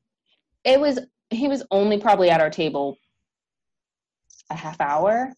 It 0.64 0.78
was 0.78 1.00
he 1.32 1.48
was 1.48 1.62
only 1.70 1.98
probably 1.98 2.30
at 2.30 2.40
our 2.40 2.50
table 2.50 2.98
a 4.50 4.54
half 4.54 4.80
hour. 4.80 5.32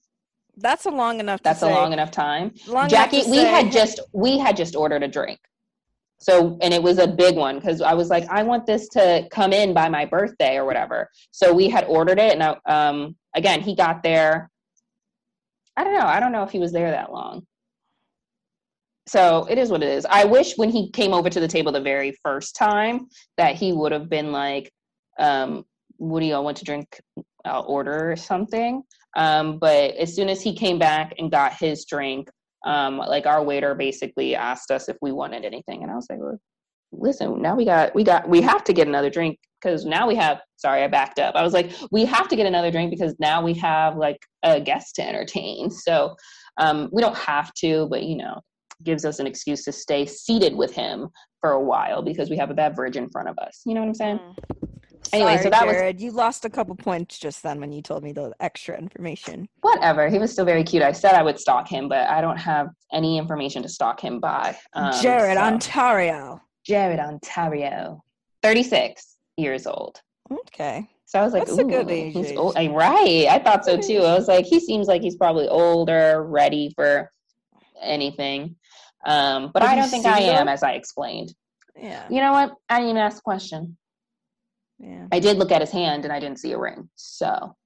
That's 0.56 0.86
a 0.86 0.90
long 0.90 1.20
enough. 1.20 1.42
That's 1.42 1.62
a 1.62 1.68
long 1.68 1.92
enough 1.92 2.10
time. 2.10 2.52
long 2.66 2.88
Jackie, 2.88 3.22
to 3.22 3.30
we 3.30 3.38
say, 3.38 3.44
had 3.46 3.72
just 3.72 4.00
we 4.12 4.38
had 4.38 4.56
just 4.56 4.76
ordered 4.76 5.02
a 5.02 5.08
drink. 5.08 5.40
So 6.20 6.58
and 6.62 6.72
it 6.72 6.82
was 6.82 6.98
a 6.98 7.08
big 7.08 7.36
one 7.36 7.56
because 7.56 7.80
I 7.80 7.94
was 7.94 8.08
like, 8.08 8.24
I 8.30 8.42
want 8.42 8.66
this 8.66 8.88
to 8.90 9.26
come 9.30 9.52
in 9.52 9.74
by 9.74 9.88
my 9.88 10.04
birthday 10.04 10.56
or 10.56 10.64
whatever. 10.64 11.10
So 11.32 11.52
we 11.52 11.68
had 11.68 11.84
ordered 11.84 12.18
it, 12.18 12.32
and 12.32 12.42
I, 12.42 12.56
um, 12.66 13.16
again, 13.34 13.60
he 13.60 13.74
got 13.74 14.02
there. 14.02 14.50
I 15.76 15.82
don't 15.82 15.94
know. 15.94 16.06
I 16.06 16.20
don't 16.20 16.32
know 16.32 16.44
if 16.44 16.50
he 16.50 16.60
was 16.60 16.72
there 16.72 16.90
that 16.92 17.12
long. 17.12 17.44
So 19.06 19.46
it 19.50 19.58
is 19.58 19.70
what 19.70 19.82
it 19.82 19.88
is. 19.88 20.06
I 20.06 20.24
wish 20.24 20.56
when 20.56 20.70
he 20.70 20.90
came 20.90 21.12
over 21.12 21.28
to 21.28 21.40
the 21.40 21.48
table 21.48 21.72
the 21.72 21.80
very 21.80 22.16
first 22.22 22.56
time 22.56 23.08
that 23.36 23.56
he 23.56 23.72
would 23.72 23.92
have 23.92 24.08
been 24.08 24.32
like, 24.32 24.72
um, 25.18 25.64
"What 25.96 26.20
do 26.20 26.26
y'all 26.26 26.44
want 26.44 26.56
to 26.58 26.64
drink? 26.64 27.00
I'll 27.44 27.64
order 27.66 28.14
something." 28.16 28.82
Um, 29.16 29.58
but 29.58 29.94
as 29.94 30.14
soon 30.14 30.28
as 30.28 30.42
he 30.42 30.54
came 30.54 30.78
back 30.78 31.14
and 31.18 31.30
got 31.30 31.54
his 31.54 31.84
drink, 31.84 32.28
um, 32.66 32.98
like 32.98 33.26
our 33.26 33.42
waiter 33.42 33.74
basically 33.74 34.34
asked 34.34 34.70
us 34.70 34.88
if 34.88 34.96
we 35.00 35.12
wanted 35.12 35.44
anything, 35.44 35.82
and 35.82 35.90
I 35.90 35.94
was 35.94 36.06
like, 36.10 36.18
well, 36.20 36.38
"Listen, 36.92 37.40
now 37.42 37.54
we 37.54 37.64
got 37.64 37.94
we 37.94 38.04
got 38.04 38.28
we 38.28 38.40
have 38.40 38.64
to 38.64 38.72
get 38.72 38.88
another 38.88 39.10
drink 39.10 39.38
because 39.60 39.84
now 39.84 40.06
we 40.06 40.14
have." 40.16 40.40
Sorry, 40.56 40.82
I 40.82 40.88
backed 40.88 41.18
up. 41.18 41.34
I 41.34 41.42
was 41.42 41.52
like, 41.52 41.72
"We 41.90 42.04
have 42.06 42.28
to 42.28 42.36
get 42.36 42.46
another 42.46 42.70
drink 42.70 42.90
because 42.90 43.14
now 43.18 43.42
we 43.42 43.54
have 43.54 43.96
like 43.96 44.18
a 44.42 44.60
guest 44.60 44.96
to 44.96 45.06
entertain." 45.06 45.70
So 45.70 46.16
um, 46.58 46.88
we 46.92 47.02
don't 47.02 47.16
have 47.16 47.52
to, 47.54 47.86
but 47.90 48.04
you 48.04 48.16
know, 48.16 48.40
gives 48.82 49.04
us 49.04 49.18
an 49.18 49.26
excuse 49.26 49.64
to 49.64 49.72
stay 49.72 50.06
seated 50.06 50.54
with 50.54 50.74
him 50.74 51.08
for 51.40 51.52
a 51.52 51.60
while 51.60 52.02
because 52.02 52.30
we 52.30 52.36
have 52.36 52.50
a 52.50 52.54
beverage 52.54 52.96
in 52.96 53.08
front 53.10 53.28
of 53.28 53.38
us. 53.38 53.62
You 53.66 53.74
know 53.74 53.80
what 53.80 53.88
I'm 53.88 53.94
saying? 53.94 54.18
Mm. 54.18 54.68
Anyway, 55.12 55.36
so 55.36 55.42
Sorry, 55.42 55.50
that 55.50 55.66
was- 55.66 55.76
Jared. 55.76 56.00
You 56.00 56.10
lost 56.10 56.44
a 56.44 56.50
couple 56.50 56.74
points 56.74 57.18
just 57.18 57.42
then 57.42 57.60
when 57.60 57.72
you 57.72 57.82
told 57.82 58.02
me 58.02 58.12
the 58.12 58.32
extra 58.40 58.76
information. 58.76 59.48
Whatever. 59.60 60.08
He 60.08 60.18
was 60.18 60.32
still 60.32 60.44
very 60.44 60.64
cute. 60.64 60.82
I 60.82 60.92
said 60.92 61.14
I 61.14 61.22
would 61.22 61.38
stalk 61.38 61.68
him, 61.68 61.88
but 61.88 62.08
I 62.08 62.20
don't 62.20 62.36
have 62.38 62.68
any 62.92 63.18
information 63.18 63.62
to 63.62 63.68
stalk 63.68 64.00
him 64.00 64.18
by. 64.20 64.56
Um, 64.72 64.92
Jared, 65.00 65.36
so- 65.36 65.42
Ontario. 65.44 66.40
Jared 66.66 66.98
Ontario, 66.98 68.02
36 68.42 69.16
years 69.36 69.66
old. 69.66 70.00
Okay. 70.32 70.88
So 71.04 71.20
I 71.20 71.22
was 71.24 71.32
like, 71.34 71.44
That's 71.44 71.58
a 71.58 71.64
good 71.64 71.90
age 71.90 72.14
he's 72.14 72.32
old. 72.32 72.56
I, 72.56 72.68
right. 72.68 73.26
I 73.28 73.38
thought 73.38 73.64
so 73.64 73.76
too. 73.76 73.98
I 73.98 74.14
was 74.14 74.26
like, 74.26 74.46
he 74.46 74.58
seems 74.58 74.88
like 74.88 75.02
he's 75.02 75.16
probably 75.16 75.46
older, 75.46 76.24
ready 76.24 76.72
for 76.74 77.10
anything. 77.80 78.56
Um, 79.06 79.50
but 79.52 79.62
Have 79.62 79.72
I 79.72 79.76
don't 79.76 79.88
think 79.90 80.06
I 80.06 80.20
am, 80.20 80.36
them? 80.36 80.48
as 80.48 80.62
I 80.62 80.72
explained. 80.72 81.34
Yeah. 81.76 82.04
You 82.08 82.20
know 82.20 82.32
what? 82.32 82.54
I 82.70 82.76
didn't 82.78 82.90
even 82.90 83.02
ask 83.02 83.16
the 83.16 83.22
question. 83.22 83.76
Yeah. 84.84 85.06
I 85.10 85.18
did 85.18 85.38
look 85.38 85.50
at 85.50 85.60
his 85.62 85.70
hand 85.70 86.04
and 86.04 86.12
I 86.12 86.20
didn't 86.20 86.38
see 86.38 86.52
a 86.52 86.58
ring. 86.58 86.88
So, 86.94 87.56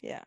Yeah. 0.00 0.22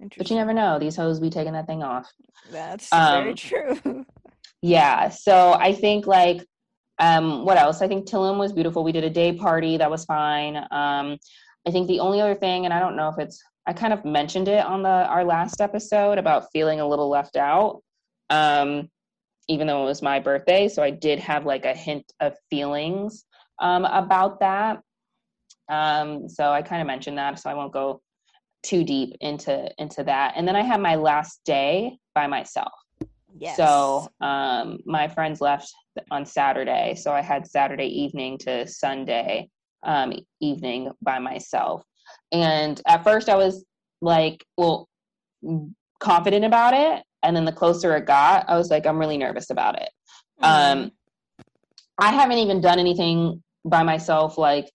Interesting. 0.00 0.24
but 0.24 0.30
you 0.30 0.36
never 0.36 0.52
know. 0.52 0.78
These 0.78 0.96
hoes 0.96 1.20
be 1.20 1.30
taking 1.30 1.52
that 1.54 1.66
thing 1.66 1.82
off. 1.82 2.10
That's 2.50 2.92
Um, 2.92 3.22
very 3.24 3.34
true. 3.34 4.04
Yeah. 4.62 5.08
So 5.08 5.54
I 5.54 5.72
think 5.72 6.06
like 6.06 6.44
um 6.98 7.46
what 7.46 7.56
else? 7.56 7.80
I 7.80 7.88
think 7.88 8.06
Tulum 8.06 8.36
was 8.38 8.52
beautiful. 8.52 8.84
We 8.84 8.92
did 8.92 9.04
a 9.04 9.08
day 9.10 9.32
party, 9.32 9.78
that 9.78 9.90
was 9.90 10.04
fine. 10.04 10.56
Um 10.56 11.16
I 11.66 11.70
think 11.70 11.88
the 11.88 12.00
only 12.00 12.20
other 12.20 12.34
thing, 12.34 12.64
and 12.66 12.74
I 12.74 12.78
don't 12.78 12.94
know 12.96 13.08
if 13.08 13.18
it's 13.18 13.42
I 13.66 13.72
kind 13.72 13.94
of 13.94 14.04
mentioned 14.04 14.48
it 14.48 14.62
on 14.64 14.82
the 14.82 14.88
our 14.90 15.24
last 15.24 15.62
episode 15.62 16.18
about 16.18 16.50
feeling 16.52 16.80
a 16.80 16.86
little 16.86 17.08
left 17.08 17.36
out. 17.36 17.80
Um 18.28 18.90
even 19.48 19.66
though 19.66 19.82
it 19.82 19.86
was 19.86 20.02
my 20.02 20.20
birthday. 20.20 20.68
So 20.68 20.82
I 20.82 20.90
did 20.90 21.18
have 21.20 21.46
like 21.46 21.64
a 21.64 21.74
hint 21.74 22.04
of 22.20 22.34
feelings 22.50 23.24
um 23.60 23.86
about 23.86 24.40
that. 24.40 24.80
Um 25.70 26.28
so 26.28 26.50
I 26.52 26.62
kind 26.62 26.82
of 26.82 26.86
mentioned 26.86 27.18
that, 27.18 27.38
so 27.38 27.48
I 27.48 27.54
won't 27.54 27.72
go 27.72 28.00
too 28.62 28.84
deep 28.84 29.16
into 29.20 29.70
into 29.78 30.04
that. 30.04 30.34
And 30.36 30.46
then 30.46 30.56
I 30.56 30.62
had 30.62 30.80
my 30.80 30.96
last 30.96 31.40
day 31.44 31.98
by 32.14 32.26
myself. 32.26 32.72
yes. 33.38 33.56
So 33.56 34.08
um, 34.20 34.80
my 34.84 35.08
friends 35.08 35.40
left 35.40 35.72
on 36.10 36.26
Saturday, 36.26 36.94
so 36.94 37.12
I 37.12 37.22
had 37.22 37.46
Saturday 37.46 37.86
evening 37.86 38.38
to 38.38 38.66
Sunday 38.66 39.48
um, 39.82 40.12
evening 40.40 40.90
by 41.02 41.18
myself. 41.18 41.82
And 42.32 42.80
at 42.86 43.04
first, 43.04 43.28
I 43.28 43.36
was 43.36 43.64
like, 44.00 44.44
well, 44.56 44.88
confident 46.00 46.44
about 46.44 46.74
it, 46.74 47.02
and 47.22 47.36
then 47.36 47.44
the 47.44 47.52
closer 47.52 47.96
it 47.96 48.06
got, 48.06 48.48
I 48.48 48.56
was 48.56 48.70
like, 48.70 48.86
I'm 48.86 48.98
really 48.98 49.18
nervous 49.18 49.50
about 49.50 49.80
it. 49.80 49.90
Mm. 50.42 50.72
Um, 50.72 50.92
I 51.98 52.12
haven't 52.12 52.38
even 52.38 52.60
done 52.60 52.78
anything 52.78 53.42
by 53.64 53.82
myself 53.82 54.38
like 54.38 54.70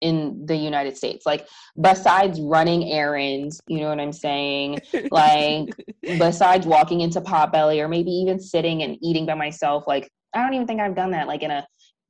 in 0.00 0.44
the 0.46 0.56
United 0.56 0.96
States, 0.96 1.24
like 1.26 1.48
besides 1.80 2.40
running 2.40 2.92
errands. 2.92 3.60
You 3.66 3.80
know 3.80 3.88
what 3.88 4.00
I'm 4.00 4.12
saying? 4.12 4.80
like 5.10 5.70
besides 6.02 6.66
walking 6.66 7.00
into 7.00 7.20
Potbelly 7.20 7.80
or 7.80 7.88
maybe 7.88 8.10
even 8.10 8.38
sitting 8.38 8.82
and 8.82 8.98
eating 9.02 9.26
by 9.26 9.34
myself, 9.34 9.84
like 9.86 10.10
I 10.34 10.42
don't 10.42 10.54
even 10.54 10.66
think 10.66 10.80
I've 10.80 10.96
done 10.96 11.12
that. 11.12 11.28
Like 11.28 11.42
in 11.42 11.50
a 11.50 11.66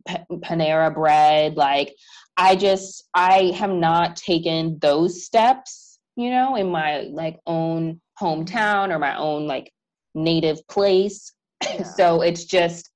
P- 0.09 0.17
Panera 0.33 0.93
Bread, 0.93 1.57
like 1.57 1.95
I 2.37 2.57
just 2.57 3.05
I 3.15 3.53
have 3.57 3.71
not 3.71 4.17
taken 4.17 4.79
those 4.81 5.25
steps, 5.25 5.99
you 6.17 6.31
know, 6.31 6.57
in 6.57 6.71
my 6.71 7.09
like 7.13 7.39
own 7.47 8.01
hometown 8.21 8.91
or 8.91 8.99
my 8.99 9.17
own 9.17 9.47
like 9.47 9.73
native 10.15 10.67
place. 10.69 11.33
Yeah. 11.63 11.85
so 11.85 12.21
it's 12.21 12.45
just 12.45 12.91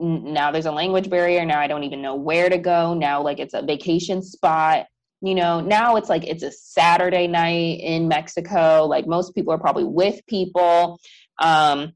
now 0.00 0.50
there's 0.50 0.66
a 0.66 0.72
language 0.72 1.10
barrier. 1.10 1.44
Now 1.44 1.60
I 1.60 1.66
don't 1.66 1.84
even 1.84 2.02
know 2.02 2.14
where 2.14 2.48
to 2.48 2.58
go. 2.58 2.94
Now 2.94 3.22
like 3.22 3.40
it's 3.40 3.54
a 3.54 3.62
vacation 3.62 4.22
spot. 4.22 4.86
You 5.20 5.34
know 5.34 5.60
now 5.60 5.96
it's 5.96 6.08
like 6.08 6.24
it's 6.24 6.44
a 6.44 6.52
saturday 6.52 7.26
night 7.26 7.80
in 7.80 8.06
mexico. 8.06 8.86
Like 8.86 9.06
most 9.06 9.34
people 9.34 9.52
are 9.52 9.58
probably 9.58 9.84
with 9.84 10.20
people. 10.28 11.00
Um 11.38 11.92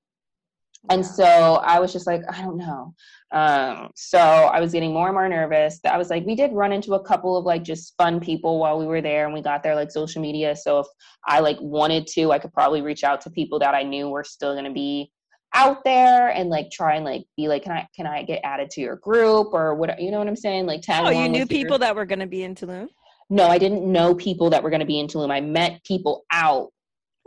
and 0.90 1.07
so 1.07 1.24
i 1.64 1.78
was 1.78 1.92
just 1.92 2.09
like 2.09 2.22
i 2.28 2.42
don't 2.42 2.57
know. 2.57 2.92
Um 3.30 3.90
so 3.94 4.18
i 4.18 4.59
was 4.59 4.72
getting 4.72 4.92
more 4.92 5.07
and 5.07 5.14
more 5.14 5.28
nervous. 5.28 5.78
I 5.84 5.96
was 5.96 6.11
like 6.11 6.26
we 6.26 6.34
did 6.34 6.53
run 6.53 6.72
into 6.72 6.94
a 6.94 7.05
couple 7.05 7.36
of 7.36 7.44
like 7.44 7.62
just 7.62 7.94
fun 7.96 8.18
people 8.18 8.59
while 8.59 8.80
we 8.80 8.86
were 8.86 9.00
there 9.00 9.24
and 9.26 9.32
we 9.32 9.42
got 9.42 9.62
there 9.62 9.76
like 9.76 9.92
social 9.92 10.20
media. 10.20 10.57
So 10.57 10.80
if 10.80 10.86
i 11.24 11.38
like 11.38 11.59
wanted 11.61 12.09
to 12.09 12.32
i 12.32 12.40
could 12.40 12.53
probably 12.53 12.82
reach 12.82 13.05
out 13.05 13.20
to 13.20 13.30
people 13.30 13.61
that 13.61 13.76
i 13.76 13.84
knew 13.84 14.09
were 14.09 14.24
still 14.24 14.55
going 14.55 14.64
to 14.64 14.72
be 14.72 15.12
out 15.55 15.84
there 15.84 16.28
and 16.30 16.48
like 16.50 16.70
try 16.70 16.96
and 16.96 17.05
like 17.05 17.24
be 17.36 17.46
like 17.48 17.62
can 17.64 17.72
i 17.72 17.86
can 17.94 18.07
i 18.07 18.22
get 18.22 18.40
added 18.44 18.70
to 18.70 18.80
your 18.80 18.96
group 18.96 19.48
or 19.53 19.74
what 19.74 20.00
you 20.00 20.11
know 20.11 20.18
what 20.18 20.26
i'm 20.28 20.36
saying 20.36 20.64
like 20.66 20.80
tag 20.82 21.05
oh, 21.07 21.11
you 21.11 21.28
knew 21.28 21.40
with 21.40 21.50
your- 21.53 21.59
people 21.62 21.78
that 21.78 21.94
were 21.94 22.07
going 22.07 22.18
to 22.20 22.26
be 22.26 22.42
in 22.42 22.55
Tulum? 22.55 22.88
no, 23.30 23.46
I 23.48 23.57
didn't 23.57 23.90
know 23.90 24.14
people 24.14 24.50
that 24.50 24.62
were 24.62 24.68
going 24.68 24.80
to 24.80 24.86
be 24.86 24.98
in 25.00 25.07
Tulum. 25.07 25.30
I 25.30 25.40
met 25.40 25.82
people 25.84 26.24
out 26.32 26.70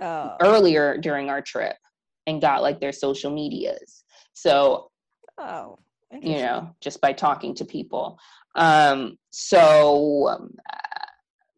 Oh. 0.02 0.36
earlier 0.42 0.98
during 0.98 1.30
our 1.30 1.42
trip 1.42 1.76
and 2.28 2.40
got 2.42 2.62
like 2.62 2.80
their 2.80 2.92
social 2.92 3.32
medias. 3.32 4.04
So, 4.34 4.92
Oh. 5.40 5.80
you 6.12 6.38
know, 6.40 6.70
just 6.82 7.02
by 7.02 7.14
talking 7.14 7.56
to 7.56 7.66
people. 7.66 8.20
Um, 8.56 9.18
so, 9.32 10.28
um, 10.30 10.54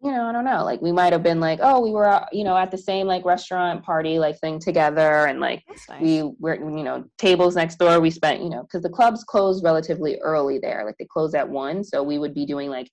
you 0.02 0.12
know, 0.12 0.28
I 0.28 0.32
don't 0.32 0.46
know. 0.46 0.64
Like, 0.64 0.82
we 0.82 0.92
might 0.92 1.12
have 1.14 1.24
been 1.24 1.40
like, 1.40 1.60
oh, 1.62 1.80
we 1.82 1.92
were, 1.92 2.24
you 2.32 2.44
know, 2.44 2.56
at 2.56 2.72
the 2.72 2.78
same 2.78 3.08
like 3.08 3.26
restaurant 3.26 3.84
party, 3.84 4.20
like 4.20 4.40
thing 4.40 4.60
together. 4.60 5.26
And 5.26 5.40
like, 5.40 5.64
nice. 5.90 6.02
we 6.02 6.24
were, 6.40 6.56
you 6.56 6.84
know, 6.84 7.06
tables 7.18 7.56
next 7.56 7.78
door. 7.78 8.00
We 8.00 8.12
spent, 8.12 8.44
you 8.44 8.50
know, 8.50 8.62
because 8.62 8.84
the 8.84 8.90
clubs 8.90 9.24
close 9.24 9.64
relatively 9.64 10.20
early 10.22 10.60
there. 10.60 10.84
Like, 10.86 10.98
they 11.00 11.08
close 11.12 11.34
at 11.34 11.50
one. 11.50 11.84
So, 11.84 12.04
we 12.04 12.20
would 12.20 12.34
be 12.34 12.46
doing 12.46 12.70
like, 12.70 12.90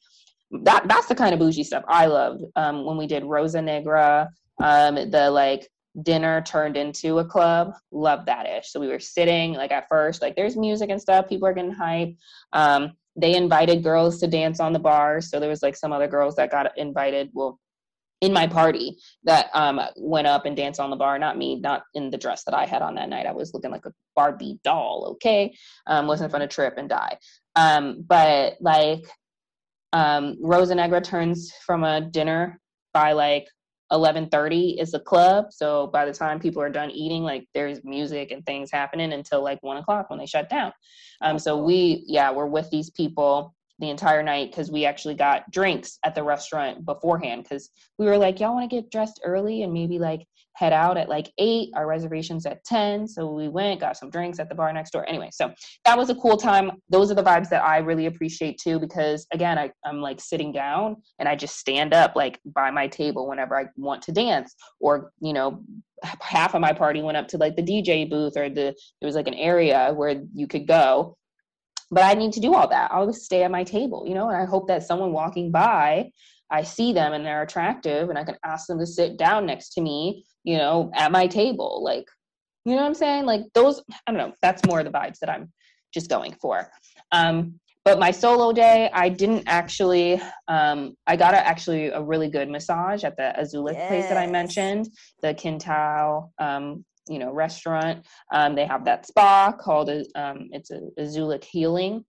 that 0.62 0.86
that's 0.86 1.06
the 1.06 1.14
kind 1.14 1.32
of 1.32 1.40
bougie 1.40 1.64
stuff 1.64 1.84
I 1.88 2.06
loved. 2.06 2.44
Um, 2.56 2.84
when 2.84 2.96
we 2.96 3.06
did 3.06 3.24
Rosa 3.24 3.60
Negra, 3.60 4.28
um, 4.62 4.94
the 5.10 5.30
like 5.30 5.68
dinner 6.02 6.42
turned 6.42 6.76
into 6.76 7.18
a 7.18 7.24
club. 7.24 7.72
Love 7.90 8.26
that 8.26 8.48
ish. 8.48 8.70
So 8.70 8.80
we 8.80 8.88
were 8.88 9.00
sitting 9.00 9.54
like 9.54 9.72
at 9.72 9.88
first, 9.88 10.22
like 10.22 10.36
there's 10.36 10.56
music 10.56 10.90
and 10.90 11.00
stuff. 11.00 11.28
People 11.28 11.48
are 11.48 11.54
getting 11.54 11.72
hype. 11.72 12.14
Um, 12.52 12.92
they 13.16 13.36
invited 13.36 13.82
girls 13.82 14.18
to 14.20 14.26
dance 14.26 14.60
on 14.60 14.72
the 14.72 14.78
bar. 14.78 15.20
So 15.20 15.38
there 15.38 15.48
was 15.48 15.62
like 15.62 15.76
some 15.76 15.92
other 15.92 16.08
girls 16.08 16.36
that 16.36 16.50
got 16.50 16.76
invited. 16.76 17.30
Well, 17.32 17.58
in 18.20 18.32
my 18.32 18.46
party 18.46 18.96
that 19.24 19.50
um 19.52 19.80
went 19.96 20.26
up 20.26 20.46
and 20.46 20.56
danced 20.56 20.80
on 20.80 20.90
the 20.90 20.96
bar. 20.96 21.18
Not 21.18 21.36
me, 21.36 21.56
not 21.56 21.82
in 21.94 22.10
the 22.10 22.16
dress 22.16 22.44
that 22.44 22.54
I 22.54 22.64
had 22.64 22.82
on 22.82 22.94
that 22.94 23.08
night. 23.08 23.26
I 23.26 23.32
was 23.32 23.52
looking 23.52 23.70
like 23.70 23.86
a 23.86 23.92
Barbie 24.16 24.58
doll. 24.64 25.08
Okay, 25.12 25.54
um, 25.86 26.06
wasn't 26.06 26.32
fun 26.32 26.40
to 26.40 26.46
trip 26.46 26.74
and 26.78 26.88
die. 26.88 27.18
Um, 27.54 28.04
but 28.06 28.56
like 28.60 29.04
um, 29.92 30.36
Rosa 30.40 30.74
Negra 30.74 31.00
turns 31.00 31.52
from 31.66 31.84
a 31.84 32.00
dinner 32.00 32.60
by 32.92 33.12
like 33.12 33.46
11:30 33.92 34.80
is 34.80 34.92
the 34.92 35.00
club. 35.00 35.46
So 35.50 35.88
by 35.88 36.04
the 36.04 36.12
time 36.12 36.40
people 36.40 36.62
are 36.62 36.70
done 36.70 36.90
eating, 36.90 37.22
like 37.22 37.46
there's 37.54 37.84
music 37.84 38.30
and 38.30 38.44
things 38.44 38.70
happening 38.70 39.12
until 39.12 39.42
like 39.42 39.62
one 39.62 39.76
o'clock 39.76 40.10
when 40.10 40.18
they 40.18 40.26
shut 40.26 40.48
down. 40.48 40.72
Um, 41.20 41.38
so 41.38 41.62
we, 41.62 42.04
yeah, 42.06 42.30
we're 42.32 42.46
with 42.46 42.70
these 42.70 42.90
people 42.90 43.54
the 43.78 43.90
entire 43.90 44.22
night 44.22 44.50
because 44.50 44.70
we 44.70 44.84
actually 44.84 45.14
got 45.14 45.50
drinks 45.50 45.98
at 46.04 46.14
the 46.14 46.22
restaurant 46.22 46.84
beforehand 46.84 47.42
because 47.42 47.70
we 47.98 48.06
were 48.06 48.18
like, 48.18 48.40
y'all 48.40 48.54
want 48.54 48.68
to 48.70 48.76
get 48.76 48.90
dressed 48.90 49.20
early 49.24 49.62
and 49.62 49.72
maybe 49.72 49.98
like 49.98 50.26
head 50.54 50.72
out 50.72 50.96
at 50.96 51.08
like 51.08 51.32
eight. 51.38 51.70
Our 51.74 51.86
reservations 51.86 52.46
at 52.46 52.64
10. 52.64 53.08
So 53.08 53.32
we 53.32 53.48
went, 53.48 53.80
got 53.80 53.96
some 53.96 54.10
drinks 54.10 54.38
at 54.38 54.48
the 54.48 54.54
bar 54.54 54.72
next 54.72 54.92
door. 54.92 55.08
Anyway, 55.08 55.30
so 55.32 55.52
that 55.84 55.98
was 55.98 56.10
a 56.10 56.14
cool 56.14 56.36
time. 56.36 56.70
Those 56.88 57.10
are 57.10 57.14
the 57.14 57.22
vibes 57.22 57.48
that 57.50 57.64
I 57.64 57.78
really 57.78 58.06
appreciate 58.06 58.58
too, 58.62 58.78
because 58.78 59.26
again, 59.32 59.58
I, 59.58 59.70
I'm 59.84 60.00
like 60.00 60.20
sitting 60.20 60.52
down 60.52 60.96
and 61.18 61.28
I 61.28 61.34
just 61.34 61.56
stand 61.56 61.92
up 61.92 62.14
like 62.14 62.38
by 62.46 62.70
my 62.70 62.86
table 62.86 63.28
whenever 63.28 63.58
I 63.58 63.66
want 63.76 64.02
to 64.02 64.12
dance. 64.12 64.54
Or, 64.80 65.10
you 65.20 65.32
know, 65.32 65.64
half 66.20 66.54
of 66.54 66.60
my 66.60 66.72
party 66.72 67.02
went 67.02 67.16
up 67.16 67.28
to 67.28 67.38
like 67.38 67.56
the 67.56 67.62
DJ 67.62 68.08
booth 68.08 68.36
or 68.36 68.48
the 68.48 68.74
there 69.00 69.06
was 69.06 69.14
like 69.14 69.28
an 69.28 69.34
area 69.34 69.92
where 69.94 70.22
you 70.32 70.46
could 70.46 70.66
go. 70.66 71.16
But 71.94 72.02
I 72.02 72.14
need 72.14 72.32
to 72.32 72.40
do 72.40 72.54
all 72.54 72.66
that. 72.68 72.90
I'll 72.92 73.06
just 73.06 73.24
stay 73.24 73.44
at 73.44 73.52
my 73.52 73.62
table, 73.62 74.04
you 74.06 74.14
know, 74.14 74.28
and 74.28 74.36
I 74.36 74.44
hope 74.44 74.66
that 74.66 74.82
someone 74.82 75.12
walking 75.12 75.52
by, 75.52 76.10
I 76.50 76.62
see 76.62 76.92
them 76.92 77.12
and 77.12 77.24
they're 77.24 77.42
attractive 77.42 78.10
and 78.10 78.18
I 78.18 78.24
can 78.24 78.36
ask 78.44 78.66
them 78.66 78.80
to 78.80 78.86
sit 78.86 79.16
down 79.16 79.46
next 79.46 79.74
to 79.74 79.80
me, 79.80 80.24
you 80.42 80.58
know, 80.58 80.90
at 80.94 81.12
my 81.12 81.28
table. 81.28 81.82
Like, 81.84 82.06
you 82.64 82.74
know 82.74 82.80
what 82.80 82.88
I'm 82.88 82.94
saying? 82.94 83.26
Like 83.26 83.42
those, 83.54 83.80
I 84.06 84.10
don't 84.10 84.18
know, 84.18 84.34
that's 84.42 84.64
more 84.66 84.82
the 84.82 84.90
vibes 84.90 85.20
that 85.20 85.30
I'm 85.30 85.52
just 85.92 86.10
going 86.10 86.34
for. 86.40 86.68
Um, 87.12 87.60
but 87.84 88.00
my 88.00 88.10
solo 88.10 88.52
day, 88.52 88.90
I 88.92 89.08
didn't 89.08 89.44
actually, 89.46 90.20
um, 90.48 90.96
I 91.06 91.14
got 91.14 91.34
a, 91.34 91.46
actually 91.46 91.88
a 91.88 92.02
really 92.02 92.28
good 92.28 92.48
massage 92.48 93.04
at 93.04 93.16
the 93.16 93.34
Azula 93.38 93.74
place 93.86 94.08
that 94.08 94.16
I 94.16 94.26
mentioned, 94.26 94.88
the 95.22 95.32
Quintal, 95.34 96.32
um, 96.40 96.84
you 97.08 97.18
know, 97.18 97.32
restaurant. 97.32 98.06
Um, 98.32 98.54
they 98.54 98.66
have 98.66 98.84
that 98.84 99.06
spa 99.06 99.52
called, 99.52 99.88
a- 99.88 100.06
um, 100.14 100.48
it's 100.52 100.70
a 100.70 100.80
Azula 100.98 101.42
Healing. 101.42 102.04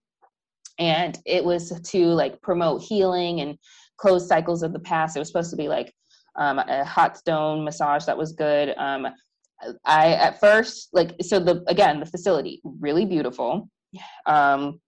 And 0.77 1.17
it 1.25 1.43
was 1.43 1.79
to 1.79 2.05
like 2.07 2.41
promote 2.41 2.81
healing 2.81 3.39
and 3.39 3.57
close 3.97 4.27
cycles 4.27 4.61
of 4.61 4.73
the 4.73 4.79
past. 4.79 5.15
It 5.15 5.19
was 5.19 5.29
supposed 5.29 5.51
to 5.51 5.55
be 5.55 5.69
like 5.69 5.93
um, 6.35 6.59
a 6.59 6.83
hot 6.83 7.17
stone 7.17 7.63
massage 7.63 8.05
that 8.05 8.17
was 8.17 8.33
good. 8.33 8.73
Um, 8.77 9.07
I 9.85 10.13
at 10.13 10.39
first 10.39 10.89
like 10.91 11.15
so 11.21 11.39
the 11.39 11.63
again 11.67 11.99
the 11.99 12.05
facility 12.05 12.61
really 12.63 13.05
beautiful, 13.05 13.69
um, 14.25 14.81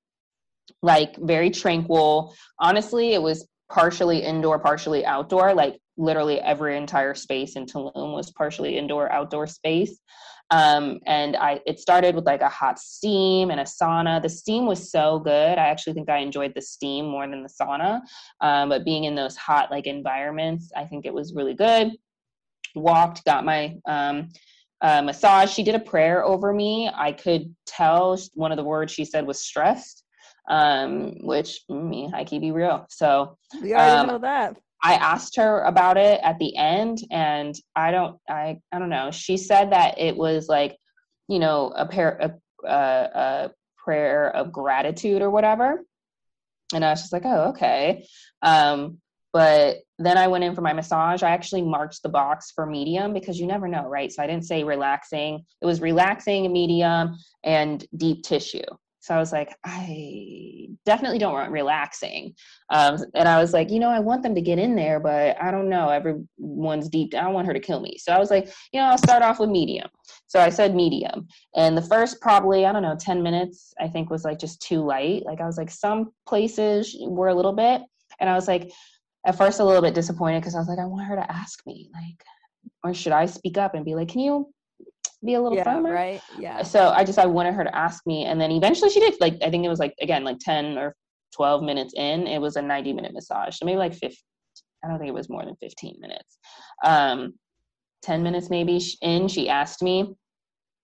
like 0.81 1.15
very 1.17 1.49
tranquil. 1.49 2.35
Honestly, 2.59 3.13
it 3.13 3.21
was 3.21 3.47
partially 3.69 4.23
indoor, 4.23 4.59
partially 4.59 5.05
outdoor. 5.05 5.53
Like 5.53 5.79
literally 5.97 6.39
every 6.39 6.77
entire 6.77 7.15
space 7.15 7.55
in 7.55 7.65
Tulum 7.65 8.13
was 8.13 8.31
partially 8.31 8.77
indoor 8.77 9.11
outdoor 9.11 9.47
space. 9.47 9.99
Um, 10.49 10.99
and 11.05 11.35
I 11.35 11.59
it 11.65 11.79
started 11.79 12.15
with 12.15 12.25
like 12.25 12.41
a 12.41 12.49
hot 12.49 12.79
steam 12.79 13.49
and 13.51 13.59
a 13.59 13.63
sauna. 13.63 14.21
The 14.21 14.29
steam 14.29 14.65
was 14.65 14.91
so 14.91 15.19
good. 15.19 15.57
I 15.57 15.67
actually 15.67 15.93
think 15.93 16.09
I 16.09 16.19
enjoyed 16.19 16.53
the 16.55 16.61
steam 16.61 17.05
more 17.07 17.27
than 17.27 17.43
the 17.43 17.49
sauna. 17.49 17.99
Um, 18.39 18.69
but 18.69 18.85
being 18.85 19.03
in 19.03 19.15
those 19.15 19.35
hot 19.35 19.71
like 19.71 19.87
environments, 19.87 20.71
I 20.75 20.85
think 20.85 21.05
it 21.05 21.13
was 21.13 21.33
really 21.33 21.53
good. 21.53 21.91
Walked, 22.75 23.25
got 23.25 23.43
my 23.43 23.75
um, 23.87 24.29
uh, 24.81 25.01
massage. 25.01 25.51
She 25.51 25.63
did 25.63 25.75
a 25.75 25.79
prayer 25.79 26.23
over 26.23 26.53
me. 26.53 26.89
I 26.93 27.11
could 27.11 27.53
tell 27.65 28.17
one 28.33 28.51
of 28.51 28.57
the 28.57 28.63
words 28.63 28.93
she 28.93 29.03
said 29.03 29.27
was 29.27 29.41
stressed, 29.41 30.03
um, 30.49 31.15
which 31.23 31.61
me, 31.67 32.09
I 32.13 32.23
keep 32.23 32.41
be 32.41 32.51
real. 32.51 32.85
So 32.89 33.37
we 33.61 33.73
already 33.73 33.91
um, 33.91 34.07
know 34.07 34.19
that. 34.19 34.57
I 34.81 34.93
asked 34.95 35.37
her 35.37 35.61
about 35.61 35.97
it 35.97 36.19
at 36.23 36.39
the 36.39 36.55
end, 36.55 36.99
and 37.11 37.55
I 37.75 37.91
don't, 37.91 38.17
I, 38.29 38.57
I 38.71 38.79
don't 38.79 38.89
know. 38.89 39.11
She 39.11 39.37
said 39.37 39.71
that 39.71 39.99
it 39.99 40.15
was 40.15 40.47
like, 40.47 40.77
you 41.27 41.39
know, 41.39 41.73
a 41.75 41.85
pair, 41.87 42.37
a, 42.63 42.67
a, 42.67 43.09
a 43.13 43.51
prayer 43.77 44.29
of 44.29 44.51
gratitude 44.51 45.21
or 45.21 45.29
whatever. 45.29 45.83
And 46.73 46.83
I 46.85 46.91
was 46.91 47.01
just 47.01 47.13
like, 47.13 47.25
oh, 47.25 47.49
okay. 47.49 48.07
Um, 48.41 48.99
but 49.33 49.77
then 49.99 50.17
I 50.17 50.27
went 50.27 50.43
in 50.43 50.55
for 50.55 50.61
my 50.61 50.73
massage. 50.73 51.23
I 51.23 51.31
actually 51.31 51.61
marked 51.61 52.01
the 52.01 52.09
box 52.09 52.51
for 52.51 52.65
medium 52.65 53.13
because 53.13 53.39
you 53.39 53.45
never 53.45 53.67
know, 53.67 53.87
right? 53.87 54.11
So 54.11 54.23
I 54.23 54.27
didn't 54.27 54.45
say 54.45 54.63
relaxing. 54.63 55.45
It 55.61 55.65
was 55.65 55.81
relaxing, 55.81 56.51
medium, 56.51 57.17
and 57.43 57.85
deep 57.95 58.23
tissue. 58.23 58.63
So 59.07 59.15
I 59.15 59.19
was 59.19 59.31
like, 59.31 59.55
I 59.63 60.67
definitely 60.85 61.17
don't 61.17 61.31
want 61.31 61.49
relaxing. 61.49 62.35
Um, 62.69 62.97
and 63.15 63.25
I 63.25 63.39
was 63.39 63.53
like, 63.53 63.71
you 63.71 63.79
know, 63.79 63.89
I 63.89 64.01
want 64.01 64.21
them 64.21 64.35
to 64.35 64.41
get 64.41 64.59
in 64.59 64.75
there, 64.75 64.99
but 64.99 65.41
I 65.41 65.49
don't 65.49 65.69
know. 65.69 65.87
Everyone's 65.87 66.89
deep. 66.89 67.13
I 67.15 67.21
don't 67.21 67.33
want 67.33 67.47
her 67.47 67.53
to 67.53 67.59
kill 67.61 67.79
me. 67.79 67.97
So 67.99 68.11
I 68.11 68.19
was 68.19 68.29
like, 68.29 68.51
you 68.73 68.81
know, 68.81 68.87
I'll 68.87 68.97
start 68.97 69.23
off 69.23 69.39
with 69.39 69.49
medium. 69.49 69.87
So 70.27 70.41
I 70.41 70.49
said 70.49 70.75
medium. 70.75 71.29
And 71.55 71.77
the 71.77 71.81
first 71.81 72.19
probably, 72.19 72.65
I 72.65 72.73
don't 72.73 72.81
know, 72.81 72.97
10 72.99 73.23
minutes, 73.23 73.73
I 73.79 73.87
think 73.87 74.09
was 74.09 74.25
like 74.25 74.39
just 74.39 74.61
too 74.61 74.83
light. 74.83 75.25
Like 75.25 75.39
I 75.39 75.45
was 75.45 75.57
like, 75.57 75.71
some 75.71 76.11
places 76.27 76.93
were 76.99 77.29
a 77.29 77.33
little 77.33 77.53
bit. 77.53 77.83
And 78.19 78.29
I 78.29 78.35
was 78.35 78.49
like, 78.49 78.73
at 79.25 79.37
first 79.37 79.61
a 79.61 79.63
little 79.63 79.81
bit 79.81 79.93
disappointed 79.93 80.41
because 80.41 80.55
I 80.55 80.59
was 80.59 80.67
like, 80.67 80.79
I 80.79 80.85
want 80.85 81.07
her 81.07 81.15
to 81.15 81.31
ask 81.31 81.65
me, 81.65 81.89
like, 81.93 82.21
or 82.83 82.93
should 82.93 83.13
I 83.13 83.25
speak 83.25 83.57
up 83.57 83.73
and 83.73 83.85
be 83.85 83.95
like, 83.95 84.09
can 84.09 84.19
you 84.19 84.53
be 85.25 85.33
a 85.33 85.41
little 85.41 85.57
yeah, 85.57 85.63
firmer. 85.63 85.91
Right. 85.91 86.21
Yeah. 86.37 86.63
So 86.63 86.89
I 86.89 87.03
just 87.03 87.19
I 87.19 87.25
wanted 87.25 87.53
her 87.53 87.63
to 87.63 87.75
ask 87.75 88.05
me, 88.05 88.25
and 88.25 88.39
then 88.39 88.51
eventually 88.51 88.89
she 88.89 88.99
did. 88.99 89.15
Like 89.19 89.37
I 89.41 89.49
think 89.49 89.65
it 89.65 89.69
was 89.69 89.79
like 89.79 89.95
again 90.01 90.23
like 90.23 90.37
ten 90.39 90.77
or 90.77 90.95
twelve 91.35 91.63
minutes 91.63 91.93
in, 91.95 92.27
it 92.27 92.39
was 92.39 92.55
a 92.55 92.61
ninety 92.61 92.93
minute 92.93 93.13
massage. 93.13 93.57
So 93.57 93.65
maybe 93.65 93.77
like 93.77 93.93
fifteen. 93.93 94.23
I 94.83 94.89
don't 94.89 94.99
think 94.99 95.09
it 95.09 95.13
was 95.13 95.29
more 95.29 95.43
than 95.43 95.55
fifteen 95.55 95.95
minutes. 95.99 96.37
Um, 96.85 97.33
ten 98.03 98.23
minutes 98.23 98.49
maybe 98.49 98.81
in, 99.01 99.27
she 99.27 99.49
asked 99.49 99.81
me, 99.81 100.13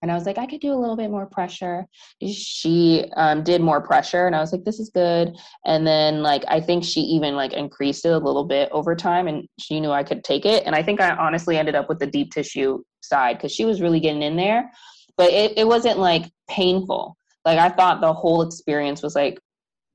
and 0.04 0.12
I 0.12 0.16
was 0.16 0.26
like, 0.26 0.36
I 0.36 0.44
could 0.44 0.60
do 0.60 0.74
a 0.74 0.76
little 0.76 0.96
bit 0.96 1.10
more 1.10 1.24
pressure. 1.24 1.86
She 2.22 3.10
um, 3.16 3.42
did 3.42 3.62
more 3.62 3.80
pressure, 3.80 4.26
and 4.26 4.36
I 4.36 4.40
was 4.40 4.52
like, 4.52 4.62
this 4.62 4.78
is 4.78 4.90
good. 4.90 5.34
And 5.64 5.86
then 5.86 6.22
like 6.22 6.44
I 6.46 6.60
think 6.60 6.84
she 6.84 7.00
even 7.00 7.36
like 7.36 7.54
increased 7.54 8.04
it 8.04 8.10
a 8.10 8.18
little 8.18 8.44
bit 8.44 8.68
over 8.70 8.94
time, 8.94 9.28
and 9.28 9.48
she 9.58 9.80
knew 9.80 9.92
I 9.92 10.02
could 10.02 10.22
take 10.22 10.44
it. 10.44 10.64
And 10.66 10.74
I 10.74 10.82
think 10.82 11.00
I 11.00 11.16
honestly 11.16 11.56
ended 11.56 11.74
up 11.74 11.88
with 11.88 12.00
the 12.00 12.06
deep 12.06 12.32
tissue 12.32 12.82
side 13.00 13.38
because 13.38 13.50
she 13.52 13.64
was 13.64 13.80
really 13.80 13.98
getting 13.98 14.22
in 14.22 14.36
there, 14.36 14.70
but 15.16 15.30
it, 15.30 15.56
it 15.56 15.66
wasn't 15.66 15.98
like 15.98 16.30
painful. 16.50 17.16
Like 17.46 17.58
I 17.58 17.70
thought 17.70 18.02
the 18.02 18.12
whole 18.12 18.42
experience 18.42 19.02
was 19.02 19.14
like 19.14 19.38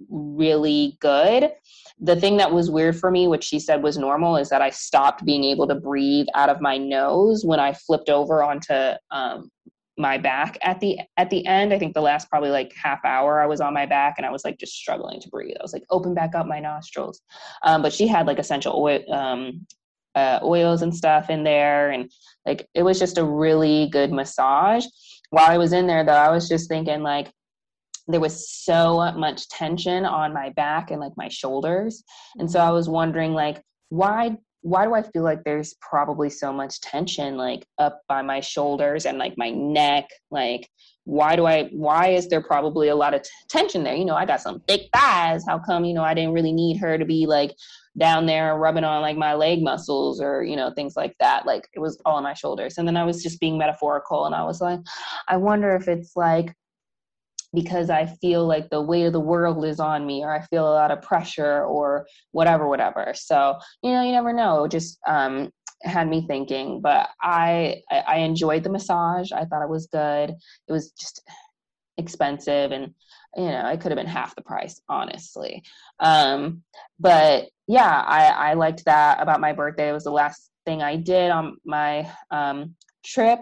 really 0.09 0.97
good. 1.01 1.51
The 1.99 2.15
thing 2.15 2.37
that 2.37 2.51
was 2.51 2.71
weird 2.71 2.97
for 2.97 3.11
me, 3.11 3.27
which 3.27 3.43
she 3.43 3.59
said 3.59 3.83
was 3.83 3.97
normal, 3.97 4.37
is 4.37 4.49
that 4.49 4.61
I 4.61 4.69
stopped 4.69 5.25
being 5.25 5.43
able 5.43 5.67
to 5.67 5.75
breathe 5.75 6.27
out 6.33 6.49
of 6.49 6.61
my 6.61 6.77
nose 6.77 7.43
when 7.45 7.59
I 7.59 7.73
flipped 7.73 8.09
over 8.09 8.41
onto 8.41 8.93
um, 9.11 9.51
my 9.99 10.17
back 10.17 10.57
at 10.61 10.79
the 10.79 10.97
at 11.17 11.29
the 11.29 11.45
end. 11.45 11.73
I 11.73 11.77
think 11.77 11.93
the 11.93 12.01
last 12.01 12.29
probably 12.29 12.49
like 12.49 12.73
half 12.73 13.03
hour 13.03 13.41
I 13.41 13.45
was 13.45 13.59
on 13.59 13.73
my 13.73 13.85
back 13.85 14.15
and 14.17 14.25
I 14.25 14.31
was 14.31 14.45
like 14.45 14.57
just 14.57 14.73
struggling 14.73 15.19
to 15.19 15.29
breathe. 15.29 15.57
I 15.59 15.63
was 15.63 15.73
like 15.73 15.83
open 15.89 16.13
back 16.13 16.33
up 16.33 16.47
my 16.47 16.59
nostrils. 16.59 17.21
Um, 17.63 17.81
but 17.81 17.93
she 17.93 18.07
had 18.07 18.25
like 18.25 18.39
essential 18.39 18.73
oil 18.75 19.13
um, 19.13 19.67
uh, 20.15 20.39
oils 20.41 20.81
and 20.81 20.95
stuff 20.95 21.29
in 21.29 21.43
there 21.43 21.91
and 21.91 22.09
like 22.45 22.67
it 22.73 22.83
was 22.83 22.97
just 22.97 23.17
a 23.17 23.23
really 23.23 23.89
good 23.89 24.11
massage. 24.11 24.85
While 25.31 25.51
I 25.51 25.57
was 25.57 25.73
in 25.73 25.85
there 25.85 26.05
though, 26.05 26.13
I 26.13 26.31
was 26.31 26.47
just 26.47 26.69
thinking 26.69 27.03
like 27.03 27.31
there 28.07 28.21
was 28.21 28.49
so 28.49 29.11
much 29.11 29.47
tension 29.49 30.05
on 30.05 30.33
my 30.33 30.49
back 30.51 30.91
and 30.91 30.99
like 30.99 31.13
my 31.15 31.27
shoulders. 31.27 32.03
And 32.37 32.49
so 32.49 32.59
I 32.59 32.71
was 32.71 32.89
wondering 32.89 33.33
like 33.33 33.61
why 33.89 34.37
why 34.61 34.85
do 34.85 34.93
I 34.93 35.01
feel 35.01 35.23
like 35.23 35.43
there's 35.43 35.75
probably 35.81 36.29
so 36.29 36.51
much 36.51 36.81
tension 36.81 37.37
like 37.37 37.65
up 37.77 38.01
by 38.09 38.21
my 38.21 38.41
shoulders 38.41 39.05
and 39.05 39.17
like 39.17 39.35
my 39.37 39.49
neck? 39.51 40.09
Like, 40.31 40.69
why 41.05 41.35
do 41.35 41.45
I, 41.45 41.69
why 41.71 42.09
is 42.09 42.27
there 42.27 42.41
probably 42.41 42.89
a 42.89 42.95
lot 42.95 43.13
of 43.13 43.23
t- 43.23 43.29
tension 43.49 43.83
there? 43.83 43.95
You 43.95 44.05
know, 44.05 44.15
I 44.15 44.25
got 44.25 44.41
some 44.41 44.61
thick 44.67 44.89
thighs. 44.93 45.43
How 45.47 45.59
come, 45.59 45.85
you 45.85 45.93
know, 45.93 46.03
I 46.03 46.13
didn't 46.13 46.33
really 46.33 46.51
need 46.51 46.77
her 46.77 46.97
to 46.97 47.05
be 47.05 47.25
like 47.25 47.55
down 47.97 48.25
there 48.25 48.57
rubbing 48.57 48.83
on 48.83 49.01
like 49.01 49.17
my 49.17 49.33
leg 49.33 49.63
muscles 49.63 50.21
or, 50.21 50.43
you 50.43 50.55
know, 50.55 50.71
things 50.71 50.95
like 50.95 51.15
that? 51.19 51.45
Like, 51.45 51.67
it 51.73 51.79
was 51.79 51.99
all 52.05 52.17
on 52.17 52.23
my 52.23 52.33
shoulders. 52.33 52.77
And 52.77 52.87
then 52.87 52.97
I 52.97 53.05
was 53.05 53.23
just 53.23 53.39
being 53.39 53.57
metaphorical 53.57 54.25
and 54.25 54.35
I 54.35 54.43
was 54.43 54.61
like, 54.61 54.81
I 55.27 55.37
wonder 55.37 55.73
if 55.75 55.87
it's 55.87 56.15
like, 56.15 56.53
because 57.53 57.89
I 57.89 58.05
feel 58.05 58.45
like 58.45 58.69
the 58.69 58.81
weight 58.81 59.05
of 59.05 59.13
the 59.13 59.19
world 59.19 59.65
is 59.65 59.79
on 59.79 60.05
me 60.05 60.23
or 60.23 60.33
I 60.33 60.41
feel 60.47 60.67
a 60.67 60.73
lot 60.73 60.91
of 60.91 61.01
pressure 61.01 61.63
or 61.63 62.07
whatever, 62.31 62.67
whatever. 62.67 63.13
So, 63.15 63.57
you 63.81 63.91
know, 63.91 64.03
you 64.03 64.11
never 64.11 64.33
know. 64.33 64.67
Just 64.67 64.99
um, 65.07 65.49
had 65.83 66.07
me 66.07 66.25
thinking, 66.27 66.81
but 66.81 67.09
I, 67.21 67.81
I 67.91 68.17
enjoyed 68.17 68.63
the 68.63 68.69
massage. 68.69 69.31
I 69.31 69.45
thought 69.45 69.63
it 69.63 69.69
was 69.69 69.87
good. 69.87 70.31
It 70.31 70.71
was 70.71 70.91
just 70.91 71.21
expensive 71.99 72.71
and 72.71 72.93
you 73.35 73.43
know 73.43 73.67
it 73.67 73.79
could 73.79 73.91
have 73.91 73.97
been 73.97 74.07
half 74.07 74.33
the 74.35 74.41
price 74.41 74.81
honestly 74.89 75.61
um 75.99 76.63
but 76.99 77.49
yeah 77.67 78.03
i 78.07 78.27
i 78.27 78.53
liked 78.53 78.83
that 78.85 79.21
about 79.21 79.41
my 79.41 79.53
birthday 79.53 79.89
it 79.89 79.93
was 79.93 80.05
the 80.05 80.11
last 80.11 80.49
thing 80.65 80.81
i 80.81 80.95
did 80.95 81.29
on 81.29 81.57
my 81.65 82.09
um 82.31 82.73
trip 83.03 83.39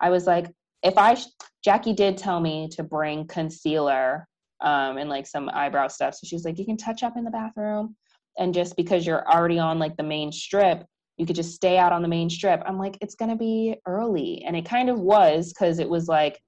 i 0.00 0.10
was 0.10 0.26
like 0.26 0.52
if 0.82 0.96
i 0.96 1.16
Jackie 1.62 1.92
did 1.92 2.16
tell 2.16 2.40
me 2.40 2.68
to 2.72 2.82
bring 2.82 3.26
concealer 3.26 4.26
um, 4.62 4.98
and 4.98 5.08
like 5.10 5.26
some 5.26 5.48
eyebrow 5.50 5.88
stuff. 5.88 6.14
So 6.14 6.26
she 6.26 6.34
was 6.34 6.44
like, 6.44 6.58
you 6.58 6.64
can 6.64 6.76
touch 6.76 7.02
up 7.02 7.16
in 7.16 7.24
the 7.24 7.30
bathroom. 7.30 7.96
And 8.38 8.54
just 8.54 8.76
because 8.76 9.06
you're 9.06 9.28
already 9.28 9.58
on 9.58 9.78
like 9.78 9.96
the 9.96 10.02
main 10.02 10.32
strip, 10.32 10.84
you 11.16 11.26
could 11.26 11.36
just 11.36 11.54
stay 11.54 11.76
out 11.76 11.92
on 11.92 12.02
the 12.02 12.08
main 12.08 12.30
strip. 12.30 12.62
I'm 12.64 12.78
like, 12.78 12.96
it's 13.00 13.14
going 13.14 13.30
to 13.30 13.36
be 13.36 13.76
early. 13.86 14.42
And 14.46 14.56
it 14.56 14.64
kind 14.64 14.88
of 14.88 14.98
was 14.98 15.52
because 15.52 15.78
it 15.78 15.88
was 15.88 16.08
like 16.08 16.40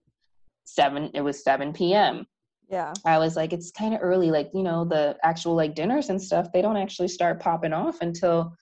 7, 0.64 1.10
it 1.14 1.20
was 1.20 1.44
7 1.44 1.72
p.m. 1.72 2.26
Yeah. 2.70 2.94
I 3.04 3.18
was 3.18 3.36
like, 3.36 3.52
it's 3.52 3.70
kind 3.70 3.92
of 3.92 4.00
early. 4.02 4.30
Like, 4.30 4.50
you 4.54 4.62
know, 4.62 4.84
the 4.86 5.16
actual 5.22 5.54
like 5.54 5.74
dinners 5.74 6.08
and 6.08 6.22
stuff, 6.22 6.52
they 6.52 6.62
don't 6.62 6.78
actually 6.78 7.08
start 7.08 7.40
popping 7.40 7.74
off 7.74 8.00
until 8.00 8.56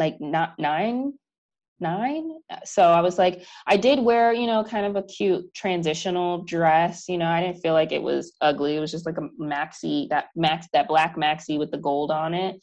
like 0.00 0.20
not 0.20 0.58
nine 0.58 1.12
nine. 1.80 2.30
So 2.64 2.82
I 2.82 3.00
was 3.00 3.18
like, 3.18 3.44
I 3.66 3.76
did 3.76 3.98
wear, 3.98 4.32
you 4.32 4.46
know, 4.46 4.64
kind 4.64 4.86
of 4.86 4.96
a 4.96 5.06
cute 5.06 5.52
transitional 5.54 6.44
dress. 6.44 7.08
You 7.08 7.18
know, 7.18 7.26
I 7.26 7.40
didn't 7.40 7.60
feel 7.60 7.72
like 7.72 7.92
it 7.92 8.02
was 8.02 8.34
ugly. 8.40 8.76
It 8.76 8.80
was 8.80 8.90
just 8.90 9.06
like 9.06 9.18
a 9.18 9.28
maxi, 9.42 10.08
that 10.10 10.26
max, 10.36 10.66
that 10.72 10.88
black 10.88 11.16
maxi 11.16 11.58
with 11.58 11.70
the 11.70 11.78
gold 11.78 12.10
on 12.10 12.34
it. 12.34 12.62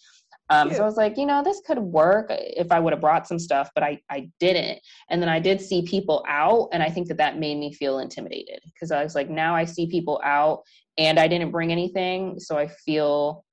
Um, 0.49 0.74
so 0.74 0.82
I 0.82 0.86
was 0.86 0.97
like, 0.97 1.18
you 1.18 1.26
know, 1.26 1.41
this 1.41 1.62
could 1.66 1.80
work 1.80 2.28
if 2.30 2.74
I 2.74 2.80
would 2.80 2.91
have 2.91 2.99
brought 2.99 3.26
some 3.26 3.39
stuff, 3.39 3.70
but 3.74 3.86
I, 3.86 4.01
I 4.09 4.30
didn't. 4.41 4.80
And 5.09 5.22
then 5.22 5.30
I 5.30 5.39
did 5.39 5.62
see 5.62 5.84
people 5.84 6.26
out, 6.28 6.68
and 6.74 6.84
I 6.84 6.89
think 6.89 7.07
that 7.07 7.18
that 7.18 7.39
made 7.39 7.57
me 7.57 7.72
feel 7.72 7.99
intimidated 7.99 8.59
because 8.66 8.91
I 8.91 9.01
was 9.01 9.16
like, 9.16 9.30
now 9.30 9.55
I 9.55 9.64
see 9.64 9.88
people 9.88 10.20
out 10.26 10.64
and 10.97 11.18
I 11.18 11.30
didn't 11.30 11.51
bring 11.51 11.72
anything. 11.72 12.38
So 12.38 12.57
I 12.57 12.68
feel 12.68 13.45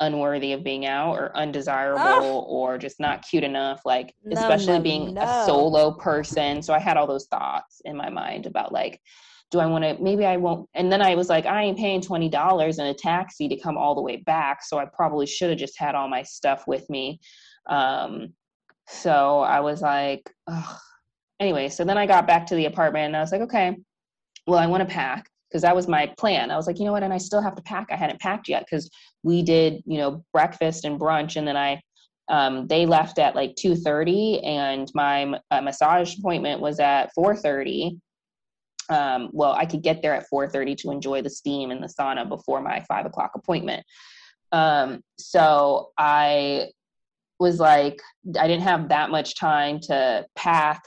unworthy 0.00 0.52
of 0.52 0.64
being 0.64 0.86
out 0.86 1.14
or 1.14 1.36
undesirable 1.36 2.00
oh. 2.02 2.40
or 2.48 2.78
just 2.78 2.98
not 2.98 3.22
cute 3.22 3.44
enough 3.44 3.82
like 3.84 4.14
no, 4.24 4.38
especially 4.38 4.78
no, 4.78 4.80
being 4.80 5.14
no. 5.14 5.22
a 5.22 5.44
solo 5.46 5.92
person 5.92 6.62
so 6.62 6.72
i 6.72 6.78
had 6.78 6.96
all 6.96 7.06
those 7.06 7.26
thoughts 7.26 7.82
in 7.84 7.96
my 7.96 8.08
mind 8.08 8.46
about 8.46 8.72
like 8.72 9.00
do 9.50 9.58
i 9.58 9.66
want 9.66 9.84
to 9.84 9.96
maybe 10.02 10.24
i 10.24 10.36
won't 10.36 10.68
and 10.74 10.90
then 10.90 11.02
i 11.02 11.14
was 11.14 11.28
like 11.28 11.44
i 11.44 11.62
ain't 11.62 11.78
paying 11.78 12.00
$20 12.00 12.78
in 12.78 12.86
a 12.86 12.94
taxi 12.94 13.48
to 13.48 13.58
come 13.58 13.76
all 13.76 13.94
the 13.94 14.00
way 14.00 14.16
back 14.16 14.64
so 14.64 14.78
i 14.78 14.86
probably 14.86 15.26
should 15.26 15.50
have 15.50 15.58
just 15.58 15.78
had 15.78 15.94
all 15.94 16.08
my 16.08 16.22
stuff 16.22 16.64
with 16.66 16.88
me 16.88 17.20
um 17.68 18.32
so 18.88 19.40
i 19.40 19.60
was 19.60 19.82
like 19.82 20.30
Ugh. 20.46 20.76
anyway 21.40 21.68
so 21.68 21.84
then 21.84 21.98
i 21.98 22.06
got 22.06 22.26
back 22.26 22.46
to 22.46 22.54
the 22.54 22.66
apartment 22.66 23.06
and 23.06 23.16
i 23.16 23.20
was 23.20 23.32
like 23.32 23.42
okay 23.42 23.76
well 24.46 24.58
i 24.58 24.66
want 24.66 24.80
to 24.80 24.92
pack 24.92 25.28
because 25.50 25.62
that 25.62 25.74
was 25.74 25.88
my 25.88 26.06
plan. 26.18 26.50
I 26.50 26.56
was 26.56 26.66
like, 26.66 26.78
you 26.78 26.84
know 26.84 26.92
what, 26.92 27.02
and 27.02 27.12
I 27.12 27.18
still 27.18 27.42
have 27.42 27.56
to 27.56 27.62
pack. 27.62 27.88
I 27.90 27.96
hadn't 27.96 28.20
packed 28.20 28.48
yet 28.48 28.64
because 28.68 28.88
we 29.22 29.42
did, 29.42 29.82
you 29.84 29.98
know, 29.98 30.24
breakfast 30.32 30.84
and 30.84 30.98
brunch, 30.98 31.36
and 31.36 31.46
then 31.46 31.56
I, 31.56 31.82
um, 32.28 32.68
they 32.68 32.86
left 32.86 33.18
at 33.18 33.34
like 33.34 33.56
two 33.56 33.74
thirty, 33.74 34.40
and 34.40 34.88
my 34.94 35.40
uh, 35.50 35.60
massage 35.60 36.16
appointment 36.16 36.60
was 36.60 36.78
at 36.78 37.12
four 37.14 37.34
thirty. 37.34 37.98
Um, 38.88 39.30
well, 39.32 39.52
I 39.52 39.66
could 39.66 39.82
get 39.82 40.02
there 40.02 40.14
at 40.14 40.28
four 40.28 40.48
thirty 40.48 40.74
to 40.76 40.90
enjoy 40.90 41.22
the 41.22 41.30
steam 41.30 41.70
and 41.70 41.82
the 41.82 41.88
sauna 41.88 42.28
before 42.28 42.60
my 42.60 42.84
five 42.88 43.06
o'clock 43.06 43.32
appointment. 43.34 43.84
Um, 44.52 45.00
so 45.18 45.90
I 45.98 46.68
was 47.40 47.58
like 47.58 48.00
I 48.38 48.46
didn't 48.46 48.62
have 48.62 48.90
that 48.90 49.10
much 49.10 49.34
time 49.34 49.80
to 49.84 50.26
pack 50.36 50.82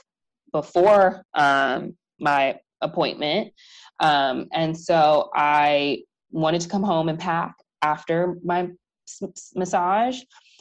before 0.52 1.24
um, 1.34 1.96
my 2.20 2.56
appointment. 2.84 3.52
Um, 4.00 4.46
and 4.52 4.78
so 4.78 5.30
I 5.34 6.02
wanted 6.30 6.60
to 6.60 6.68
come 6.68 6.82
home 6.82 7.08
and 7.08 7.18
pack 7.18 7.56
after 7.82 8.36
my 8.44 8.68
massage. 9.54 10.20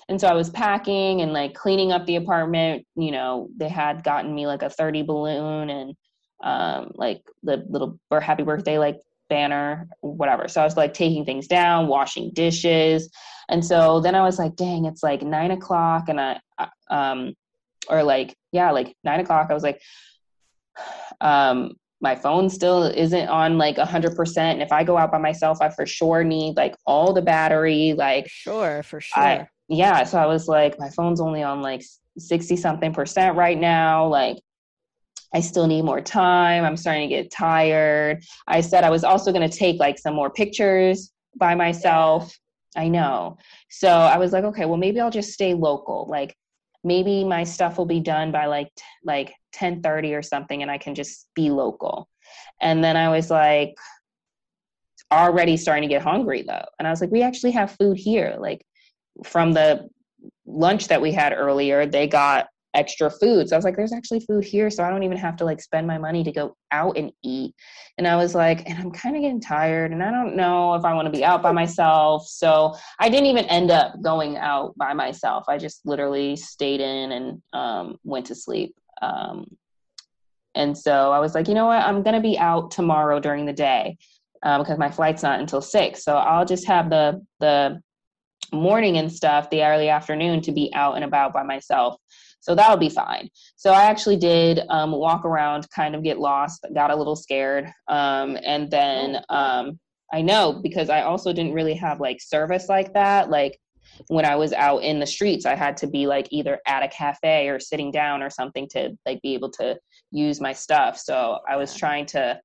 And 0.10 0.20
so 0.20 0.28
I 0.28 0.34
was 0.34 0.50
packing 0.50 1.22
and 1.22 1.32
like 1.34 1.54
cleaning 1.54 1.92
up 1.92 2.06
the 2.06 2.18
apartment. 2.18 2.86
You 2.96 3.12
know, 3.12 3.50
they 3.58 3.70
had 3.70 4.04
gotten 4.04 4.34
me 4.34 4.48
like 4.48 4.62
a 4.62 4.70
30 4.70 5.04
balloon 5.04 5.70
and 5.70 5.96
um, 6.44 6.92
like 6.96 7.22
the 7.44 7.66
little 7.70 8.00
happy 8.12 8.44
birthday 8.44 8.78
like 8.78 9.00
banner, 9.30 9.88
whatever. 10.02 10.48
So 10.48 10.62
I 10.62 10.66
was 10.66 10.78
like 10.78 10.94
taking 10.94 11.26
things 11.26 11.48
down, 11.48 11.88
washing 11.88 12.32
dishes. 12.34 13.10
And 13.50 13.66
so 13.66 14.00
then 14.02 14.16
I 14.16 14.24
was 14.24 14.38
like, 14.38 14.56
dang, 14.56 14.86
it's 14.86 15.04
like 15.04 15.22
nine 15.22 15.52
o'clock. 15.52 16.10
And 16.10 16.20
I, 16.20 16.40
um, 16.90 17.34
or 17.90 18.04
like, 18.04 18.36
yeah, 18.52 18.72
like 18.72 18.96
nine 19.04 19.22
o'clock. 19.22 19.48
I 19.50 19.54
was 19.54 19.64
like, 19.64 19.82
um, 21.22 21.74
my 22.04 22.16
phone 22.16 22.50
still 22.50 22.84
isn't 22.84 23.28
on 23.30 23.58
like 23.58 23.78
100% 23.78 24.38
and 24.38 24.62
if 24.62 24.72
i 24.72 24.84
go 24.84 24.98
out 24.98 25.12
by 25.12 25.18
myself 25.18 25.58
i 25.62 25.70
for 25.70 25.86
sure 25.86 26.24
need 26.24 26.56
like 26.56 26.76
all 26.86 27.14
the 27.14 27.22
battery 27.22 27.94
like 27.98 28.28
sure 28.28 28.84
for 28.84 29.02
sure. 29.02 29.24
I, 29.24 29.48
yeah 29.70 30.04
so 30.04 30.20
i 30.20 30.26
was 30.26 30.48
like 30.48 30.78
my 30.78 30.90
phone's 30.90 31.22
only 31.22 31.42
on 31.42 31.62
like 31.62 31.82
60 32.18 32.56
something 32.58 32.94
percent 32.94 33.36
right 33.36 33.60
now. 33.60 34.08
Like 34.08 34.38
i 35.34 35.40
still 35.40 35.68
need 35.68 35.84
more 35.84 36.02
time. 36.02 36.64
I'm 36.64 36.78
starting 36.78 37.10
to 37.10 37.16
get 37.16 37.32
tired. 37.32 38.24
I 38.48 38.62
said 38.62 38.84
i 38.84 38.90
was 38.90 39.04
also 39.04 39.32
going 39.32 39.50
to 39.50 39.58
take 39.58 39.80
like 39.80 39.98
some 39.98 40.14
more 40.16 40.30
pictures 40.30 41.12
by 41.36 41.56
myself. 41.56 42.38
I 42.76 42.88
know. 42.88 43.38
So 43.70 43.90
i 43.90 44.18
was 44.18 44.32
like 44.32 44.44
okay 44.44 44.66
well 44.66 44.78
maybe 44.78 45.00
i'll 45.00 45.10
just 45.12 45.34
stay 45.34 45.54
local. 45.54 46.08
Like 46.10 46.36
maybe 46.84 47.24
my 47.24 47.44
stuff 47.44 47.78
will 47.78 47.86
be 47.86 48.00
done 48.00 48.32
by 48.32 48.46
like 48.46 48.70
like 49.04 49.34
10:30 49.54 50.18
or 50.18 50.22
something 50.22 50.62
and 50.62 50.72
I 50.72 50.78
can 50.78 50.96
just 50.96 51.28
be 51.36 51.50
local. 51.50 52.10
And 52.62 52.84
then 52.84 52.98
I 52.98 53.10
was 53.10 53.30
like 53.30 53.76
already 55.12 55.58
starting 55.58 55.88
to 55.88 55.94
get 55.94 56.02
hungry 56.02 56.44
though. 56.44 56.66
And 56.80 56.88
I 56.88 56.92
was 56.92 57.02
like 57.02 57.12
we 57.12 57.22
actually 57.22 57.52
have 57.52 57.76
food 57.76 57.98
here 57.98 58.36
like 58.40 58.66
from 59.24 59.54
the 59.54 59.88
lunch 60.46 60.88
that 60.88 61.02
we 61.02 61.12
had 61.12 61.34
earlier, 61.34 61.86
they 61.86 62.08
got 62.08 62.48
extra 62.74 63.10
food. 63.10 63.48
So 63.48 63.56
I 63.56 63.58
was 63.58 63.66
like, 63.66 63.76
there's 63.76 63.94
actually 63.94 64.22
food 64.22 64.44
here. 64.44 64.70
So 64.70 64.84
I 64.84 64.90
don't 64.90 65.04
even 65.04 65.18
have 65.18 65.36
to 65.38 65.46
like 65.46 65.62
spend 65.62 65.86
my 65.86 65.98
money 65.98 66.24
to 66.24 66.32
go 66.32 66.56
out 66.72 66.98
and 66.98 67.12
eat. 67.24 67.54
And 67.98 68.08
I 68.08 68.16
was 68.16 68.34
like, 68.34 68.68
and 68.68 68.80
I'm 68.80 68.92
kind 68.92 69.16
of 69.16 69.22
getting 69.22 69.42
tired 69.42 69.92
and 69.92 70.04
I 70.04 70.12
don't 70.12 70.36
know 70.36 70.74
if 70.74 70.84
I 70.84 70.94
want 70.94 71.06
to 71.06 71.12
be 71.12 71.24
out 71.24 71.44
by 71.44 71.52
myself. 71.52 72.26
So 72.28 72.76
I 73.00 73.10
didn't 73.10 73.28
even 73.28 73.46
end 73.46 73.70
up 73.70 74.02
going 74.02 74.38
out 74.38 74.76
by 74.78 74.94
myself. 74.94 75.46
I 75.48 75.58
just 75.58 75.86
literally 75.86 76.36
stayed 76.36 76.82
in 76.82 77.12
and 77.12 77.42
um, 77.54 78.00
went 78.04 78.26
to 78.28 78.36
sleep. 78.36 78.76
Um, 79.02 79.58
and 80.56 80.78
so 80.78 81.12
I 81.12 81.20
was 81.20 81.34
like, 81.34 81.48
you 81.48 81.54
know 81.54 81.66
what? 81.66 81.82
I'm 81.82 82.04
going 82.04 82.16
to 82.16 82.22
be 82.22 82.38
out 82.38 82.72
tomorrow 82.72 83.20
during 83.20 83.46
the 83.46 83.54
day 83.54 83.98
because 84.42 84.78
my 84.78 84.92
flight's 84.92 85.24
not 85.24 85.40
until 85.40 85.62
six. 85.62 86.04
So 86.04 86.16
I'll 86.16 86.46
just 86.46 86.68
have 86.68 86.90
the, 86.90 87.26
the, 87.40 87.82
morning 88.52 88.98
and 88.98 89.12
stuff 89.12 89.50
the 89.50 89.64
early 89.64 89.90
afternoon 89.90 90.40
to 90.40 90.52
be 90.52 90.72
out 90.76 90.94
and 90.94 91.04
about 91.04 91.34
by 91.34 91.42
myself 91.42 91.96
so 92.44 92.54
that'll 92.56 92.76
be 92.76 92.90
fine. 92.90 93.30
So 93.56 93.72
I 93.72 93.84
actually 93.84 94.18
did 94.18 94.60
um, 94.70 94.92
walk 94.92 95.24
around, 95.24 95.66
kind 95.70 95.96
of 95.96 96.04
get 96.04 96.20
lost, 96.20 96.66
got 96.76 96.92
a 96.92 96.96
little 96.96 97.16
scared. 97.16 97.72
Um, 97.88 98.38
and 98.44 98.70
then 98.70 99.24
oh, 99.30 99.36
um, 99.36 99.80
I 100.12 100.22
know 100.22 100.60
because 100.62 100.90
I 100.90 101.04
also 101.04 101.32
didn't 101.32 101.54
really 101.54 101.76
have 101.76 102.02
like 102.02 102.22
service 102.22 102.68
like 102.68 102.94
that. 102.96 103.30
Like 103.30 103.58
when 104.08 104.26
I 104.26 104.36
was 104.36 104.54
out 104.54 104.84
in 104.84 105.00
the 105.00 105.06
streets, 105.06 105.46
I 105.46 105.56
had 105.56 105.78
to 105.78 105.88
be 105.88 106.08
like 106.08 106.28
either 106.32 106.60
at 106.68 106.84
a 106.84 106.88
cafe 106.88 107.50
or 107.50 107.60
sitting 107.60 107.92
down 107.92 108.22
or 108.22 108.30
something 108.30 108.68
to 108.70 108.98
like 109.06 109.22
be 109.22 109.34
able 109.34 109.52
to 109.52 109.78
use 110.12 110.42
my 110.42 110.54
stuff. 110.54 110.98
So 110.98 111.40
I 111.48 111.56
was 111.56 111.76
trying 111.76 112.06
to 112.08 112.40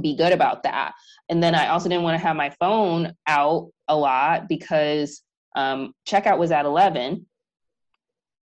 be 0.00 0.16
good 0.16 0.32
about 0.32 0.62
that. 0.62 0.92
And 1.28 1.42
then 1.42 1.54
I 1.54 1.68
also 1.68 1.88
didn't 1.88 2.04
want 2.04 2.14
to 2.18 2.26
have 2.26 2.36
my 2.36 2.50
phone 2.60 3.12
out 3.26 3.70
a 3.88 3.96
lot 3.96 4.48
because 4.48 5.22
um, 5.54 5.92
checkout 6.08 6.38
was 6.38 6.50
at 6.50 6.64
11 6.64 7.26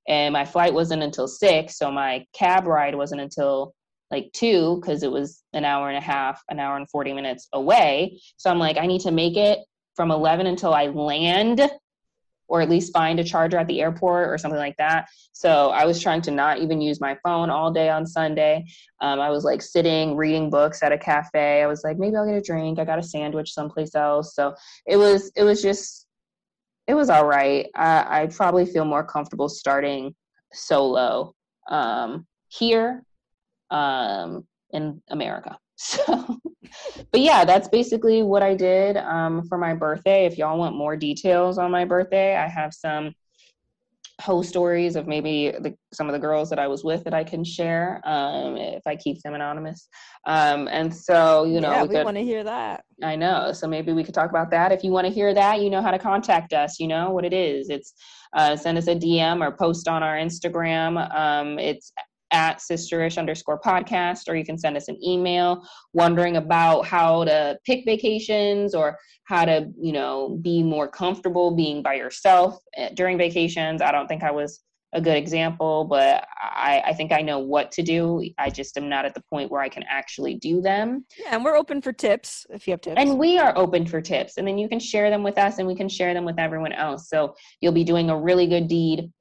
and 0.08 0.32
my 0.32 0.44
flight 0.44 0.72
wasn't 0.72 1.02
until 1.02 1.28
six 1.28 1.76
so 1.76 1.90
my 1.90 2.24
cab 2.32 2.66
ride 2.66 2.94
wasn't 2.94 3.20
until 3.20 3.74
like 4.10 4.30
two 4.32 4.78
because 4.80 5.02
it 5.02 5.10
was 5.10 5.42
an 5.52 5.64
hour 5.64 5.88
and 5.88 5.96
a 5.96 6.00
half 6.00 6.42
an 6.48 6.58
hour 6.58 6.76
and 6.76 6.88
40 6.90 7.12
minutes 7.12 7.48
away 7.52 8.20
so 8.36 8.50
i'm 8.50 8.58
like 8.58 8.78
i 8.78 8.86
need 8.86 9.00
to 9.00 9.10
make 9.10 9.36
it 9.36 9.60
from 9.94 10.10
11 10.10 10.46
until 10.46 10.72
i 10.72 10.86
land 10.86 11.60
or 12.50 12.60
at 12.60 12.68
least 12.68 12.92
find 12.92 13.20
a 13.20 13.24
charger 13.24 13.56
at 13.56 13.68
the 13.68 13.80
airport 13.80 14.28
or 14.28 14.36
something 14.36 14.58
like 14.58 14.76
that. 14.76 15.08
So 15.32 15.70
i 15.70 15.86
was 15.86 16.02
trying 16.02 16.20
to 16.22 16.30
not 16.30 16.58
even 16.58 16.80
use 16.80 17.00
my 17.00 17.16
phone 17.22 17.48
all 17.48 17.70
day 17.70 17.88
on 17.88 18.04
sunday. 18.04 18.66
Um, 19.00 19.20
i 19.20 19.30
was 19.30 19.44
like 19.44 19.62
sitting 19.62 20.16
reading 20.16 20.50
books 20.50 20.82
at 20.82 20.92
a 20.92 20.98
cafe. 20.98 21.62
I 21.62 21.66
was 21.66 21.82
like 21.84 21.96
maybe 21.98 22.16
i'll 22.16 22.26
get 22.26 22.34
a 22.34 22.42
drink. 22.42 22.78
I 22.78 22.84
got 22.84 22.98
a 22.98 23.02
sandwich 23.02 23.54
someplace 23.54 23.94
else. 23.94 24.34
So 24.34 24.54
it 24.86 24.96
was 24.96 25.30
it 25.36 25.44
was 25.44 25.62
just 25.62 26.06
it 26.86 26.94
was 26.94 27.08
all 27.08 27.24
right. 27.26 27.68
I, 27.76 28.22
I 28.22 28.26
probably 28.26 28.66
feel 28.66 28.84
more 28.84 29.04
comfortable 29.04 29.48
starting 29.48 30.12
solo 30.52 31.34
um, 31.70 32.26
here 32.48 33.04
um, 33.70 34.44
in 34.72 35.00
America. 35.08 35.56
So, 35.82 36.38
but 37.10 37.20
yeah, 37.20 37.46
that's 37.46 37.68
basically 37.68 38.22
what 38.22 38.42
I 38.42 38.54
did 38.54 38.98
um, 38.98 39.46
for 39.48 39.56
my 39.56 39.72
birthday. 39.72 40.26
If 40.26 40.36
y'all 40.36 40.58
want 40.58 40.76
more 40.76 40.94
details 40.94 41.56
on 41.56 41.70
my 41.70 41.86
birthday, 41.86 42.36
I 42.36 42.48
have 42.48 42.74
some 42.74 43.14
whole 44.20 44.42
stories 44.42 44.94
of 44.94 45.06
maybe 45.06 45.52
the, 45.60 45.74
some 45.94 46.06
of 46.06 46.12
the 46.12 46.18
girls 46.18 46.50
that 46.50 46.58
I 46.58 46.68
was 46.68 46.84
with 46.84 47.02
that 47.04 47.14
I 47.14 47.24
can 47.24 47.42
share 47.42 48.02
um, 48.04 48.58
if 48.58 48.86
I 48.86 48.94
keep 48.94 49.22
them 49.22 49.32
anonymous. 49.32 49.88
Um, 50.26 50.68
and 50.68 50.94
so, 50.94 51.44
you 51.44 51.62
know, 51.62 51.70
yeah, 51.70 51.82
we, 51.84 51.96
we 51.96 52.04
want 52.04 52.18
to 52.18 52.24
hear 52.24 52.44
that. 52.44 52.84
I 53.02 53.16
know. 53.16 53.52
So 53.54 53.66
maybe 53.66 53.94
we 53.94 54.04
could 54.04 54.14
talk 54.14 54.28
about 54.28 54.50
that. 54.50 54.72
If 54.72 54.84
you 54.84 54.90
want 54.90 55.06
to 55.06 55.12
hear 55.12 55.32
that, 55.32 55.62
you 55.62 55.70
know 55.70 55.80
how 55.80 55.92
to 55.92 55.98
contact 55.98 56.52
us. 56.52 56.78
You 56.78 56.88
know 56.88 57.08
what 57.10 57.24
it 57.24 57.32
is. 57.32 57.70
It's 57.70 57.94
uh, 58.36 58.54
send 58.54 58.76
us 58.76 58.86
a 58.86 58.94
DM 58.94 59.40
or 59.40 59.50
post 59.56 59.88
on 59.88 60.02
our 60.02 60.16
Instagram. 60.16 61.10
Um, 61.18 61.58
it's 61.58 61.90
at 62.32 62.58
sisterish 62.58 63.18
underscore 63.18 63.60
podcast, 63.60 64.28
or 64.28 64.36
you 64.36 64.44
can 64.44 64.58
send 64.58 64.76
us 64.76 64.88
an 64.88 64.98
email 65.04 65.66
wondering 65.92 66.36
about 66.36 66.86
how 66.86 67.24
to 67.24 67.58
pick 67.64 67.84
vacations 67.84 68.74
or 68.74 68.98
how 69.24 69.44
to, 69.44 69.70
you 69.80 69.92
know, 69.92 70.38
be 70.42 70.62
more 70.62 70.88
comfortable 70.88 71.54
being 71.54 71.82
by 71.82 71.94
yourself 71.94 72.58
eh, 72.76 72.90
during 72.94 73.16
vacations. 73.18 73.82
I 73.82 73.92
don't 73.92 74.08
think 74.08 74.22
I 74.22 74.30
was 74.30 74.60
a 74.92 75.00
good 75.00 75.16
example, 75.16 75.84
but 75.84 76.26
I, 76.40 76.82
I 76.86 76.92
think 76.94 77.12
I 77.12 77.20
know 77.20 77.38
what 77.38 77.70
to 77.72 77.82
do. 77.82 78.28
I 78.38 78.50
just 78.50 78.76
am 78.76 78.88
not 78.88 79.04
at 79.04 79.14
the 79.14 79.22
point 79.30 79.50
where 79.50 79.60
I 79.60 79.68
can 79.68 79.84
actually 79.88 80.34
do 80.34 80.60
them. 80.60 81.04
Yeah, 81.18 81.36
and 81.36 81.44
we're 81.44 81.56
open 81.56 81.80
for 81.80 81.92
tips 81.92 82.44
if 82.50 82.66
you 82.66 82.72
have 82.72 82.80
tips. 82.80 82.96
And 82.98 83.18
we 83.18 83.38
are 83.38 83.56
open 83.56 83.86
for 83.86 84.00
tips. 84.00 84.36
And 84.36 84.46
then 84.46 84.58
you 84.58 84.68
can 84.68 84.80
share 84.80 85.10
them 85.10 85.22
with 85.22 85.38
us 85.38 85.58
and 85.58 85.68
we 85.68 85.76
can 85.76 85.88
share 85.88 86.12
them 86.12 86.24
with 86.24 86.38
everyone 86.38 86.72
else. 86.72 87.08
So 87.08 87.36
you'll 87.60 87.72
be 87.72 87.84
doing 87.84 88.10
a 88.10 88.18
really 88.18 88.48
good 88.48 88.66
deed 88.66 89.12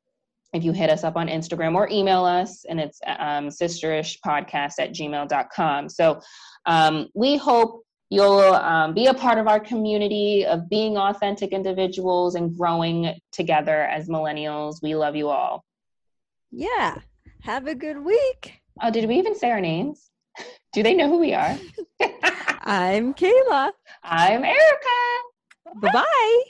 if 0.54 0.64
you 0.64 0.72
hit 0.72 0.90
us 0.90 1.04
up 1.04 1.16
on 1.16 1.28
Instagram 1.28 1.76
or 1.76 1.88
email 1.90 2.26
us, 2.26 2.66
and 2.66 2.80
it's 2.80 3.00
um, 3.06 3.50
sisterishpodcast 3.50 4.74
at 4.80 4.94
gmail.com. 4.94 5.90
So 5.90 6.22
um, 6.66 7.08
we 7.14 7.38
hope 7.38 7.84
you'll 8.10 8.40
um, 8.40 8.94
be 8.94 9.08
a 9.08 9.14
part 9.14 9.38
of 9.38 9.48
our 9.48 9.60
community 9.60 10.46
of 10.46 10.70
being 10.70 10.98
authentic 10.98 11.52
individuals 11.52 12.36
and 12.36 12.58
growing 12.58 13.14
together 13.32 13.84
as 13.84 14.10
millennials. 14.10 14.82
We 14.82 14.96
love 14.96 15.16
you 15.16 15.30
all. 15.30 15.64
Yeah. 16.52 16.98
Have 17.42 17.68
a 17.68 17.76
good 17.76 18.04
week. 18.04 18.62
Oh, 18.82 18.92
did 18.92 19.08
we 19.08 19.16
even 19.18 19.36
say 19.36 19.52
our 19.52 19.62
names? 19.62 20.10
Do 20.74 20.84
they 20.84 20.94
know 20.94 21.10
who 21.10 21.20
we 21.20 21.34
are? 21.34 21.58
I'm 22.62 23.14
Kayla. 23.14 23.72
I'm 24.04 24.44
Erica. 24.44 25.80
Bye 25.82 25.92
bye. 25.92 26.44